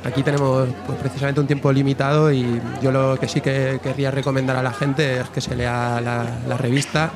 Aquí 0.03 0.23
tenemos 0.23 0.67
pues, 0.85 0.97
precisamente 0.99 1.41
un 1.41 1.47
tiempo 1.47 1.71
limitado 1.71 2.31
y 2.31 2.61
yo 2.81 2.91
lo 2.91 3.19
que 3.19 3.27
sí 3.27 3.41
que 3.41 3.79
querría 3.81 4.11
recomendar 4.11 4.55
a 4.55 4.63
la 4.63 4.71
gente 4.71 5.19
es 5.19 5.29
que 5.29 5.41
se 5.41 5.55
lea 5.55 5.99
la, 6.01 6.25
la 6.47 6.57
revista, 6.57 7.11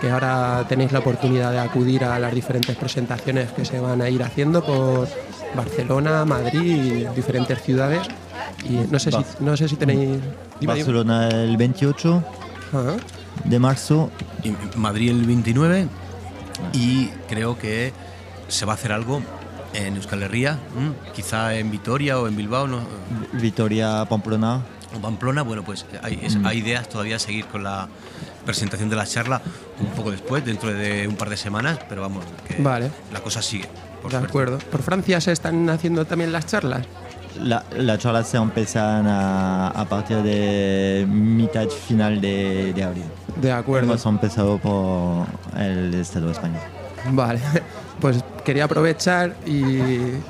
que 0.00 0.10
ahora 0.10 0.64
tenéis 0.68 0.92
la 0.92 1.00
oportunidad 1.00 1.52
de 1.52 1.58
acudir 1.58 2.04
a 2.04 2.18
las 2.18 2.34
diferentes 2.34 2.76
presentaciones 2.76 3.52
que 3.52 3.64
se 3.64 3.78
van 3.78 4.00
a 4.00 4.08
ir 4.08 4.22
haciendo 4.22 4.64
por 4.64 5.06
Barcelona, 5.54 6.24
Madrid 6.24 6.62
y 6.62 7.14
diferentes 7.14 7.62
ciudades. 7.62 8.06
Y 8.68 8.90
no 8.90 8.98
sé 8.98 9.12
si, 9.12 9.24
no 9.40 9.56
sé 9.56 9.68
si 9.68 9.76
tenéis... 9.76 10.00
Dime, 10.00 10.20
dime. 10.60 10.72
Barcelona 10.72 11.28
el 11.28 11.56
28 11.56 12.22
Ajá. 12.72 12.96
de 13.44 13.58
marzo. 13.58 14.10
Y 14.42 14.54
Madrid 14.78 15.10
el 15.10 15.24
29 15.24 15.88
y 16.72 17.08
creo 17.28 17.58
que 17.58 17.92
se 18.48 18.64
va 18.66 18.72
a 18.72 18.74
hacer 18.76 18.92
algo 18.92 19.22
En 19.72 19.96
Euskal 19.96 20.22
Herria, 20.22 20.56
quizá 21.16 21.56
en 21.56 21.68
Vitoria 21.68 22.20
o 22.20 22.28
en 22.28 22.36
Bilbao, 22.36 22.68
¿no? 22.68 22.78
Vitoria, 23.32 24.04
Pamplona. 24.08 24.60
o 24.96 25.00
Pamplona, 25.00 25.42
bueno, 25.42 25.64
pues 25.64 25.84
hay, 26.00 26.20
es- 26.22 26.36
Mm. 26.36 26.46
hay 26.46 26.58
ideas 26.58 26.88
todavía 26.88 27.18
seguir 27.18 27.46
con 27.46 27.64
la 27.64 27.88
presentación 28.46 28.88
de 28.88 28.94
la 28.94 29.04
charla 29.04 29.42
un 29.80 29.86
poco 29.88 30.12
después, 30.12 30.44
dentro 30.44 30.72
de 30.72 31.08
un 31.08 31.16
par 31.16 31.28
de 31.28 31.36
semanas, 31.36 31.80
pero 31.88 32.02
vamos, 32.02 32.24
que 32.46 32.62
Vale. 32.62 32.88
la 33.12 33.18
cosa 33.20 33.42
sigue. 33.42 33.66
Por 34.00 34.12
De 34.12 34.18
suerte. 34.18 34.28
acuerdo. 34.28 34.58
¿Por 34.70 34.82
Francia 34.82 35.20
se 35.20 35.32
están 35.32 35.68
haciendo 35.70 36.04
también 36.04 36.30
las 36.30 36.46
charlas? 36.46 36.86
La, 37.42 37.64
la 37.76 37.98
charla 37.98 38.22
se 38.22 38.36
empiezan 38.36 39.06
a, 39.06 39.68
a 39.68 39.84
partir 39.86 40.18
de 40.18 41.06
mitad 41.08 41.68
final 41.68 42.20
de, 42.20 42.72
de 42.72 42.82
abril. 42.82 43.04
De 43.40 43.50
acuerdo. 43.50 43.92
Hemos 43.92 44.06
empezado 44.06 44.58
por 44.58 45.26
el 45.58 45.92
Estado 45.94 46.30
español. 46.30 46.60
Vale, 47.10 47.40
pues 48.00 48.24
quería 48.44 48.64
aprovechar 48.64 49.34
y 49.46 49.62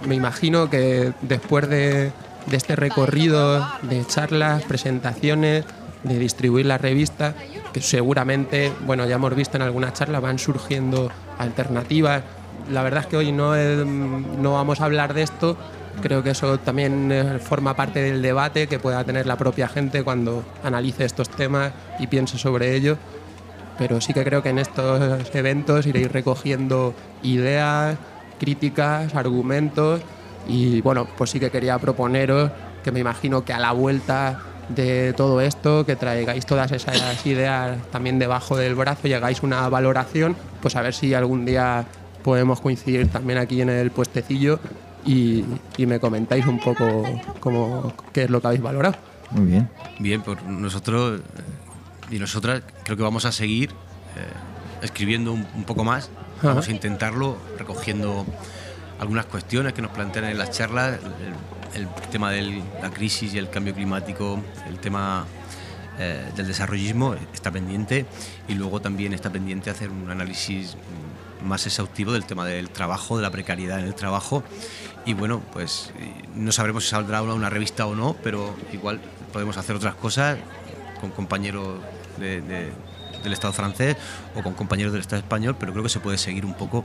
me 0.07 0.15
imagino 0.15 0.71
que 0.71 1.13
después 1.23 1.69
de, 1.69 2.13
de 2.47 2.57
este 2.57 2.77
recorrido 2.77 3.67
de 3.83 4.05
charlas, 4.07 4.63
presentaciones, 4.65 5.65
de 6.05 6.19
distribuir 6.19 6.67
la 6.67 6.79
revista, 6.79 7.35
que 7.73 7.81
seguramente, 7.81 8.73
bueno, 8.87 9.07
ya 9.07 9.17
hemos 9.17 9.35
visto 9.35 9.57
en 9.57 9.63
algunas 9.63 9.95
charlas, 9.95 10.23
van 10.23 10.39
surgiendo 10.39 11.11
alternativas. 11.39 12.23
La 12.71 12.83
verdad 12.83 13.01
es 13.01 13.07
que 13.07 13.17
hoy 13.17 13.33
no, 13.33 13.57
eh, 13.57 13.85
no 13.85 14.53
vamos 14.53 14.81
a 14.81 14.85
hablar 14.85 15.15
de 15.15 15.23
esto. 15.23 15.57
Creo 16.03 16.23
que 16.23 16.31
eso 16.31 16.59
también 16.59 17.11
eh, 17.11 17.39
forma 17.39 17.75
parte 17.75 18.01
del 18.01 18.21
debate 18.21 18.67
que 18.67 18.79
pueda 18.79 19.05
tener 19.05 19.27
la 19.27 19.37
propia 19.37 19.69
gente 19.69 20.03
cuando 20.03 20.45
analice 20.63 21.05
estos 21.05 21.29
temas 21.29 21.73
y 21.99 22.07
piense 22.07 22.39
sobre 22.39 22.75
ello. 22.75 22.99
Pero 23.79 24.01
sí 24.01 24.13
que 24.13 24.25
creo 24.25 24.43
que 24.43 24.51
en 24.51 24.59
estos 24.59 25.35
eventos 25.35 25.87
iréis 25.87 26.11
recogiendo 26.13 26.95
ideas, 27.23 27.97
críticas, 28.39 29.15
argumentos. 29.15 30.01
Y 30.47 30.81
bueno, 30.83 31.07
pues 31.17 31.31
sí 31.31 31.41
que 31.41 31.51
quería 31.51 31.79
proponeros 31.79 32.51
que 32.85 32.93
me 32.93 33.01
imagino 33.01 33.45
que 33.45 33.53
a 33.53 33.59
la 33.59 33.73
vuelta 33.73 34.41
de 34.69 35.13
todo 35.15 35.41
esto, 35.41 35.85
que 35.85 35.97
traigáis 35.97 36.47
todas 36.47 36.71
esas 36.73 37.27
ideas 37.27 37.79
también 37.91 38.19
debajo 38.19 38.57
del 38.57 38.75
brazo 38.75 39.09
y 39.09 39.13
hagáis 39.13 39.43
una 39.43 39.69
valoración, 39.69 40.37
pues 40.61 40.77
a 40.77 40.83
ver 40.83 40.95
si 40.95 41.15
algún 41.15 41.45
día 41.45 41.87
podemos 42.23 42.61
coincidir 42.61 43.09
también 43.09 43.39
aquí 43.39 43.61
en 43.61 43.71
el 43.71 43.91
puestecillo 43.91 44.61
y, 45.05 45.45
y 45.77 45.87
me 45.87 46.01
comentáis 46.01 46.47
un 46.47 46.59
poco 46.59 47.03
cómo, 47.41 47.93
qué 48.13 48.25
es 48.25 48.31
lo 48.31 48.41
que 48.41 48.47
habéis 48.49 48.63
valorado. 48.63 48.97
Muy 49.31 49.47
bien. 49.47 49.69
Bien, 49.99 50.23
por 50.23 50.43
nosotros 50.45 51.21
eh, 51.21 52.15
y 52.15 52.19
nosotras 52.19 52.63
creo 52.85 52.97
que 52.97 53.03
vamos 53.03 53.25
a 53.25 53.33
seguir 53.33 53.71
eh, 53.71 54.83
escribiendo 54.83 55.33
un, 55.33 55.47
un 55.55 55.65
poco 55.65 55.85
más. 55.85 56.11
Vamos 56.43 56.65
Ajá. 56.65 56.71
a 56.71 56.75
intentarlo, 56.75 57.37
recogiendo 57.59 58.27
algunas 59.01 59.27
cuestiones 59.27 59.73
que 59.73 59.83
nos 59.83 59.91
plantean 59.93 60.27
en 60.27 60.39
las 60.39 60.51
charlas, 60.51 60.99
el, 61.75 61.83
el 61.83 61.89
tema 62.11 62.31
de 62.31 62.63
la 62.83 62.91
crisis 62.91 63.35
y 63.35 63.39
el 63.39 63.51
cambio 63.51 63.75
climático, 63.75 64.41
el 64.69 64.79
tema 64.79 65.27
eh, 65.99 66.25
del 66.37 66.47
desarrollismo 66.49 67.15
está 67.33 67.51
pendiente 67.51 68.05
y 68.49 68.55
luego 68.55 68.81
también 68.81 69.13
está 69.13 69.31
pendiente 69.31 69.71
hacer 69.71 69.91
un 69.91 70.11
análisis 70.11 70.75
mm, 70.75 71.14
más 71.45 71.67
exhaustivo 71.67 72.13
del 72.13 72.25
tema 72.25 72.45
del 72.47 72.71
trabajo, 72.71 73.17
de 73.17 73.23
la 73.23 73.31
precariedad 73.31 73.79
en 73.79 73.87
el 73.87 73.95
trabajo 73.95 74.43
y 75.07 75.15
bueno, 75.15 75.43
pues 75.53 75.93
eh, 75.99 76.23
no 76.35 76.51
sabremos 76.53 76.85
si 76.85 76.91
saldrá 76.91 77.23
una, 77.23 77.35
una 77.35 77.51
revista 77.51 77.87
o 77.87 77.95
no, 77.95 78.17
pero 78.23 78.55
igual 78.73 79.01
podemos 79.33 79.57
hacer 79.57 79.77
otras 79.77 79.95
cosas 79.95 80.39
con 81.01 81.11
compañeros 81.11 81.79
de- 82.19 82.41
de- 82.41 82.73
del 83.23 83.33
Estado 83.33 83.53
francés 83.55 83.97
o 84.35 84.43
con 84.43 84.53
compañeros 84.53 84.93
del 84.93 85.01
Estado 85.01 85.21
español, 85.21 85.57
pero 85.59 85.73
creo 85.73 85.83
que 85.83 85.89
se 85.89 85.99
puede 86.01 86.19
seguir 86.19 86.45
un 86.45 86.53
poco 86.55 86.85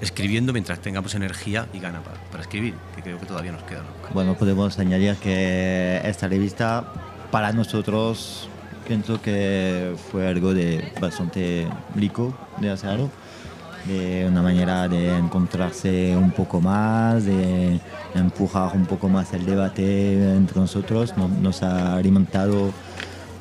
escribiendo 0.00 0.52
mientras 0.52 0.78
tengamos 0.80 1.14
energía 1.16 1.66
y 1.72 1.80
gana 1.80 2.00
para, 2.00 2.16
para 2.30 2.42
escribir, 2.42 2.74
que 2.94 3.02
creo 3.02 3.18
que 3.18 3.26
todavía 3.26 3.50
nos 3.50 3.64
queda. 3.64 3.80
¿no? 3.80 4.14
Bueno, 4.14 4.34
podemos 4.36 4.78
añadir 4.78 5.16
que 5.16 6.00
esta 6.04 6.28
revista 6.28 6.92
para 7.32 7.52
nosotros 7.52 8.48
pienso 8.86 9.20
que 9.20 9.94
fue 10.12 10.28
algo 10.28 10.54
de 10.54 10.92
bastante 11.00 11.66
rico 11.96 12.34
de 12.60 12.70
hacerlo, 12.70 13.10
de 13.86 14.26
una 14.28 14.42
manera 14.42 14.88
de 14.88 15.16
encontrarse 15.16 16.16
un 16.16 16.30
poco 16.32 16.60
más, 16.60 17.24
de 17.24 17.80
empujar 18.14 18.74
un 18.76 18.86
poco 18.86 19.08
más 19.08 19.32
el 19.32 19.46
debate 19.46 20.34
entre 20.36 20.60
nosotros, 20.60 21.14
No- 21.16 21.28
nos 21.28 21.62
ha 21.62 21.96
alimentado 21.96 22.72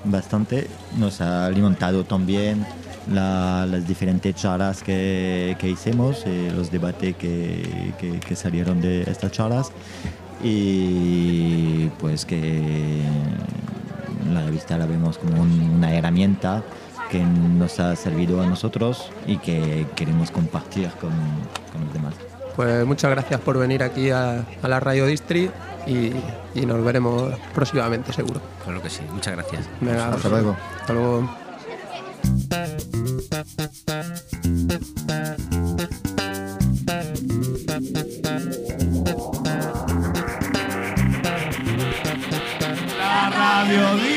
bastante, 0.06 0.68
nos 0.98 1.20
ha 1.22 1.46
alimentado 1.46 2.04
también 2.06 2.66
la- 3.12 3.66
las 3.66 3.88
diferentes 3.88 4.34
charlas 4.36 4.82
que, 4.84 5.58
que 5.60 5.70
hicimos, 5.70 6.24
eh, 6.26 6.52
los 6.56 6.72
debates 6.72 7.16
que, 7.18 7.94
que- 8.00 8.36
salieron 8.36 8.80
de 8.82 9.02
estas 9.04 9.32
charlas. 9.32 9.72
Y 10.42 11.88
pues 12.00 12.24
que 12.26 13.02
la 14.32 14.46
revista 14.46 14.78
la 14.78 14.86
vemos 14.86 15.18
como 15.18 15.42
un- 15.42 15.70
una 15.78 15.94
herramienta 15.94 16.64
que 17.10 17.20
nos 17.20 17.80
ha 17.80 17.96
servido 17.96 18.42
a 18.42 18.46
nosotros 18.46 19.12
y 19.26 19.38
que 19.38 19.88
queremos 19.96 20.32
compartir 20.32 20.90
con, 21.02 21.12
con 21.72 21.86
los 21.86 21.94
demás. 21.94 22.14
Pues 22.56 22.86
muchas 22.86 23.12
gracias 23.12 23.40
por 23.42 23.58
venir 23.58 23.84
aquí 23.84 24.10
a, 24.12 24.46
a 24.62 24.68
la 24.68 24.80
Radio 24.80 25.06
Distri 25.06 25.50
y, 25.88 26.12
y 26.56 26.66
nos 26.66 26.84
veremos 26.84 27.34
próximamente, 27.54 28.14
seguro. 28.14 28.42
Claro 28.64 28.82
que 28.82 28.90
sí, 28.90 29.02
muchas 29.14 29.36
gracias. 29.36 29.68
Venga, 29.82 30.10
Hasta 30.10 30.30
luego. 30.30 30.58
Hasta 30.82 30.94
luego. 30.94 31.30
La 42.98 43.30
Radio 43.30 44.09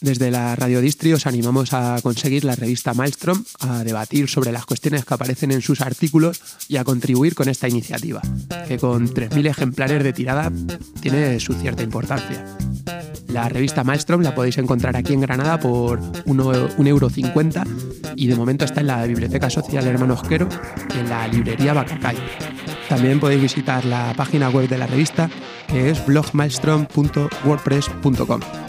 Desde 0.00 0.30
la 0.30 0.54
Radio 0.54 0.80
Distri 0.80 1.12
os 1.12 1.26
animamos 1.26 1.72
a 1.72 1.98
conseguir 2.02 2.44
la 2.44 2.54
revista 2.54 2.94
Maelstrom, 2.94 3.42
a 3.60 3.82
debatir 3.82 4.28
sobre 4.28 4.52
las 4.52 4.64
cuestiones 4.64 5.04
que 5.04 5.14
aparecen 5.14 5.50
en 5.50 5.60
sus 5.60 5.80
artículos 5.80 6.40
y 6.68 6.76
a 6.76 6.84
contribuir 6.84 7.34
con 7.34 7.48
esta 7.48 7.68
iniciativa, 7.68 8.22
que 8.68 8.78
con 8.78 9.08
3.000 9.08 9.48
ejemplares 9.48 10.04
de 10.04 10.12
tirada 10.12 10.52
tiene 11.00 11.40
su 11.40 11.52
cierta 11.54 11.82
importancia. 11.82 12.44
La 13.26 13.48
revista 13.48 13.82
Maelstrom 13.82 14.22
la 14.22 14.36
podéis 14.36 14.58
encontrar 14.58 14.96
aquí 14.96 15.14
en 15.14 15.20
Granada 15.20 15.58
por 15.58 16.00
1,50 16.00 16.86
euro 16.86 17.10
y 18.14 18.28
de 18.28 18.36
momento 18.36 18.64
está 18.64 18.80
en 18.80 18.86
la 18.86 19.04
Biblioteca 19.04 19.50
Social 19.50 19.84
Hermano 19.86 20.14
Osquero 20.14 20.48
y 20.94 20.98
en 20.98 21.08
la 21.08 21.26
librería 21.26 21.74
Bacacay. 21.74 22.16
También 22.88 23.18
podéis 23.18 23.42
visitar 23.42 23.84
la 23.84 24.14
página 24.16 24.48
web 24.48 24.68
de 24.68 24.78
la 24.78 24.86
revista 24.86 25.28
que 25.66 25.90
es 25.90 26.06
blogmaelstrom.wordpress.com 26.06 28.67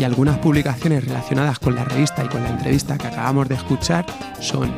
y 0.00 0.04
algunas 0.04 0.38
publicaciones 0.38 1.04
relacionadas 1.04 1.58
con 1.58 1.74
la 1.74 1.84
revista 1.84 2.24
y 2.24 2.28
con 2.28 2.42
la 2.42 2.48
entrevista 2.48 2.96
que 2.96 3.08
acabamos 3.08 3.50
de 3.50 3.56
escuchar 3.56 4.06
son 4.40 4.72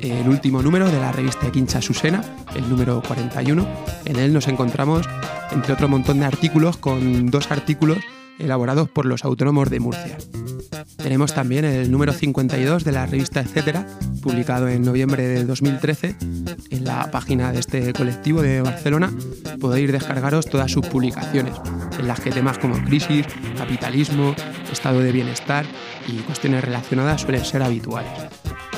el 0.00 0.28
último 0.28 0.60
número 0.60 0.90
de 0.90 1.00
la 1.00 1.12
revista 1.12 1.50
Quincha 1.50 1.80
Susena, 1.80 2.22
el 2.54 2.68
número 2.68 3.00
41. 3.00 3.66
En 4.04 4.16
él 4.16 4.34
nos 4.34 4.48
encontramos, 4.48 5.08
entre 5.50 5.72
otro 5.72 5.88
montón 5.88 6.20
de 6.20 6.26
artículos, 6.26 6.76
con 6.76 7.28
dos 7.28 7.50
artículos 7.50 8.00
elaborados 8.38 8.90
por 8.90 9.06
los 9.06 9.24
autónomos 9.24 9.70
de 9.70 9.80
Murcia. 9.80 10.18
Tenemos 11.02 11.32
también 11.32 11.64
el 11.64 11.90
número 11.90 12.12
52 12.12 12.84
de 12.84 12.92
la 12.92 13.06
revista 13.06 13.40
Etcétera, 13.40 13.86
publicado 14.22 14.68
en 14.68 14.82
noviembre 14.82 15.26
de 15.26 15.44
2013. 15.44 16.14
En 16.70 16.84
la 16.84 17.10
página 17.10 17.52
de 17.52 17.60
este 17.60 17.92
colectivo 17.94 18.42
de 18.42 18.60
Barcelona 18.60 19.10
podéis 19.60 19.92
descargaros 19.92 20.46
todas 20.46 20.70
sus 20.70 20.86
publicaciones, 20.86 21.54
en 21.98 22.06
las 22.06 22.20
que 22.20 22.30
temas 22.30 22.58
como 22.58 22.76
crisis, 22.84 23.26
capitalismo, 23.56 24.34
estado 24.70 25.00
de 25.00 25.10
bienestar 25.10 25.64
y 26.06 26.18
cuestiones 26.18 26.62
relacionadas 26.62 27.22
suelen 27.22 27.44
ser 27.44 27.62
habituales. 27.62 28.12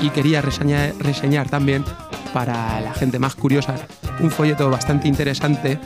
Y 0.01 0.11
quería 0.11 0.41
reseñar, 0.43 1.49
también, 1.49 1.85
para 2.33 2.81
la 2.81 2.95
gente 2.95 3.19
más 3.19 3.35
curiosa, 3.35 3.75
un 4.21 4.31
folleto 4.31 4.71
bastante 4.71 5.09
interesante 5.09 5.79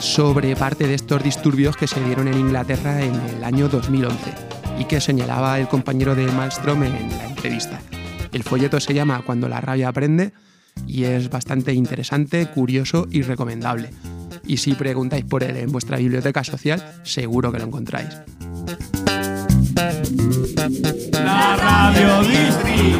sobre 0.00 0.56
parte 0.56 0.88
de 0.88 0.94
estos 0.94 1.22
disturbios 1.22 1.76
que 1.76 1.86
se 1.86 2.02
dieron 2.02 2.26
en 2.26 2.38
Inglaterra 2.38 3.00
en 3.00 3.14
el 3.14 3.44
año 3.44 3.68
2011 3.68 4.55
y 4.78 4.84
que 4.84 5.00
señalaba 5.00 5.58
el 5.58 5.68
compañero 5.68 6.14
de 6.14 6.26
Malmström 6.26 6.84
en 6.84 7.08
la 7.10 7.26
entrevista. 7.26 7.80
El 8.32 8.42
folleto 8.42 8.80
se 8.80 8.94
llama 8.94 9.22
Cuando 9.24 9.48
la 9.48 9.60
rabia 9.60 9.88
aprende 9.88 10.32
y 10.86 11.04
es 11.04 11.30
bastante 11.30 11.72
interesante, 11.72 12.46
curioso 12.46 13.06
y 13.10 13.22
recomendable. 13.22 13.90
Y 14.44 14.58
si 14.58 14.74
preguntáis 14.74 15.24
por 15.24 15.42
él 15.42 15.56
en 15.56 15.72
vuestra 15.72 15.96
biblioteca 15.96 16.44
social, 16.44 17.00
seguro 17.02 17.50
que 17.50 17.58
lo 17.58 17.64
encontráis. 17.64 18.08
La 21.12 21.56
Radio 21.56 22.20
Distri. 22.22 22.96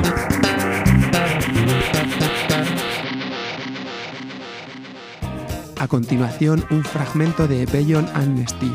A 5.79 5.89
continuación, 5.89 6.64
un 6.70 6.83
fragmento 6.83 7.47
de 7.47 7.66
Beyond 7.66 8.09
Amnesty, 8.14 8.72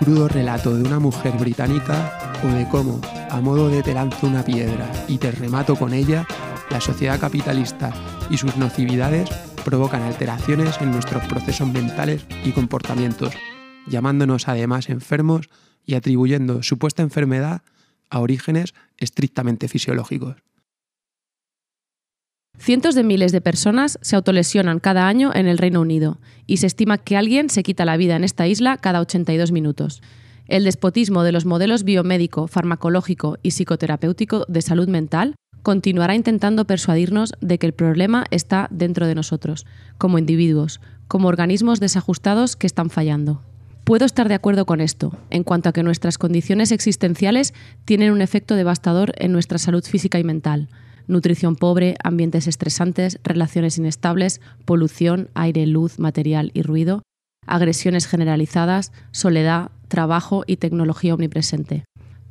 crudo 0.00 0.28
relato 0.28 0.74
de 0.74 0.82
una 0.82 0.98
mujer 0.98 1.34
británica 1.38 2.27
o 2.44 2.48
de 2.48 2.68
cómo, 2.68 3.00
a 3.30 3.40
modo 3.40 3.68
de 3.68 3.82
te 3.82 3.94
lanzo 3.94 4.26
una 4.26 4.44
piedra 4.44 4.90
y 5.08 5.18
te 5.18 5.30
remato 5.30 5.76
con 5.76 5.92
ella, 5.92 6.26
la 6.70 6.80
sociedad 6.80 7.18
capitalista 7.18 7.92
y 8.30 8.36
sus 8.36 8.56
nocividades 8.56 9.30
provocan 9.64 10.02
alteraciones 10.02 10.80
en 10.80 10.90
nuestros 10.90 11.26
procesos 11.26 11.68
mentales 11.68 12.24
y 12.44 12.52
comportamientos, 12.52 13.34
llamándonos 13.86 14.48
además 14.48 14.88
enfermos 14.88 15.48
y 15.84 15.94
atribuyendo 15.94 16.62
supuesta 16.62 17.02
enfermedad 17.02 17.62
a 18.10 18.20
orígenes 18.20 18.74
estrictamente 18.98 19.68
fisiológicos. 19.68 20.36
Cientos 22.58 22.94
de 22.94 23.04
miles 23.04 23.30
de 23.30 23.40
personas 23.40 23.98
se 24.02 24.16
autolesionan 24.16 24.80
cada 24.80 25.06
año 25.06 25.32
en 25.32 25.46
el 25.46 25.58
Reino 25.58 25.80
Unido 25.80 26.18
y 26.46 26.56
se 26.56 26.66
estima 26.66 26.98
que 26.98 27.16
alguien 27.16 27.50
se 27.50 27.62
quita 27.62 27.84
la 27.84 27.96
vida 27.96 28.16
en 28.16 28.24
esta 28.24 28.46
isla 28.46 28.76
cada 28.78 29.00
82 29.00 29.52
minutos. 29.52 30.02
El 30.48 30.64
despotismo 30.64 31.24
de 31.24 31.32
los 31.32 31.44
modelos 31.44 31.84
biomédico, 31.84 32.48
farmacológico 32.48 33.36
y 33.42 33.50
psicoterapéutico 33.50 34.46
de 34.48 34.62
salud 34.62 34.88
mental 34.88 35.34
continuará 35.62 36.14
intentando 36.14 36.64
persuadirnos 36.64 37.34
de 37.42 37.58
que 37.58 37.66
el 37.66 37.74
problema 37.74 38.24
está 38.30 38.66
dentro 38.70 39.06
de 39.06 39.14
nosotros, 39.14 39.66
como 39.98 40.18
individuos, 40.18 40.80
como 41.06 41.28
organismos 41.28 41.80
desajustados 41.80 42.56
que 42.56 42.66
están 42.66 42.88
fallando. 42.88 43.42
Puedo 43.84 44.06
estar 44.06 44.28
de 44.28 44.34
acuerdo 44.34 44.64
con 44.64 44.80
esto, 44.80 45.12
en 45.28 45.44
cuanto 45.44 45.68
a 45.68 45.72
que 45.72 45.82
nuestras 45.82 46.16
condiciones 46.16 46.72
existenciales 46.72 47.52
tienen 47.84 48.10
un 48.10 48.22
efecto 48.22 48.54
devastador 48.54 49.12
en 49.18 49.32
nuestra 49.32 49.58
salud 49.58 49.84
física 49.84 50.18
y 50.18 50.24
mental, 50.24 50.68
nutrición 51.06 51.56
pobre, 51.56 51.96
ambientes 52.02 52.46
estresantes, 52.46 53.20
relaciones 53.22 53.76
inestables, 53.76 54.40
polución, 54.64 55.28
aire, 55.34 55.66
luz, 55.66 55.98
material 55.98 56.52
y 56.54 56.62
ruido, 56.62 57.02
agresiones 57.46 58.06
generalizadas, 58.06 58.92
soledad, 59.10 59.70
trabajo 59.88 60.44
y 60.46 60.56
tecnología 60.56 61.14
omnipresente. 61.14 61.84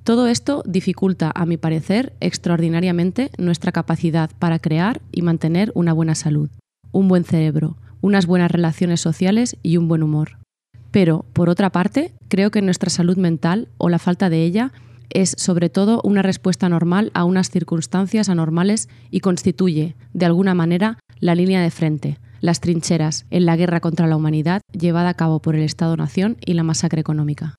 Todo 0.04 0.28
esto 0.28 0.64
dificulta, 0.66 1.32
a 1.36 1.46
mi 1.46 1.58
parecer, 1.58 2.14
extraordinariamente 2.22 3.30
nuestra 3.38 3.74
capacidad 3.74 4.30
para 4.40 4.60
crear 4.60 5.02
y 5.12 5.22
mantener 5.22 5.72
una 5.76 5.92
buena 5.92 6.16
salud, 6.16 6.50
un 6.94 7.10
buen 7.10 7.26
cerebro, 7.26 7.76
unas 8.00 8.26
buenas 8.26 8.50
relaciones 8.50 9.02
sociales 9.02 9.58
y 9.64 9.76
un 9.76 9.90
buen 9.90 10.04
humor. 10.04 10.38
Pero, 10.92 11.26
por 11.34 11.50
otra 11.50 11.72
parte, 11.72 12.14
creo 12.30 12.52
que 12.52 12.62
nuestra 12.62 12.90
salud 12.90 13.18
mental, 13.18 13.68
o 13.78 13.90
la 13.90 14.00
falta 14.00 14.30
de 14.30 14.44
ella, 14.44 14.72
es 15.10 15.36
sobre 15.38 15.70
todo 15.70 16.02
una 16.04 16.22
respuesta 16.22 16.70
normal 16.70 17.12
a 17.14 17.24
unas 17.24 17.50
circunstancias 17.50 18.30
anormales 18.30 18.90
y 19.12 19.20
constituye, 19.20 19.96
de 20.14 20.26
alguna 20.26 20.54
manera, 20.54 21.00
la 21.20 21.36
línea 21.36 21.62
de 21.62 21.72
frente, 21.72 22.20
las 22.42 22.60
trincheras 22.60 23.26
en 23.30 23.46
la 23.46 23.56
guerra 23.56 23.80
contra 23.80 24.08
la 24.08 24.16
humanidad 24.16 24.62
llevada 24.72 25.10
a 25.10 25.14
cabo 25.16 25.40
por 25.40 25.56
el 25.56 25.64
Estado-Nación 25.64 26.38
y 26.46 26.54
la 26.54 26.64
masacre 26.64 27.02
económica. 27.02 27.56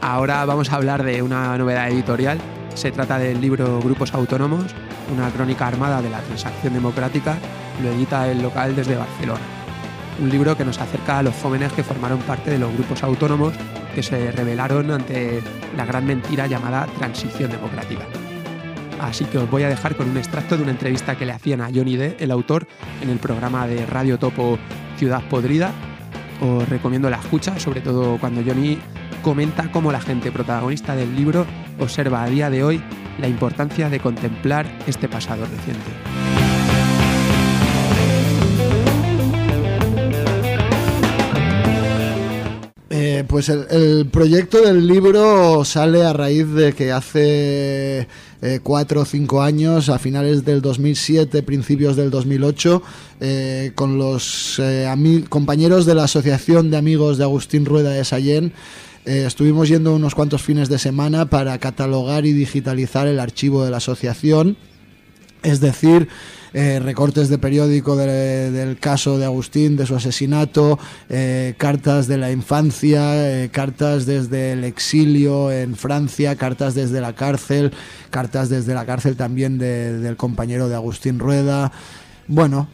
Ahora 0.00 0.44
vamos 0.44 0.70
a 0.70 0.76
hablar 0.76 1.02
de 1.02 1.22
una 1.22 1.56
novedad 1.58 1.90
editorial. 1.90 2.38
Se 2.74 2.92
trata 2.92 3.18
del 3.18 3.40
libro 3.40 3.80
Grupos 3.80 4.14
Autónomos, 4.14 4.66
una 5.12 5.30
crónica 5.30 5.66
armada 5.66 6.00
de 6.00 6.10
la 6.10 6.20
transacción 6.20 6.74
democrática. 6.74 7.38
Lo 7.82 7.90
edita 7.90 8.28
el 8.28 8.42
local 8.42 8.74
desde 8.76 8.96
Barcelona. 8.96 9.40
Un 10.20 10.28
libro 10.28 10.56
que 10.56 10.64
nos 10.64 10.78
acerca 10.78 11.18
a 11.18 11.22
los 11.22 11.34
jóvenes 11.36 11.72
que 11.72 11.82
formaron 11.82 12.18
parte 12.20 12.50
de 12.50 12.58
los 12.58 12.72
grupos 12.74 13.02
autónomos 13.02 13.54
que 13.94 14.02
se 14.02 14.30
rebelaron 14.32 14.90
ante 14.90 15.42
la 15.76 15.84
gran 15.84 16.06
mentira 16.06 16.46
llamada 16.46 16.86
transición 16.98 17.50
democrática. 17.50 18.04
Así 19.00 19.24
que 19.24 19.38
os 19.38 19.50
voy 19.50 19.64
a 19.64 19.68
dejar 19.68 19.96
con 19.96 20.08
un 20.08 20.16
extracto 20.16 20.56
de 20.56 20.62
una 20.62 20.72
entrevista 20.72 21.16
que 21.16 21.26
le 21.26 21.32
hacían 21.32 21.60
a 21.60 21.70
Johnny 21.74 21.96
D, 21.96 22.16
el 22.20 22.30
autor, 22.30 22.68
en 23.02 23.10
el 23.10 23.18
programa 23.18 23.66
de 23.66 23.84
Radio 23.86 24.18
Topo 24.18 24.58
Ciudad 24.96 25.22
Podrida. 25.28 25.72
Os 26.40 26.68
recomiendo 26.68 27.10
la 27.10 27.16
escucha, 27.16 27.58
sobre 27.58 27.80
todo 27.80 28.18
cuando 28.18 28.42
Johnny 28.46 28.78
comenta 29.22 29.70
cómo 29.72 29.92
la 29.92 30.00
gente 30.00 30.30
protagonista 30.30 30.94
del 30.94 31.14
libro 31.16 31.46
observa 31.80 32.22
a 32.22 32.26
día 32.26 32.50
de 32.50 32.62
hoy 32.64 32.82
la 33.18 33.28
importancia 33.28 33.88
de 33.88 34.00
contemplar 34.00 34.66
este 34.86 35.08
pasado 35.08 35.46
reciente. 35.46 36.41
Eh, 43.04 43.24
pues 43.26 43.48
el, 43.48 44.06
proyecto 44.12 44.60
del 44.60 44.86
libro 44.86 45.64
sale 45.64 46.04
a 46.04 46.12
raíz 46.12 46.48
de 46.50 46.72
que 46.72 46.92
hace 46.92 48.06
eh, 48.40 48.60
cuatro 48.62 49.00
o 49.00 49.04
cinco 49.04 49.42
años, 49.42 49.88
a 49.88 49.98
finales 49.98 50.44
del 50.44 50.62
2007, 50.62 51.42
principios 51.42 51.96
del 51.96 52.12
2008, 52.12 52.80
eh, 53.20 53.72
con 53.74 53.98
los 53.98 54.62
compañeros 55.28 55.84
de 55.84 55.96
la 55.96 56.04
Asociación 56.04 56.70
de 56.70 56.76
Amigos 56.76 57.18
de 57.18 57.24
Agustín 57.24 57.64
Rueda 57.64 57.90
de 57.90 58.04
Sallén, 58.04 58.52
estuvimos 59.04 59.68
yendo 59.68 59.96
unos 59.96 60.14
cuantos 60.14 60.42
fines 60.42 60.68
de 60.68 60.78
semana 60.78 61.28
para 61.28 61.58
catalogar 61.58 62.24
y 62.24 62.32
digitalizar 62.32 63.08
el 63.08 63.18
archivo 63.18 63.64
de 63.64 63.72
la 63.72 63.78
asociación, 63.78 64.56
es 65.42 65.58
decir, 65.58 66.06
eh, 66.54 66.80
recortes 66.80 67.28
de 67.28 67.38
periódico 67.38 67.96
de- 67.96 68.50
del 68.50 68.78
caso 68.78 69.18
de 69.18 69.24
Agustín, 69.24 69.76
de 69.76 69.86
su 69.86 69.94
asesinato, 69.94 70.78
eh, 71.08 71.54
cartas 71.56 72.06
de 72.08 72.18
la 72.18 72.30
infancia, 72.30 73.42
eh, 73.42 73.48
cartas 73.50 74.06
desde 74.06 74.52
el 74.52 74.64
exilio 74.64 75.50
en 75.50 75.76
Francia, 75.76 76.36
cartas 76.36 76.74
desde 76.74 77.00
la 77.00 77.14
cárcel, 77.14 77.72
cartas 78.10 78.48
desde 78.48 78.74
la 78.74 78.84
cárcel 78.84 79.16
también 79.16 79.58
de- 79.58 79.98
del 79.98 80.16
compañero 80.16 80.68
de 80.68 80.74
Agustín 80.74 81.18
Rueda. 81.18 81.72
Bueno, 82.28 82.68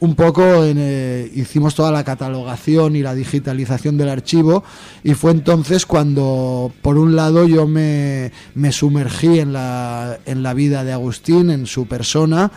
un 0.00 0.14
poco 0.16 0.64
en, 0.64 1.30
hicimos 1.34 1.74
toda 1.74 1.92
la 1.92 2.02
catalogación 2.02 2.96
y 2.96 3.02
la 3.02 3.14
digitalización 3.14 3.98
del 3.98 4.08
archivo 4.08 4.64
y 5.04 5.12
fue 5.12 5.32
entonces 5.32 5.84
cuando, 5.84 6.72
por 6.80 6.96
un 6.96 7.14
lado, 7.14 7.46
yo 7.46 7.68
me, 7.68 8.32
me 8.54 8.72
sumergí 8.72 9.38
en 9.38 9.52
la, 9.52 10.18
en 10.24 10.42
la 10.42 10.54
vida 10.54 10.82
de 10.82 10.92
Agustín, 10.92 11.50
en 11.50 11.66
su 11.66 11.86
persona, 11.86 12.50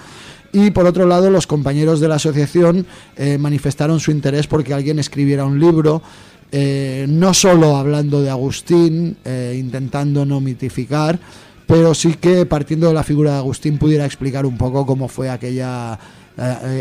y 0.53 0.69
por 0.69 0.85
otro 0.85 1.07
lado, 1.07 1.31
los 1.31 1.47
compañeros 1.47 1.99
de 1.99 2.07
la 2.07 2.15
asociación 2.15 2.85
eh, 3.17 3.39
manifestaron 3.39 3.99
su 3.99 4.11
interés 4.11 4.45
porque 4.45 4.73
alguien 4.73 4.99
escribiera 4.99 5.45
un 5.45 5.59
libro, 5.59 6.03
eh, 6.51 7.07
no 7.09 7.33
solo 7.33 7.75
hablando 7.75 8.21
de 8.21 8.29
Agustín, 8.29 9.17
eh, 9.25 9.57
intentando 9.59 10.25
no 10.25 10.39
mitificar, 10.39 11.19
pero 11.65 11.95
sí 11.95 12.13
que 12.13 12.45
partiendo 12.45 12.87
de 12.87 12.93
la 12.93 13.03
figura 13.03 13.31
de 13.31 13.37
Agustín 13.37 13.79
pudiera 13.79 14.05
explicar 14.05 14.45
un 14.45 14.55
poco 14.55 14.85
cómo 14.85 15.07
fue 15.07 15.31
aquella, 15.31 15.97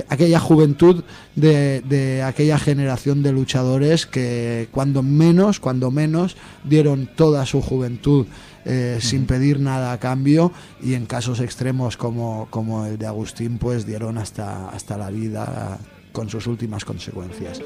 aquella 0.08 0.38
juventud 0.38 1.02
de, 1.34 1.80
de 1.88 2.22
aquella 2.22 2.58
generación 2.58 3.22
de 3.22 3.32
luchadores 3.32 4.04
que 4.04 4.68
cuando 4.70 5.02
menos, 5.02 5.60
cuando 5.60 5.90
menos 5.90 6.36
dieron 6.64 7.08
toda 7.16 7.46
su 7.46 7.62
juventud 7.62 8.26
eh, 8.64 8.98
sin 9.00 9.26
pedir 9.26 9.60
nada 9.60 9.92
a 9.92 9.98
cambio 9.98 10.52
y 10.82 10.94
en 10.94 11.06
casos 11.06 11.40
extremos 11.40 11.96
como, 11.96 12.46
como 12.50 12.86
el 12.86 12.98
de 12.98 13.06
Agustín 13.06 13.58
pues 13.58 13.86
dieron 13.86 14.18
hasta, 14.18 14.68
hasta 14.70 14.96
la 14.96 15.10
vida 15.10 15.78
con 16.12 16.28
sus 16.28 16.46
últimas 16.46 16.84
consecuencias. 16.84 17.60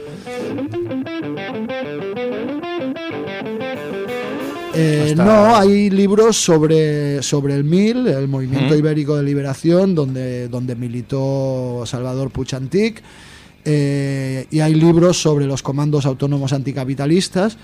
Eh, 4.75 5.15
No, 5.17 5.57
hay 5.57 5.89
libros 5.91 6.37
sobre, 6.37 7.23
sobre 7.23 7.55
el 7.55 7.65
MIL, 7.65 8.07
el 8.07 8.29
Movimiento. 8.29 8.77
Ibérico 8.77 9.17
de 9.17 9.23
Liberación, 9.23 9.95
donde, 9.95 10.49
donde 10.49 10.77
militó 10.77 11.83
Salvador 11.87 12.31
Puchantic, 12.31 13.03
eh, 13.65 14.47
y 14.51 14.61
hay 14.61 14.75
libros 14.75 15.21
sobre 15.21 15.47
los 15.47 15.63
comandos 15.63 16.05
autónomos 16.05 16.53
anticapitalistas. 16.53 17.57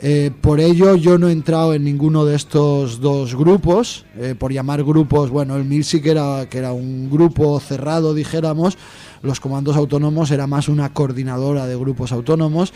Eh, 0.00 0.32
por 0.40 0.60
ello 0.60 0.96
yo 0.96 1.18
no 1.18 1.28
he 1.28 1.32
entrado 1.32 1.72
en 1.72 1.84
ninguno 1.84 2.24
de 2.24 2.34
estos 2.34 3.00
dos 3.00 3.34
grupos, 3.34 4.04
eh, 4.16 4.34
por 4.36 4.52
llamar 4.52 4.82
grupos, 4.82 5.30
bueno, 5.30 5.56
el 5.56 5.64
MIL 5.64 5.84
sí 5.84 6.02
que 6.02 6.10
era, 6.10 6.46
que 6.50 6.58
era 6.58 6.72
un 6.72 7.08
grupo 7.08 7.58
cerrado, 7.60 8.12
dijéramos, 8.12 8.76
los 9.22 9.40
comandos 9.40 9.76
autónomos 9.76 10.30
era 10.30 10.46
más 10.46 10.68
una 10.68 10.92
coordinadora 10.92 11.66
de 11.66 11.76
grupos 11.76 12.12
autónomos, 12.12 12.72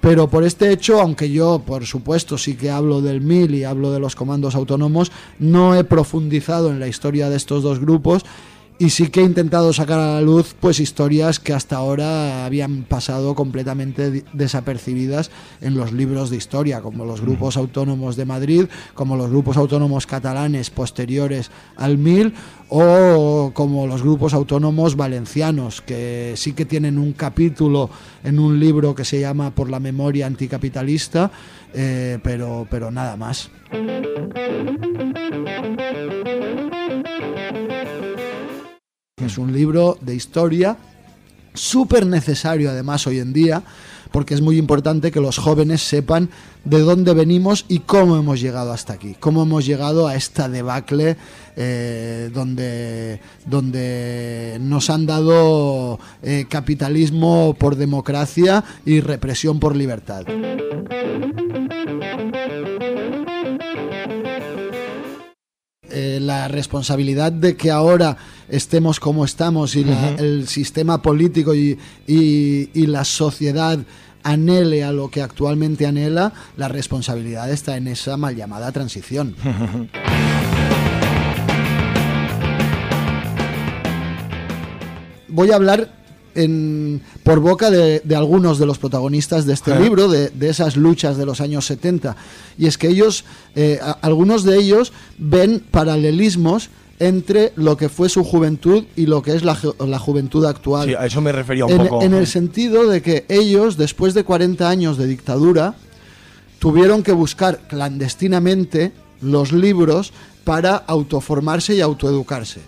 pero 0.00 0.28
por 0.28 0.42
este 0.42 0.72
hecho, 0.72 1.00
aunque 1.00 1.30
yo, 1.30 1.62
por 1.64 1.86
supuesto, 1.86 2.36
sí 2.36 2.56
que 2.56 2.70
hablo 2.70 3.02
del 3.02 3.20
MIL 3.20 3.54
y 3.54 3.64
hablo 3.64 3.92
de 3.92 4.00
los 4.00 4.16
comandos 4.16 4.56
autónomos, 4.56 5.12
no 5.38 5.76
he 5.76 5.84
profundizado 5.84 6.70
en 6.70 6.80
la 6.80 6.88
historia 6.88 7.30
de 7.30 7.36
estos 7.36 7.62
dos 7.62 7.78
grupos 7.78 8.24
y 8.82 8.90
sí 8.90 9.10
que 9.10 9.20
he 9.20 9.24
intentado 9.24 9.72
sacar 9.72 10.00
a 10.00 10.14
la 10.14 10.20
luz 10.20 10.56
pues 10.58 10.80
historias 10.80 11.38
que 11.38 11.52
hasta 11.52 11.76
ahora 11.76 12.44
habían 12.44 12.82
pasado 12.82 13.36
completamente 13.36 14.24
desapercibidas 14.32 15.30
en 15.60 15.76
los 15.76 15.92
libros 15.92 16.30
de 16.30 16.36
historia, 16.36 16.80
como 16.80 17.04
los 17.04 17.20
grupos 17.20 17.56
autónomos 17.56 18.16
de 18.16 18.24
Madrid, 18.24 18.64
como 18.94 19.16
los 19.16 19.30
grupos 19.30 19.56
autónomos 19.56 20.08
catalanes 20.08 20.70
posteriores 20.70 21.52
al 21.76 21.96
MIL 21.96 22.34
o 22.70 23.52
como 23.54 23.86
los 23.86 24.02
grupos 24.02 24.34
autónomos 24.34 24.96
valencianos, 24.96 25.80
que 25.80 26.32
sí 26.34 26.52
que 26.52 26.64
tienen 26.64 26.98
un 26.98 27.12
capítulo 27.12 27.88
en 28.24 28.40
un 28.40 28.58
libro 28.58 28.96
que 28.96 29.04
se 29.04 29.20
llama 29.20 29.52
Por 29.54 29.70
la 29.70 29.78
memoria 29.78 30.26
anticapitalista, 30.26 31.30
eh, 31.72 32.18
pero, 32.20 32.66
pero 32.68 32.90
nada 32.90 33.16
más. 33.16 33.48
Que 39.22 39.26
es 39.26 39.38
un 39.38 39.52
libro 39.52 39.98
de 40.00 40.16
historia 40.16 40.76
súper 41.54 42.06
necesario 42.06 42.70
además 42.70 43.06
hoy 43.06 43.20
en 43.20 43.32
día, 43.32 43.62
porque 44.10 44.34
es 44.34 44.40
muy 44.40 44.58
importante 44.58 45.12
que 45.12 45.20
los 45.20 45.38
jóvenes 45.38 45.80
sepan 45.80 46.28
de 46.64 46.80
dónde 46.80 47.14
venimos 47.14 47.64
y 47.68 47.78
cómo 47.78 48.16
hemos 48.16 48.40
llegado 48.40 48.72
hasta 48.72 48.94
aquí, 48.94 49.14
cómo 49.20 49.44
hemos 49.44 49.64
llegado 49.64 50.08
a 50.08 50.16
esta 50.16 50.48
debacle 50.48 51.16
eh, 51.54 52.30
donde, 52.34 53.20
donde 53.46 54.58
nos 54.60 54.90
han 54.90 55.06
dado 55.06 56.00
eh, 56.24 56.46
capitalismo 56.48 57.54
por 57.56 57.76
democracia 57.76 58.64
y 58.84 58.98
represión 58.98 59.60
por 59.60 59.76
libertad. 59.76 60.24
Eh, 65.94 66.20
la 66.20 66.48
responsabilidad 66.48 67.32
de 67.32 67.54
que 67.54 67.70
ahora 67.70 68.16
estemos 68.52 69.00
como 69.00 69.24
estamos 69.24 69.74
y 69.74 69.82
la- 69.84 70.10
el 70.16 70.46
sistema 70.46 71.02
político 71.02 71.54
y, 71.54 71.76
y- 72.06 72.68
y 72.74 72.86
la 72.86 73.04
sociedad 73.04 73.78
anhele 74.22 74.84
a 74.84 74.92
lo 74.92 75.10
que 75.10 75.20
actualmente 75.22 75.86
anhela, 75.86 76.32
la 76.56 76.68
responsabilidad 76.68 77.50
está 77.50 77.76
en 77.76 77.88
esa 77.88 78.16
mal 78.16 78.36
llamada 78.36 78.70
transición. 78.70 79.34
Voy 85.28 85.50
a 85.50 85.56
hablar 85.56 85.94
en- 86.34 87.00
por 87.24 87.40
boca 87.40 87.70
de, 87.70 88.00
de 88.04 88.16
algunos 88.16 88.58
de 88.58 88.66
los 88.66 88.78
protagonistas 88.78 89.46
de 89.46 89.54
este 89.54 89.78
libro, 89.78 90.08
de, 90.08 90.28
de 90.30 90.48
esas 90.50 90.76
luchas 90.76 91.16
de 91.16 91.24
los 91.26 91.40
años 91.40 91.66
70. 91.66 92.16
Y 92.58 92.66
es 92.66 92.76
que 92.78 92.88
ellos, 92.88 93.24
eh, 93.54 93.78
a- 93.82 93.92
algunos 94.02 94.44
de 94.44 94.58
ellos 94.58 94.92
ven 95.18 95.62
paralelismos 95.70 96.68
entre 96.98 97.52
lo 97.56 97.76
que 97.76 97.88
fue 97.88 98.08
su 98.08 98.22
juventud 98.24 98.84
y 98.96 99.06
lo 99.06 99.22
que 99.22 99.34
es 99.34 99.42
la, 99.44 99.56
ju- 99.56 99.74
la 99.86 99.98
juventud 99.98 100.44
actual. 100.44 100.88
Sí, 100.88 100.94
a 100.94 101.06
eso 101.06 101.20
me 101.20 101.32
refería 101.32 101.64
un 101.66 101.72
en, 101.72 101.78
poco. 101.88 102.02
en 102.02 102.14
el 102.14 102.26
sentido 102.26 102.86
de 102.88 103.02
que 103.02 103.24
ellos, 103.28 103.76
después 103.76 104.14
de 104.14 104.24
40 104.24 104.68
años 104.68 104.96
de 104.98 105.06
dictadura, 105.06 105.74
tuvieron 106.58 107.02
que 107.02 107.12
buscar 107.12 107.60
clandestinamente 107.68 108.92
los 109.20 109.52
libros 109.52 110.12
para 110.44 110.76
autoformarse 110.76 111.74
y 111.74 111.80
autoeducarse. 111.80 112.60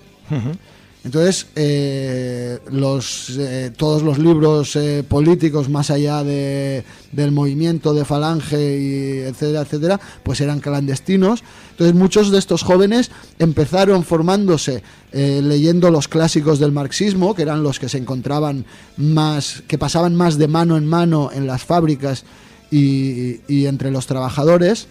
Entonces, 1.05 1.47
eh, 1.55 2.59
los, 2.71 3.37
eh, 3.39 3.71
todos 3.77 4.03
los 4.03 4.19
libros 4.19 4.75
eh, 4.75 5.05
políticos, 5.07 5.69
más 5.69 5.91
allá 5.91 6.25
de- 6.25 6.83
del 7.13 7.31
movimiento 7.31 7.93
de 7.93 8.07
Falange, 8.07 8.79
y 8.81 9.19
etcétera, 9.21 9.61
etcétera, 9.61 10.01
pues 10.23 10.41
eran 10.41 10.61
clandestinos. 10.61 11.43
Entonces, 11.73 11.95
muchos 11.95 12.31
de 12.31 12.39
estos 12.39 12.63
jóvenes 12.63 13.11
empezaron 13.39 14.03
formándose 14.05 14.83
leyendo 15.13 15.91
los 15.93 16.09
clásicos 16.09 16.59
del 16.59 16.73
marxismo, 16.73 17.35
que 17.37 17.43
eran 17.43 17.63
los 17.63 17.79
que 17.79 17.89
se 17.89 17.99
encontraban 17.99 18.65
más, 18.97 19.63
que 19.69 19.79
pasaban 19.79 20.17
más 20.17 20.39
de 20.39 20.49
mano 20.49 20.77
en 20.77 20.87
mano 20.87 21.31
en 21.33 21.47
las 21.47 21.63
fábricas 21.63 22.25
y- 22.73 23.41
y 23.47 23.67
entre 23.67 23.93
los 23.93 24.07
trabajadores 24.07 24.89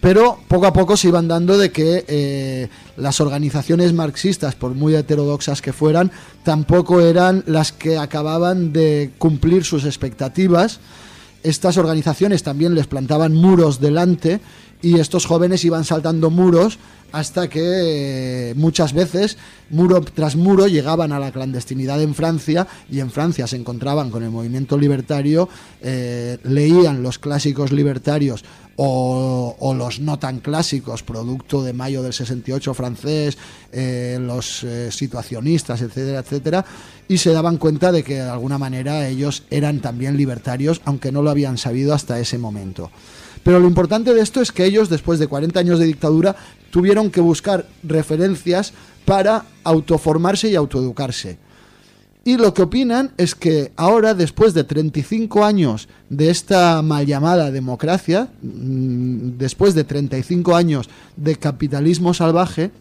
pero 0.00 0.38
poco 0.48 0.66
a 0.66 0.72
poco 0.72 0.96
se 0.96 1.08
iban 1.08 1.28
dando 1.28 1.58
de 1.58 1.70
que 1.70 2.04
eh, 2.06 2.68
las 2.96 3.20
organizaciones 3.20 3.92
marxistas, 3.92 4.54
por 4.54 4.74
muy 4.74 4.94
heterodoxas 4.94 5.62
que 5.62 5.72
fueran, 5.72 6.10
tampoco 6.42 7.00
eran 7.00 7.42
las 7.46 7.72
que 7.72 7.98
acababan 7.98 8.72
de 8.72 9.10
cumplir 9.18 9.64
sus 9.64 9.84
expectativas. 9.84 10.80
Estas 11.42 11.76
organizaciones 11.76 12.42
también 12.42 12.74
les 12.74 12.86
plantaban 12.86 13.34
muros 13.34 13.80
delante 13.80 14.40
y 14.86 15.00
estos 15.00 15.26
jóvenes 15.26 15.64
iban 15.64 15.84
saltando 15.84 16.30
muros 16.30 16.78
hasta 17.10 17.48
que 17.48 18.50
eh, 18.50 18.54
muchas 18.54 18.92
veces, 18.92 19.36
muro 19.68 20.00
tras 20.00 20.36
muro, 20.36 20.68
llegaban 20.68 21.10
a 21.10 21.18
la 21.18 21.32
clandestinidad 21.32 22.00
en 22.00 22.14
Francia 22.14 22.68
y 22.88 23.00
en 23.00 23.10
Francia 23.10 23.48
se 23.48 23.56
encontraban 23.56 24.10
con 24.12 24.22
el 24.22 24.30
movimiento 24.30 24.78
libertario, 24.78 25.48
eh, 25.82 26.38
leían 26.44 27.02
los 27.02 27.18
clásicos 27.18 27.72
libertarios 27.72 28.44
o, 28.76 29.56
o 29.58 29.74
los 29.74 29.98
no 29.98 30.20
tan 30.20 30.38
clásicos, 30.38 31.02
producto 31.02 31.64
de 31.64 31.72
mayo 31.72 32.00
del 32.00 32.12
68 32.12 32.72
francés, 32.72 33.38
eh, 33.72 34.18
los 34.20 34.64
situacionistas, 34.90 35.82
etcétera, 35.82 36.20
etcétera, 36.20 36.64
y 37.08 37.18
se 37.18 37.32
daban 37.32 37.56
cuenta 37.56 37.90
de 37.90 38.04
que 38.04 38.14
de 38.14 38.30
alguna 38.30 38.58
manera 38.58 39.08
ellos 39.08 39.42
eran 39.50 39.80
también 39.80 40.16
libertarios, 40.16 40.80
aunque 40.84 41.10
no 41.10 41.22
lo 41.22 41.30
habían 41.30 41.58
sabido 41.58 41.92
hasta 41.92 42.20
ese 42.20 42.38
momento. 42.38 42.92
Pero 43.46 43.60
lo 43.60 43.68
importante 43.68 44.12
de 44.12 44.22
esto 44.22 44.40
es 44.40 44.50
que 44.50 44.64
ellos, 44.64 44.88
después 44.88 45.20
de 45.20 45.28
40 45.28 45.60
años 45.60 45.78
de 45.78 45.86
dictadura, 45.86 46.34
tuvieron 46.72 47.12
que 47.12 47.20
buscar 47.20 47.64
referencias 47.84 48.72
para 49.04 49.44
autoformarse 49.62 50.48
y 50.48 50.56
autoeducarse. 50.56 51.38
Y 52.24 52.38
lo 52.38 52.52
que 52.52 52.62
opinan 52.62 53.12
es 53.16 53.36
que 53.36 53.70
ahora, 53.76 54.14
después 54.14 54.52
de 54.52 54.64
35 54.64 55.44
años 55.44 55.88
de 56.10 56.28
esta 56.30 56.82
mal 56.82 57.06
llamada 57.06 57.52
democracia, 57.52 58.30
mm, 58.42 59.38
después 59.38 59.76
de 59.76 59.84
35 59.84 60.56
años 60.56 60.88
de 61.16 61.36
capitalismo 61.36 62.14
salvaje, 62.14 62.72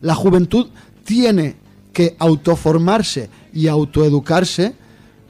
la 0.00 0.14
juventud 0.14 0.68
tiene 1.02 1.56
que 1.92 2.14
autoformarse 2.20 3.28
y 3.52 3.66
autoeducarse 3.66 4.76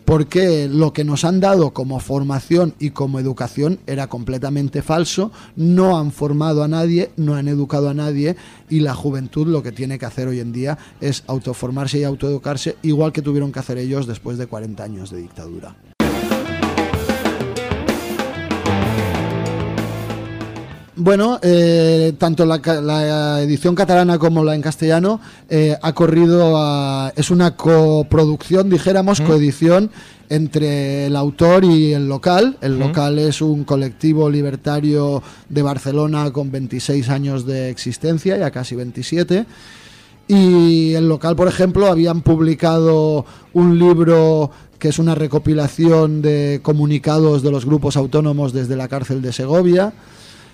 porque 0.09 0.71
lo 0.73 0.95
que 0.95 1.05
nos 1.05 1.27
han 1.27 1.39
dado 1.39 1.75
como 1.75 2.01
formación 2.01 2.73
y 2.79 2.93
como 2.93 3.19
educación 3.19 3.79
era 3.87 4.07
completamente 4.07 4.81
falso, 4.81 5.31
no 5.55 5.99
han 5.99 6.13
formado 6.13 6.63
a 6.63 6.69
nadie, 6.69 7.11
no 7.19 7.35
han 7.35 7.47
educado 7.47 7.91
a 7.91 7.95
nadie 7.95 8.35
y 8.71 8.81
la 8.81 8.95
juventud 8.95 9.47
lo 9.47 9.63
que 9.63 9.71
tiene 9.71 9.99
que 9.99 10.07
hacer 10.07 10.27
hoy 10.27 10.41
en 10.41 10.51
día 10.51 10.79
es 11.03 11.25
autoformarse 11.27 11.99
y 11.99 12.05
autoeducarse 12.05 12.77
igual 12.81 13.13
que 13.13 13.21
tuvieron 13.21 13.53
que 13.53 13.59
hacer 13.59 13.77
ellos 13.77 14.07
después 14.07 14.39
de 14.39 14.47
40 14.47 14.83
años 14.83 15.11
de 15.11 15.19
dictadura. 15.19 15.77
Bueno, 21.01 21.39
eh, 21.43 22.13
tanto 22.19 22.45
la, 22.45 22.59
la 22.59 23.41
edición 23.41 23.77
catalana 23.77 24.19
como 24.19 24.43
la 24.43 24.57
en 24.57 24.63
castellano 24.63 25.21
eh, 25.49 25.77
ha 25.81 25.93
corrido 25.93 26.57
a, 26.57 27.13
es 27.15 27.31
una 27.31 27.55
coproducción, 27.55 28.69
dijéramos, 28.69 29.21
coedición 29.21 29.93
entre 30.29 31.07
el 31.07 31.15
autor 31.15 31.65
y 31.65 31.93
el 31.93 32.09
local. 32.09 32.59
El 32.61 32.81
local 32.81 33.21
es 33.21 33.41
un 33.41 33.63
colectivo 33.63 34.29
libertario 34.29 35.23
de 35.49 35.63
Barcelona 35.63 36.33
con 36.33 36.51
26 36.51 37.09
años 37.11 37.47
de 37.47 37.71
existencia, 37.71 38.37
ya 38.37 38.51
casi 38.51 38.75
27. 38.75 39.47
Y 40.27 40.95
el 40.95 41.09
local, 41.09 41.37
por 41.37 41.47
ejemplo, 41.47 41.87
habían 41.87 42.23
publicado 42.23 43.25
un 43.53 43.79
libro 43.79 44.51
que 44.81 44.89
es 44.89 44.99
una 44.99 45.15
recopilación 45.15 46.23
de 46.23 46.59
comunicados 46.61 47.45
de 47.45 47.53
los 47.53 47.65
grupos 47.65 47.97
autónomos 47.97 48.53
desde 48.53 48.75
la 48.75 48.89
cárcel 48.89 49.23
de 49.23 49.33
Segovia. 49.33 49.93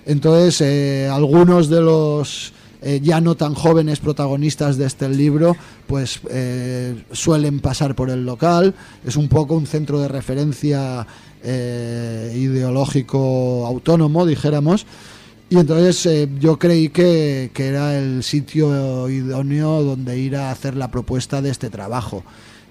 Entonces, 0.06 0.60
eh, 0.60 1.08
algunos 1.10 1.68
de 1.68 1.80
los 1.80 2.52
eh, 2.82 3.00
ya 3.02 3.20
no 3.20 3.36
tan 3.36 3.54
jóvenes 3.54 4.00
protagonistas 4.00 4.76
de 4.76 4.86
este 4.86 5.08
libro, 5.08 5.56
pues 5.86 6.20
eh, 6.30 7.04
suelen 7.12 7.60
pasar 7.60 7.94
por 7.94 8.10
el 8.10 8.26
local. 8.26 8.74
Es 9.04 9.16
un 9.16 9.28
poco 9.28 9.54
un 9.54 9.66
centro 9.66 10.00
de 10.00 10.08
referencia 10.08 11.06
ideológico 11.46 13.66
autónomo, 13.66 14.24
dijéramos. 14.24 14.86
Y 15.50 15.58
entonces 15.58 16.08
yo 16.40 16.58
creí 16.58 16.88
que, 16.88 17.50
que 17.52 17.66
era 17.66 17.98
el 17.98 18.22
sitio 18.22 19.10
idóneo 19.10 19.82
donde 19.82 20.18
ir 20.18 20.36
a 20.36 20.50
hacer 20.50 20.74
la 20.74 20.90
propuesta 20.90 21.42
de 21.42 21.50
este 21.50 21.68
trabajo. 21.68 22.24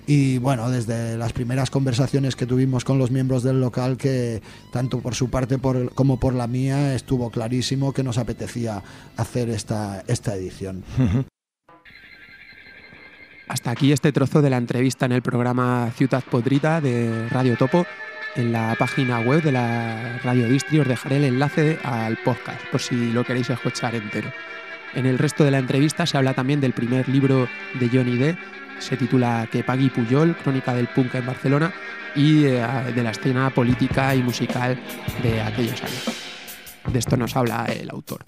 Y 0.05 0.37
bueno, 0.37 0.69
desde 0.69 1.17
las 1.17 1.31
primeras 1.31 1.69
conversaciones 1.69 2.35
que 2.35 2.45
tuvimos 2.45 2.83
con 2.83 2.97
los 2.97 3.09
miembros 3.09 3.43
del 3.43 3.61
local, 3.61 3.95
que 3.97 4.41
tanto 4.71 4.99
por 4.99 5.15
su 5.15 5.29
parte 5.29 5.57
como 5.95 6.19
por 6.19 6.33
la 6.33 6.47
mía 6.47 6.93
estuvo 6.93 7.29
clarísimo 7.29 7.93
que 7.93 8.03
nos 8.03 8.17
apetecía 8.17 8.83
hacer 9.15 9.49
esta, 9.49 10.03
esta 10.07 10.35
edición. 10.35 10.83
Hasta 13.47 13.71
aquí 13.71 13.91
este 13.91 14.11
trozo 14.11 14.41
de 14.41 14.49
la 14.49 14.57
entrevista 14.57 15.05
en 15.05 15.11
el 15.11 15.21
programa 15.21 15.91
Ciutat 15.95 16.23
Podrita 16.23 16.81
de 16.81 17.27
Radio 17.29 17.55
Topo. 17.57 17.85
En 18.35 18.51
la 18.51 18.75
página 18.79 19.19
web 19.19 19.43
de 19.43 19.51
la 19.51 20.17
Radio 20.23 20.49
Distri 20.49 20.79
os 20.79 20.87
dejaré 20.87 21.17
el 21.17 21.25
enlace 21.25 21.77
al 21.83 22.17
podcast 22.17 22.59
por 22.71 22.81
si 22.81 23.11
lo 23.11 23.23
queréis 23.23 23.51
escuchar 23.51 23.93
entero. 23.93 24.31
En 24.95 25.05
el 25.05 25.19
resto 25.19 25.43
de 25.43 25.51
la 25.51 25.59
entrevista 25.59 26.05
se 26.05 26.17
habla 26.17 26.33
también 26.33 26.61
del 26.61 26.73
primer 26.73 27.07
libro 27.09 27.47
de 27.79 27.89
Johnny 27.89 28.17
D. 28.17 28.35
Se 28.79 28.97
titula 28.97 29.47
Que 29.51 29.63
Pagui 29.63 29.89
Puyol, 29.89 30.35
Crónica 30.37 30.73
del 30.73 30.87
Punk 30.87 31.15
en 31.15 31.25
Barcelona 31.25 31.73
y 32.15 32.45
eh, 32.45 32.65
de 32.93 33.03
la 33.03 33.11
escena 33.11 33.49
política 33.49 34.15
y 34.15 34.21
musical 34.21 34.79
de 35.21 35.41
aquellos 35.41 35.81
años. 35.81 36.23
De 36.91 36.99
esto 36.99 37.15
nos 37.15 37.35
habla 37.35 37.65
el 37.65 37.89
autor. 37.89 38.23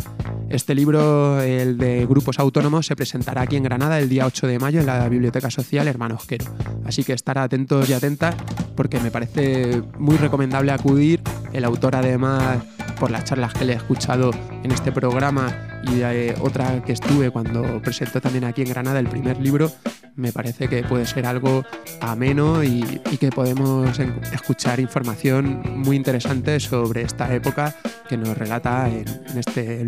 Este 0.50 0.74
libro, 0.74 1.42
el 1.42 1.78
de 1.78 2.06
grupos 2.06 2.40
autónomos, 2.40 2.86
se 2.86 2.96
presentará 2.96 3.42
aquí 3.42 3.58
en 3.58 3.64
Granada 3.64 4.00
el 4.00 4.08
día 4.08 4.26
8 4.26 4.48
de 4.48 4.60
mayo 4.60 4.80
en 4.80 4.86
la 4.86 5.10
Biblioteca 5.10 5.52
Social 5.52 5.88
Hermano 5.88 6.16
Osquero. 6.16 6.46
Así 6.86 7.04
que 7.04 7.14
estar 7.14 7.38
atentos 7.38 7.90
y 7.90 7.94
atentas 7.94 8.36
porque 8.76 9.00
me 9.00 9.12
parece 9.12 9.84
muy 9.98 10.18
recomendable 10.18 10.72
acudir. 10.72 11.22
El 11.52 11.66
autor 11.66 11.96
además 11.96 12.60
por 12.96 13.12
las 13.12 13.26
charlas 13.26 13.54
que 13.54 13.66
le 13.66 13.74
he 13.74 13.76
escuchado 13.76 14.32
en 14.64 14.72
este 14.72 14.92
programa 14.92 15.82
y 15.84 15.96
de 15.96 16.36
otra 16.40 16.84
que 16.84 16.94
estuve 16.94 17.30
cuando 17.32 17.82
presentó 17.82 18.22
también 18.22 18.44
aquí 18.46 18.62
en 18.62 18.70
Granada 18.70 19.00
el 19.00 19.08
primer 19.08 19.40
libro, 19.40 19.72
me 20.16 20.32
parece 20.32 20.68
que 20.68 20.84
puede 20.84 21.06
ser 21.06 21.26
algo 21.26 21.64
ameno 22.02 22.64
y, 22.64 22.82
que 23.20 23.30
podemos 23.30 23.98
escuchar 24.34 24.80
información 24.80 25.62
muy 25.78 25.96
interesante 25.96 26.60
sobre 26.60 27.02
esta 27.04 27.34
época 27.34 27.76
que 28.10 28.18
nos 28.18 28.38
relata 28.38 28.90
en, 28.90 29.06
este, 29.38 29.86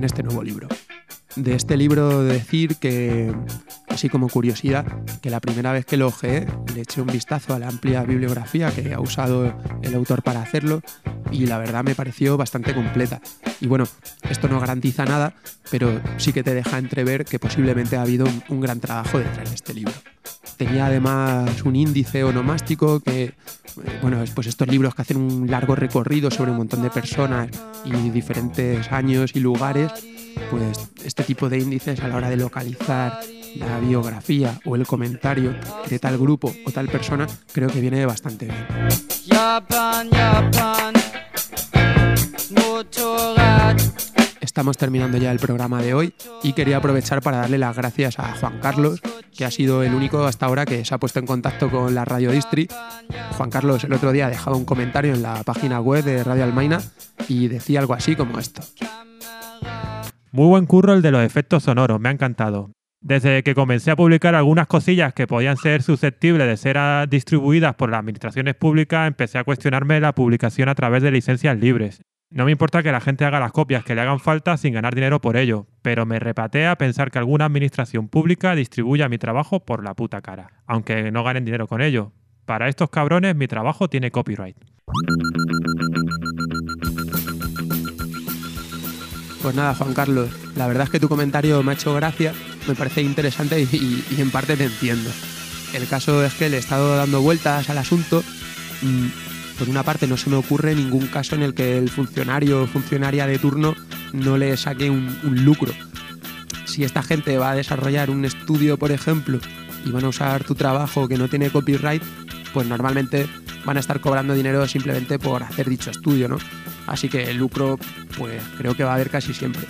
este 0.00 0.22
nuevo 0.22 0.42
libro. 0.42 0.68
De 1.38 1.54
este 1.54 1.76
libro 1.76 2.24
decir 2.24 2.76
que, 2.76 3.32
así 3.88 4.08
como 4.08 4.28
curiosidad, 4.28 4.84
que 5.22 5.30
la 5.30 5.38
primera 5.38 5.72
vez 5.72 5.86
que 5.86 5.96
lo 5.96 6.08
ojeé 6.08 6.48
le 6.74 6.80
eché 6.80 7.00
un 7.00 7.06
vistazo 7.06 7.54
a 7.54 7.60
la 7.60 7.68
amplia 7.68 8.02
bibliografía 8.02 8.72
que 8.72 8.92
ha 8.92 9.00
usado 9.00 9.54
el 9.82 9.94
autor 9.94 10.24
para 10.24 10.42
hacerlo 10.42 10.82
y 11.30 11.46
la 11.46 11.58
verdad 11.58 11.84
me 11.84 11.94
pareció 11.94 12.36
bastante 12.36 12.74
completa. 12.74 13.20
Y 13.60 13.68
bueno, 13.68 13.84
esto 14.28 14.48
no 14.48 14.58
garantiza 14.58 15.04
nada, 15.04 15.34
pero 15.70 16.00
sí 16.16 16.32
que 16.32 16.42
te 16.42 16.54
deja 16.54 16.76
entrever 16.76 17.24
que 17.24 17.38
posiblemente 17.38 17.96
ha 17.96 18.02
habido 18.02 18.26
un, 18.26 18.42
un 18.48 18.60
gran 18.60 18.80
trabajo 18.80 19.18
detrás 19.18 19.48
de 19.48 19.54
este 19.54 19.74
libro. 19.74 19.94
Tenía 20.56 20.86
además 20.86 21.62
un 21.62 21.76
índice 21.76 22.24
onomástico 22.24 22.98
que, 22.98 23.34
bueno, 24.02 24.20
es 24.24 24.32
pues 24.32 24.48
estos 24.48 24.66
libros 24.66 24.92
que 24.92 25.02
hacen 25.02 25.18
un 25.18 25.48
largo 25.48 25.76
recorrido 25.76 26.32
sobre 26.32 26.50
un 26.50 26.56
montón 26.56 26.82
de 26.82 26.90
personas 26.90 27.48
y 27.84 28.10
diferentes 28.10 28.90
años 28.90 29.30
y 29.34 29.40
lugares, 29.40 29.92
pues 30.50 30.90
este 31.04 31.24
tipo 31.24 31.48
de 31.48 31.58
índices 31.58 32.00
a 32.00 32.08
la 32.08 32.16
hora 32.16 32.30
de 32.30 32.36
localizar 32.36 33.20
la 33.56 33.78
biografía 33.80 34.58
o 34.64 34.76
el 34.76 34.86
comentario 34.86 35.54
de 35.88 35.98
tal 35.98 36.18
grupo 36.18 36.52
o 36.64 36.70
tal 36.70 36.88
persona, 36.88 37.26
creo 37.52 37.68
que 37.68 37.80
viene 37.80 38.04
bastante 38.06 38.46
bien. 38.46 38.66
Estamos 44.40 44.76
terminando 44.76 45.18
ya 45.18 45.30
el 45.30 45.38
programa 45.38 45.80
de 45.82 45.94
hoy 45.94 46.14
y 46.42 46.52
quería 46.52 46.78
aprovechar 46.78 47.22
para 47.22 47.36
darle 47.36 47.58
las 47.58 47.76
gracias 47.76 48.18
a 48.18 48.34
Juan 48.34 48.58
Carlos, 48.60 49.00
que 49.36 49.44
ha 49.44 49.50
sido 49.50 49.82
el 49.82 49.94
único 49.94 50.24
hasta 50.24 50.46
ahora 50.46 50.64
que 50.66 50.84
se 50.84 50.94
ha 50.94 50.98
puesto 50.98 51.20
en 51.20 51.26
contacto 51.26 51.70
con 51.70 51.94
la 51.94 52.04
Radio 52.04 52.32
Distri. 52.32 52.68
Juan 53.36 53.50
Carlos 53.50 53.84
el 53.84 53.92
otro 53.92 54.10
día 54.10 54.28
dejaba 54.28 54.56
un 54.56 54.64
comentario 54.64 55.14
en 55.14 55.22
la 55.22 55.44
página 55.44 55.80
web 55.80 56.02
de 56.02 56.24
Radio 56.24 56.44
Almaina 56.44 56.80
y 57.28 57.48
decía 57.48 57.80
algo 57.80 57.94
así 57.94 58.16
como 58.16 58.38
esto. 58.38 58.62
Muy 60.30 60.46
buen 60.46 60.66
curro 60.66 60.92
el 60.92 61.02
de 61.02 61.10
los 61.10 61.22
efectos 61.22 61.62
sonoros, 61.62 62.00
me 62.00 62.10
ha 62.10 62.12
encantado. 62.12 62.70
Desde 63.00 63.42
que 63.42 63.54
comencé 63.54 63.92
a 63.92 63.96
publicar 63.96 64.34
algunas 64.34 64.66
cosillas 64.66 65.14
que 65.14 65.26
podían 65.26 65.56
ser 65.56 65.82
susceptibles 65.82 66.46
de 66.46 66.56
ser 66.56 66.76
ah, 66.78 67.06
distribuidas 67.08 67.76
por 67.76 67.90
las 67.90 68.00
administraciones 68.00 68.56
públicas, 68.56 69.06
empecé 69.06 69.38
a 69.38 69.44
cuestionarme 69.44 70.00
la 70.00 70.14
publicación 70.14 70.68
a 70.68 70.74
través 70.74 71.02
de 71.02 71.12
licencias 71.12 71.56
libres. 71.58 72.02
No 72.30 72.44
me 72.44 72.50
importa 72.50 72.82
que 72.82 72.92
la 72.92 73.00
gente 73.00 73.24
haga 73.24 73.40
las 73.40 73.52
copias 73.52 73.84
que 73.84 73.94
le 73.94 74.02
hagan 74.02 74.20
falta 74.20 74.56
sin 74.58 74.74
ganar 74.74 74.94
dinero 74.94 75.20
por 75.20 75.38
ello, 75.38 75.66
pero 75.80 76.04
me 76.04 76.18
repatea 76.18 76.76
pensar 76.76 77.10
que 77.10 77.18
alguna 77.18 77.46
administración 77.46 78.08
pública 78.08 78.54
distribuya 78.54 79.08
mi 79.08 79.16
trabajo 79.16 79.64
por 79.64 79.82
la 79.82 79.94
puta 79.94 80.20
cara, 80.20 80.50
aunque 80.66 81.10
no 81.10 81.24
ganen 81.24 81.46
dinero 81.46 81.68
con 81.68 81.80
ello. 81.80 82.12
Para 82.44 82.68
estos 82.68 82.90
cabrones 82.90 83.34
mi 83.34 83.46
trabajo 83.46 83.88
tiene 83.88 84.10
copyright. 84.10 84.56
Pues 89.48 89.56
nada, 89.56 89.74
Juan 89.74 89.94
Carlos, 89.94 90.28
la 90.56 90.66
verdad 90.66 90.84
es 90.84 90.90
que 90.90 91.00
tu 91.00 91.08
comentario 91.08 91.62
me 91.62 91.72
ha 91.72 91.74
hecho 91.74 91.94
gracia, 91.94 92.34
me 92.66 92.74
parece 92.74 93.00
interesante 93.00 93.58
y, 93.58 94.04
en 94.18 94.30
parte 94.30 94.58
te 94.58 94.64
entiendo. 94.64 95.08
El 95.72 95.88
caso 95.88 96.22
es 96.22 96.34
que 96.34 96.50
le 96.50 96.58
he 96.58 96.60
estado 96.60 96.94
dando 96.98 97.22
vueltas 97.22 97.70
al 97.70 97.78
asunto. 97.78 98.22
Mm, 98.82 99.06
Por 99.58 99.70
una 99.70 99.84
parte, 99.84 100.06
no 100.06 100.18
se 100.18 100.28
me 100.28 100.36
ocurre 100.36 100.74
ningún 100.74 101.06
caso 101.06 101.34
en 101.34 101.40
el 101.40 101.54
que 101.54 101.78
el 101.78 101.88
funcionario 101.88 102.64
o 102.64 102.66
funcionaria 102.66 103.26
de 103.26 103.38
turno 103.38 103.74
no 104.12 104.36
le 104.36 104.54
saque 104.58 104.90
un, 104.90 105.18
un 105.24 105.42
lucro. 105.46 105.72
Si 106.66 106.84
esta 106.84 107.02
gente 107.02 107.38
va 107.38 107.52
a 107.52 107.54
desarrollar 107.54 108.10
un 108.10 108.26
estudio, 108.26 108.76
por 108.76 108.92
ejemplo, 108.92 109.40
y 109.82 109.90
van 109.90 110.04
a 110.04 110.08
usar 110.08 110.44
tu 110.44 110.56
trabajo 110.56 111.08
que 111.08 111.16
no 111.16 111.28
tiene 111.28 111.48
copyright, 111.48 112.02
pues 112.52 112.66
normalmente 112.66 113.26
van 113.64 113.78
a 113.78 113.80
estar 113.80 113.98
cobrando 114.02 114.34
dinero 114.34 114.68
simplemente 114.68 115.18
por 115.18 115.42
hacer 115.42 115.70
dicho 115.70 115.90
estudio, 115.90 116.28
¿no? 116.28 116.36
Así 116.88 117.08
que 117.08 117.30
el 117.30 117.36
lucro, 117.36 117.78
pues 118.16 118.42
creo 118.56 118.74
que 118.74 118.82
va 118.82 118.92
a 118.92 118.94
haber 118.94 119.10
casi 119.10 119.34
siempre. 119.34 119.62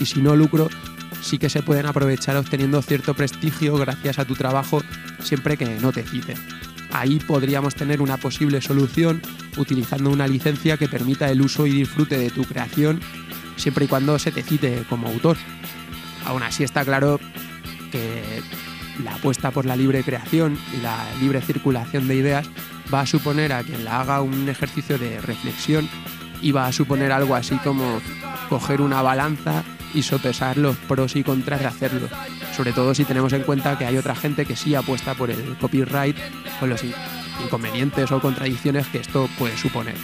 Y 0.00 0.06
si 0.06 0.22
no 0.22 0.34
lucro, 0.34 0.68
sí 1.20 1.38
que 1.38 1.50
se 1.50 1.62
pueden 1.62 1.86
aprovechar 1.86 2.36
obteniendo 2.36 2.80
cierto 2.82 3.14
prestigio 3.14 3.76
gracias 3.76 4.18
a 4.18 4.24
tu 4.24 4.34
trabajo 4.34 4.82
siempre 5.20 5.56
que 5.56 5.66
no 5.80 5.92
te 5.92 6.02
citen. 6.02 6.36
Ahí 6.90 7.20
podríamos 7.20 7.74
tener 7.74 8.02
una 8.02 8.16
posible 8.16 8.60
solución 8.60 9.22
utilizando 9.56 10.10
una 10.10 10.26
licencia 10.26 10.76
que 10.76 10.88
permita 10.88 11.30
el 11.30 11.40
uso 11.40 11.66
y 11.66 11.72
disfrute 11.72 12.18
de 12.18 12.30
tu 12.30 12.44
creación 12.44 13.00
siempre 13.56 13.84
y 13.84 13.88
cuando 13.88 14.18
se 14.18 14.32
te 14.32 14.42
cite 14.42 14.84
como 14.88 15.08
autor. 15.08 15.36
Aún 16.24 16.42
así 16.42 16.64
está 16.64 16.84
claro 16.84 17.20
que 17.90 18.42
la 19.04 19.14
apuesta 19.14 19.50
por 19.50 19.66
la 19.66 19.76
libre 19.76 20.02
creación 20.02 20.58
y 20.76 20.82
la 20.82 21.04
libre 21.20 21.40
circulación 21.40 22.08
de 22.08 22.16
ideas 22.16 22.48
va 22.92 23.00
a 23.00 23.06
suponer 23.06 23.52
a 23.52 23.62
quien 23.62 23.84
la 23.84 24.00
haga 24.00 24.22
un 24.22 24.48
ejercicio 24.48 24.98
de 24.98 25.20
reflexión 25.20 25.88
va 26.50 26.66
a 26.66 26.72
suponer 26.72 27.12
algo 27.12 27.36
así 27.36 27.56
como 27.58 28.00
coger 28.48 28.80
una 28.80 29.02
balanza 29.02 29.62
y 29.94 30.02
sopesar 30.02 30.56
los 30.56 30.76
pros 30.76 31.14
y 31.16 31.22
contras 31.22 31.60
de 31.60 31.66
hacerlo. 31.66 32.08
Sobre 32.56 32.72
todo 32.72 32.94
si 32.94 33.04
tenemos 33.04 33.32
en 33.34 33.42
cuenta 33.42 33.78
que 33.78 33.84
hay 33.86 33.96
otra 33.96 34.14
gente 34.14 34.44
que 34.46 34.56
sí 34.56 34.74
apuesta 34.74 35.14
por 35.14 35.30
el 35.30 35.56
copyright 35.60 36.16
con 36.58 36.70
los 36.70 36.82
in- 36.82 36.94
inconvenientes 37.44 38.10
o 38.10 38.20
contradicciones 38.20 38.86
que 38.88 38.98
esto 38.98 39.28
puede 39.38 39.56
suponer. 39.56 39.94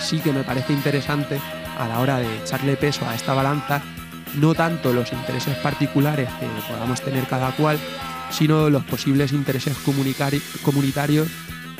Sí 0.00 0.20
que 0.20 0.32
me 0.32 0.44
parece 0.44 0.72
interesante 0.72 1.40
a 1.78 1.86
la 1.88 1.98
hora 2.00 2.18
de 2.18 2.38
echarle 2.38 2.76
peso 2.76 3.06
a 3.08 3.14
esta 3.14 3.34
balanza 3.34 3.82
no 4.36 4.54
tanto 4.54 4.92
los 4.92 5.12
intereses 5.12 5.56
particulares 5.58 6.28
que 6.40 6.46
podamos 6.72 7.00
tener 7.02 7.26
cada 7.26 7.50
cual, 7.52 7.78
sino 8.30 8.70
los 8.70 8.82
posibles 8.84 9.32
intereses 9.32 9.76
comunitarios 10.64 11.28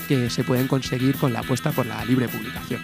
que 0.07 0.29
se 0.29 0.45
pueden 0.45 0.69
conseguir 0.69 1.17
con 1.17 1.33
la 1.33 1.41
apuesta 1.41 1.71
por 1.71 1.87
la 1.87 2.05
libre 2.05 2.29
publicación. 2.29 2.83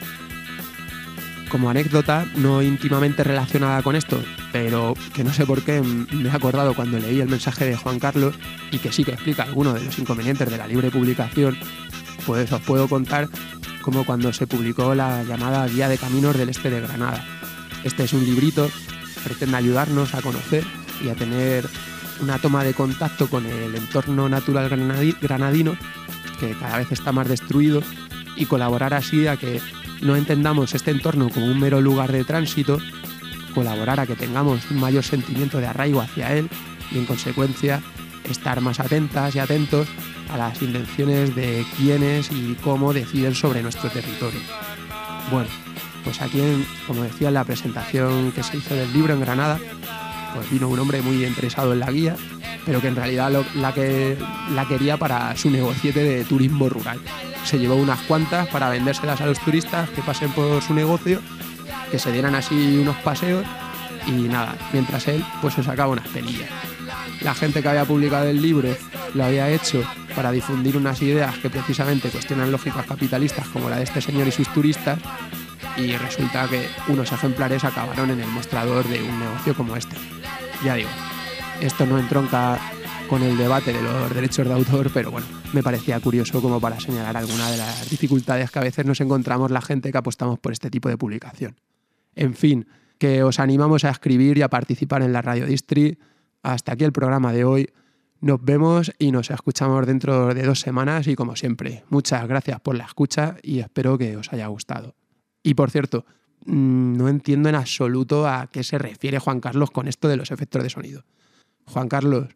Como 1.51 1.71
anécdota, 1.71 2.27
no 2.37 2.63
íntimamente 2.63 3.25
relacionada 3.25 3.83
con 3.83 3.97
esto, 3.97 4.23
pero 4.53 4.95
que 5.15 5.25
no 5.25 5.33
sé 5.33 5.47
por 5.47 5.63
qué 5.63 5.81
me 5.81 6.29
he 6.29 6.31
acordado 6.31 6.75
cuando 6.75 6.99
leí 6.99 7.21
el 7.21 7.29
mensaje 7.29 7.65
de 7.65 7.75
Juan 7.75 7.99
Carlos 7.99 8.35
y 8.71 8.79
que 8.79 8.93
sí 8.93 9.03
que 9.03 9.13
explica 9.13 9.45
algunos 9.45 9.75
de 9.75 9.85
los 9.85 9.99
inconvenientes 9.99 10.51
de 10.51 10.59
la 10.59 10.67
libre 10.67 10.91
publicación, 10.91 11.57
pues 12.27 12.53
os 12.53 12.61
puedo 12.61 12.87
contar 12.87 13.29
como 13.81 14.05
cuando 14.05 14.31
se 14.35 14.47
publicó 14.47 14.95
la 14.95 15.23
llamada 15.25 15.67
Guía 15.67 15.89
de 15.89 15.97
Caminos 15.97 16.37
del 16.37 16.51
Este 16.51 16.69
de 16.69 16.83
Granada. 16.83 17.25
Este 17.83 18.05
es 18.05 18.13
un 18.13 18.25
librito 18.25 18.71
que 19.15 19.21
pretende 19.25 19.57
ayudarnos 19.57 20.15
a 20.15 20.21
conocer 20.21 20.65
y 21.03 21.09
a 21.09 21.15
tener 21.15 21.67
una 22.21 22.39
toma 22.39 22.63
de 22.63 22.75
contacto 22.75 23.29
con 23.29 23.47
el 23.47 23.75
entorno 23.75 24.29
natural 24.29 24.69
granadi- 24.69 25.17
granadino, 25.19 25.77
que 26.39 26.51
cada 26.51 26.77
vez 26.77 26.93
está 26.93 27.11
más 27.13 27.27
destruido, 27.27 27.83
y 28.37 28.45
colaborar 28.47 28.95
así 28.95 29.27
a 29.27 29.37
que 29.37 29.61
no 30.01 30.17
entendamos 30.17 30.75
este 30.75 30.91
entorno 30.91 31.29
como 31.29 31.47
un 31.47 31.59
mero 31.59 31.81
lugar 31.81 32.13
de 32.13 32.25
tránsito, 32.25 32.79
colaborar 33.55 34.01
a 34.01 34.07
que 34.07 34.17
tengamos 34.17 34.71
un 34.71 34.81
mayor 34.81 35.05
sentimiento 35.05 35.59
de 35.59 35.67
arraigo 35.67 36.01
hacia 36.01 36.35
él 36.35 36.49
y 36.93 36.99
en 36.99 37.07
consecuencia 37.07 37.83
estar 38.29 38.61
más 38.61 38.81
atentas 38.81 39.35
y 39.35 39.39
atentos 39.39 39.89
a 40.31 40.37
las 40.37 40.61
intenciones 40.63 41.35
de 41.35 41.65
quienes 41.77 42.31
y 42.31 42.57
cómo 42.63 42.93
deciden 42.93 43.35
sobre 43.35 43.63
nuestro 43.63 43.89
territorio. 43.91 44.41
Bueno, 45.31 45.49
pues 46.05 46.21
aquí, 46.21 46.41
como 46.87 47.03
decía 47.03 47.29
en 47.29 47.35
la 47.35 47.45
presentación 47.45 48.33
que 48.33 48.43
se 48.43 48.59
hizo 48.59 48.75
del 48.75 48.93
libro 48.93 49.15
en 49.15 49.21
Granada, 49.21 49.59
pues 50.35 50.51
vino 50.51 50.69
un 50.69 50.79
hombre 50.79 51.03
muy 51.03 51.25
interesado 51.25 51.73
en 51.73 51.81
la 51.81 51.91
guía, 51.91 52.17
pero 52.65 52.81
que 52.81 52.89
en 52.89 52.97
realidad 52.97 53.33
la, 53.55 53.73
que, 53.73 54.17
la 54.55 54.67
quería 54.67 54.97
para 54.97 55.37
su 55.37 55.51
negociete 55.51 56.03
de 56.03 56.25
turismo 56.25 56.69
rural. 56.69 56.99
Se 57.45 57.59
llevó 57.59 57.77
unas 57.77 58.01
cuantas 58.03 58.49
para 58.49 58.69
vendérselas 58.69 59.21
a 59.21 59.27
los 59.27 59.39
turistas 59.39 59.89
que 59.91 60.03
pasen 60.03 60.31
por 60.33 60.63
su 60.63 60.75
negocio, 60.75 61.21
que 61.91 61.99
se 61.99 62.13
dieran 62.13 62.35
así 62.35 62.79
unos 62.79 62.97
paseos 62.97 63.45
y 64.07 64.13
nada, 64.29 64.57
mientras 64.73 65.09
él 65.09 65.25
pues 65.41 65.55
se 65.55 65.63
sacaba 65.63 65.93
unas 65.93 66.09
penillas. 66.09 66.51
La 67.23 67.35
gente 67.35 67.63
que 67.63 67.69
había 67.69 67.85
publicado 67.85 68.27
el 68.29 68.41
libro 68.41 68.69
lo 69.15 69.25
había 69.25 69.51
hecho 69.51 69.83
para 70.15 70.31
difundir 70.31 70.77
unas 70.77 71.01
ideas 71.03 71.37
que 71.39 71.51
precisamente 71.51 72.09
cuestionan 72.09 72.51
lógicas 72.51 72.87
capitalistas 72.87 73.49
como 73.49 73.69
la 73.69 73.77
de 73.77 73.85
este 73.85 74.01
señor 74.01 74.29
y 74.29 74.33
sus 74.33 74.49
turistas 74.49 74.99
y 75.79 75.97
resulta 75.97 76.49
que 76.49 76.67
unos 76.89 77.13
ejemplares 77.13 77.65
acabaron 77.65 78.11
en 78.11 78.21
el 78.21 78.29
mostrador 78.29 78.87
de 78.89 79.03
un 79.03 79.19
negocio 79.19 79.55
como 79.55 79.77
este. 79.77 79.97
Ya 80.65 80.75
digo, 80.75 80.91
esto 81.61 81.87
no 81.87 81.99
entronca 81.99 82.59
con 83.09 83.23
el 83.23 83.39
debate 83.39 83.73
de 83.73 83.81
los 83.81 84.15
derechos 84.15 84.47
de 84.47 84.53
autor, 84.53 84.91
pero 84.93 85.11
bueno, 85.11 85.27
me 85.53 85.63
parecía 85.63 85.99
curioso 86.01 86.43
como 86.43 86.61
para 86.61 86.79
señalar 86.81 87.17
alguna 87.17 87.51
de 87.51 87.57
las 87.57 87.89
dificultades 87.89 88.51
que 88.51 88.59
a 88.59 88.63
veces 88.63 88.85
nos 88.85 89.01
encontramos 89.01 89.51
la 89.51 89.63
gente 89.63 89.91
que 89.91 89.99
apostamos 89.99 90.39
por 90.39 90.53
este 90.53 90.69
tipo 90.71 90.89
de 90.89 90.99
publicación. 90.99 91.57
En 92.15 92.35
fin, 92.35 92.67
que 92.99 93.23
os 93.23 93.39
animamos 93.39 93.85
a 93.85 93.91
escribir 93.91 94.39
y 94.39 94.43
a 94.43 94.51
participar 94.51 95.03
en 95.03 95.13
la 95.13 95.23
Radio 95.23 95.47
Distri. 95.47 95.99
Hasta 96.43 96.73
aquí 96.73 96.85
el 96.85 96.93
programa 96.93 97.33
de 97.33 97.45
hoy. 97.45 97.69
Nos 98.21 98.45
vemos 98.45 98.93
y 98.99 99.13
nos 99.13 99.31
escuchamos 99.31 99.87
dentro 99.87 100.35
de 100.35 100.43
dos 100.43 100.61
semanas 100.61 101.07
y 101.07 101.15
como 101.15 101.37
siempre, 101.37 101.85
muchas 101.89 102.27
gracias 102.27 102.61
por 102.61 102.75
la 102.75 102.85
escucha 102.85 103.37
y 103.43 103.61
espero 103.61 103.97
que 103.97 104.17
os 104.17 104.33
haya 104.33 104.49
gustado. 104.49 104.98
Y 105.49 105.55
por 105.55 105.71
cierto, 105.71 106.05
mm, 106.45 106.99
no 106.99 107.09
entiendo 107.09 107.49
en 107.49 107.55
absoluto 107.55 108.29
a 108.29 108.49
qué 108.49 108.63
se 108.63 108.77
refiere 108.77 109.19
Juan 109.19 109.41
Carlos 109.41 109.71
con 109.71 109.89
esto 109.89 110.07
de 110.07 110.19
los 110.19 110.31
efectos 110.31 110.63
de 110.63 110.69
sonido. 110.69 111.05
Juan 111.65 111.89
Carlos, 111.89 112.29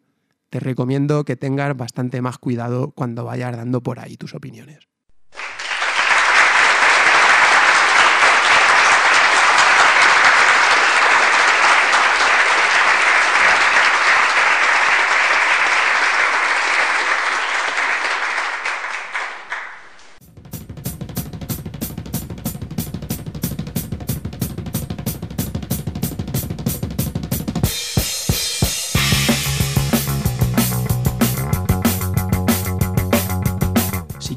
te 0.49 0.61
recomiendo 0.61 1.27
que 1.27 1.37
tengas 1.37 1.77
bastante 1.77 2.23
más 2.23 2.39
cuidado 2.39 2.93
cuando 2.93 3.27
vayas 3.27 3.55
dando 3.55 3.83
por 3.83 4.01
ahí 4.01 4.17
tus 4.17 4.35
opiniones. 4.35 4.89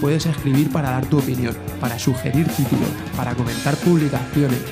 Puedes 0.00 0.26
escribir 0.26 0.70
para 0.70 0.90
dar 0.90 1.04
tu 1.06 1.18
opinión, 1.18 1.56
para 1.80 1.98
sugerir 1.98 2.46
títulos, 2.46 2.90
para 3.16 3.34
comentar 3.34 3.74
publicaciones. 3.78 4.62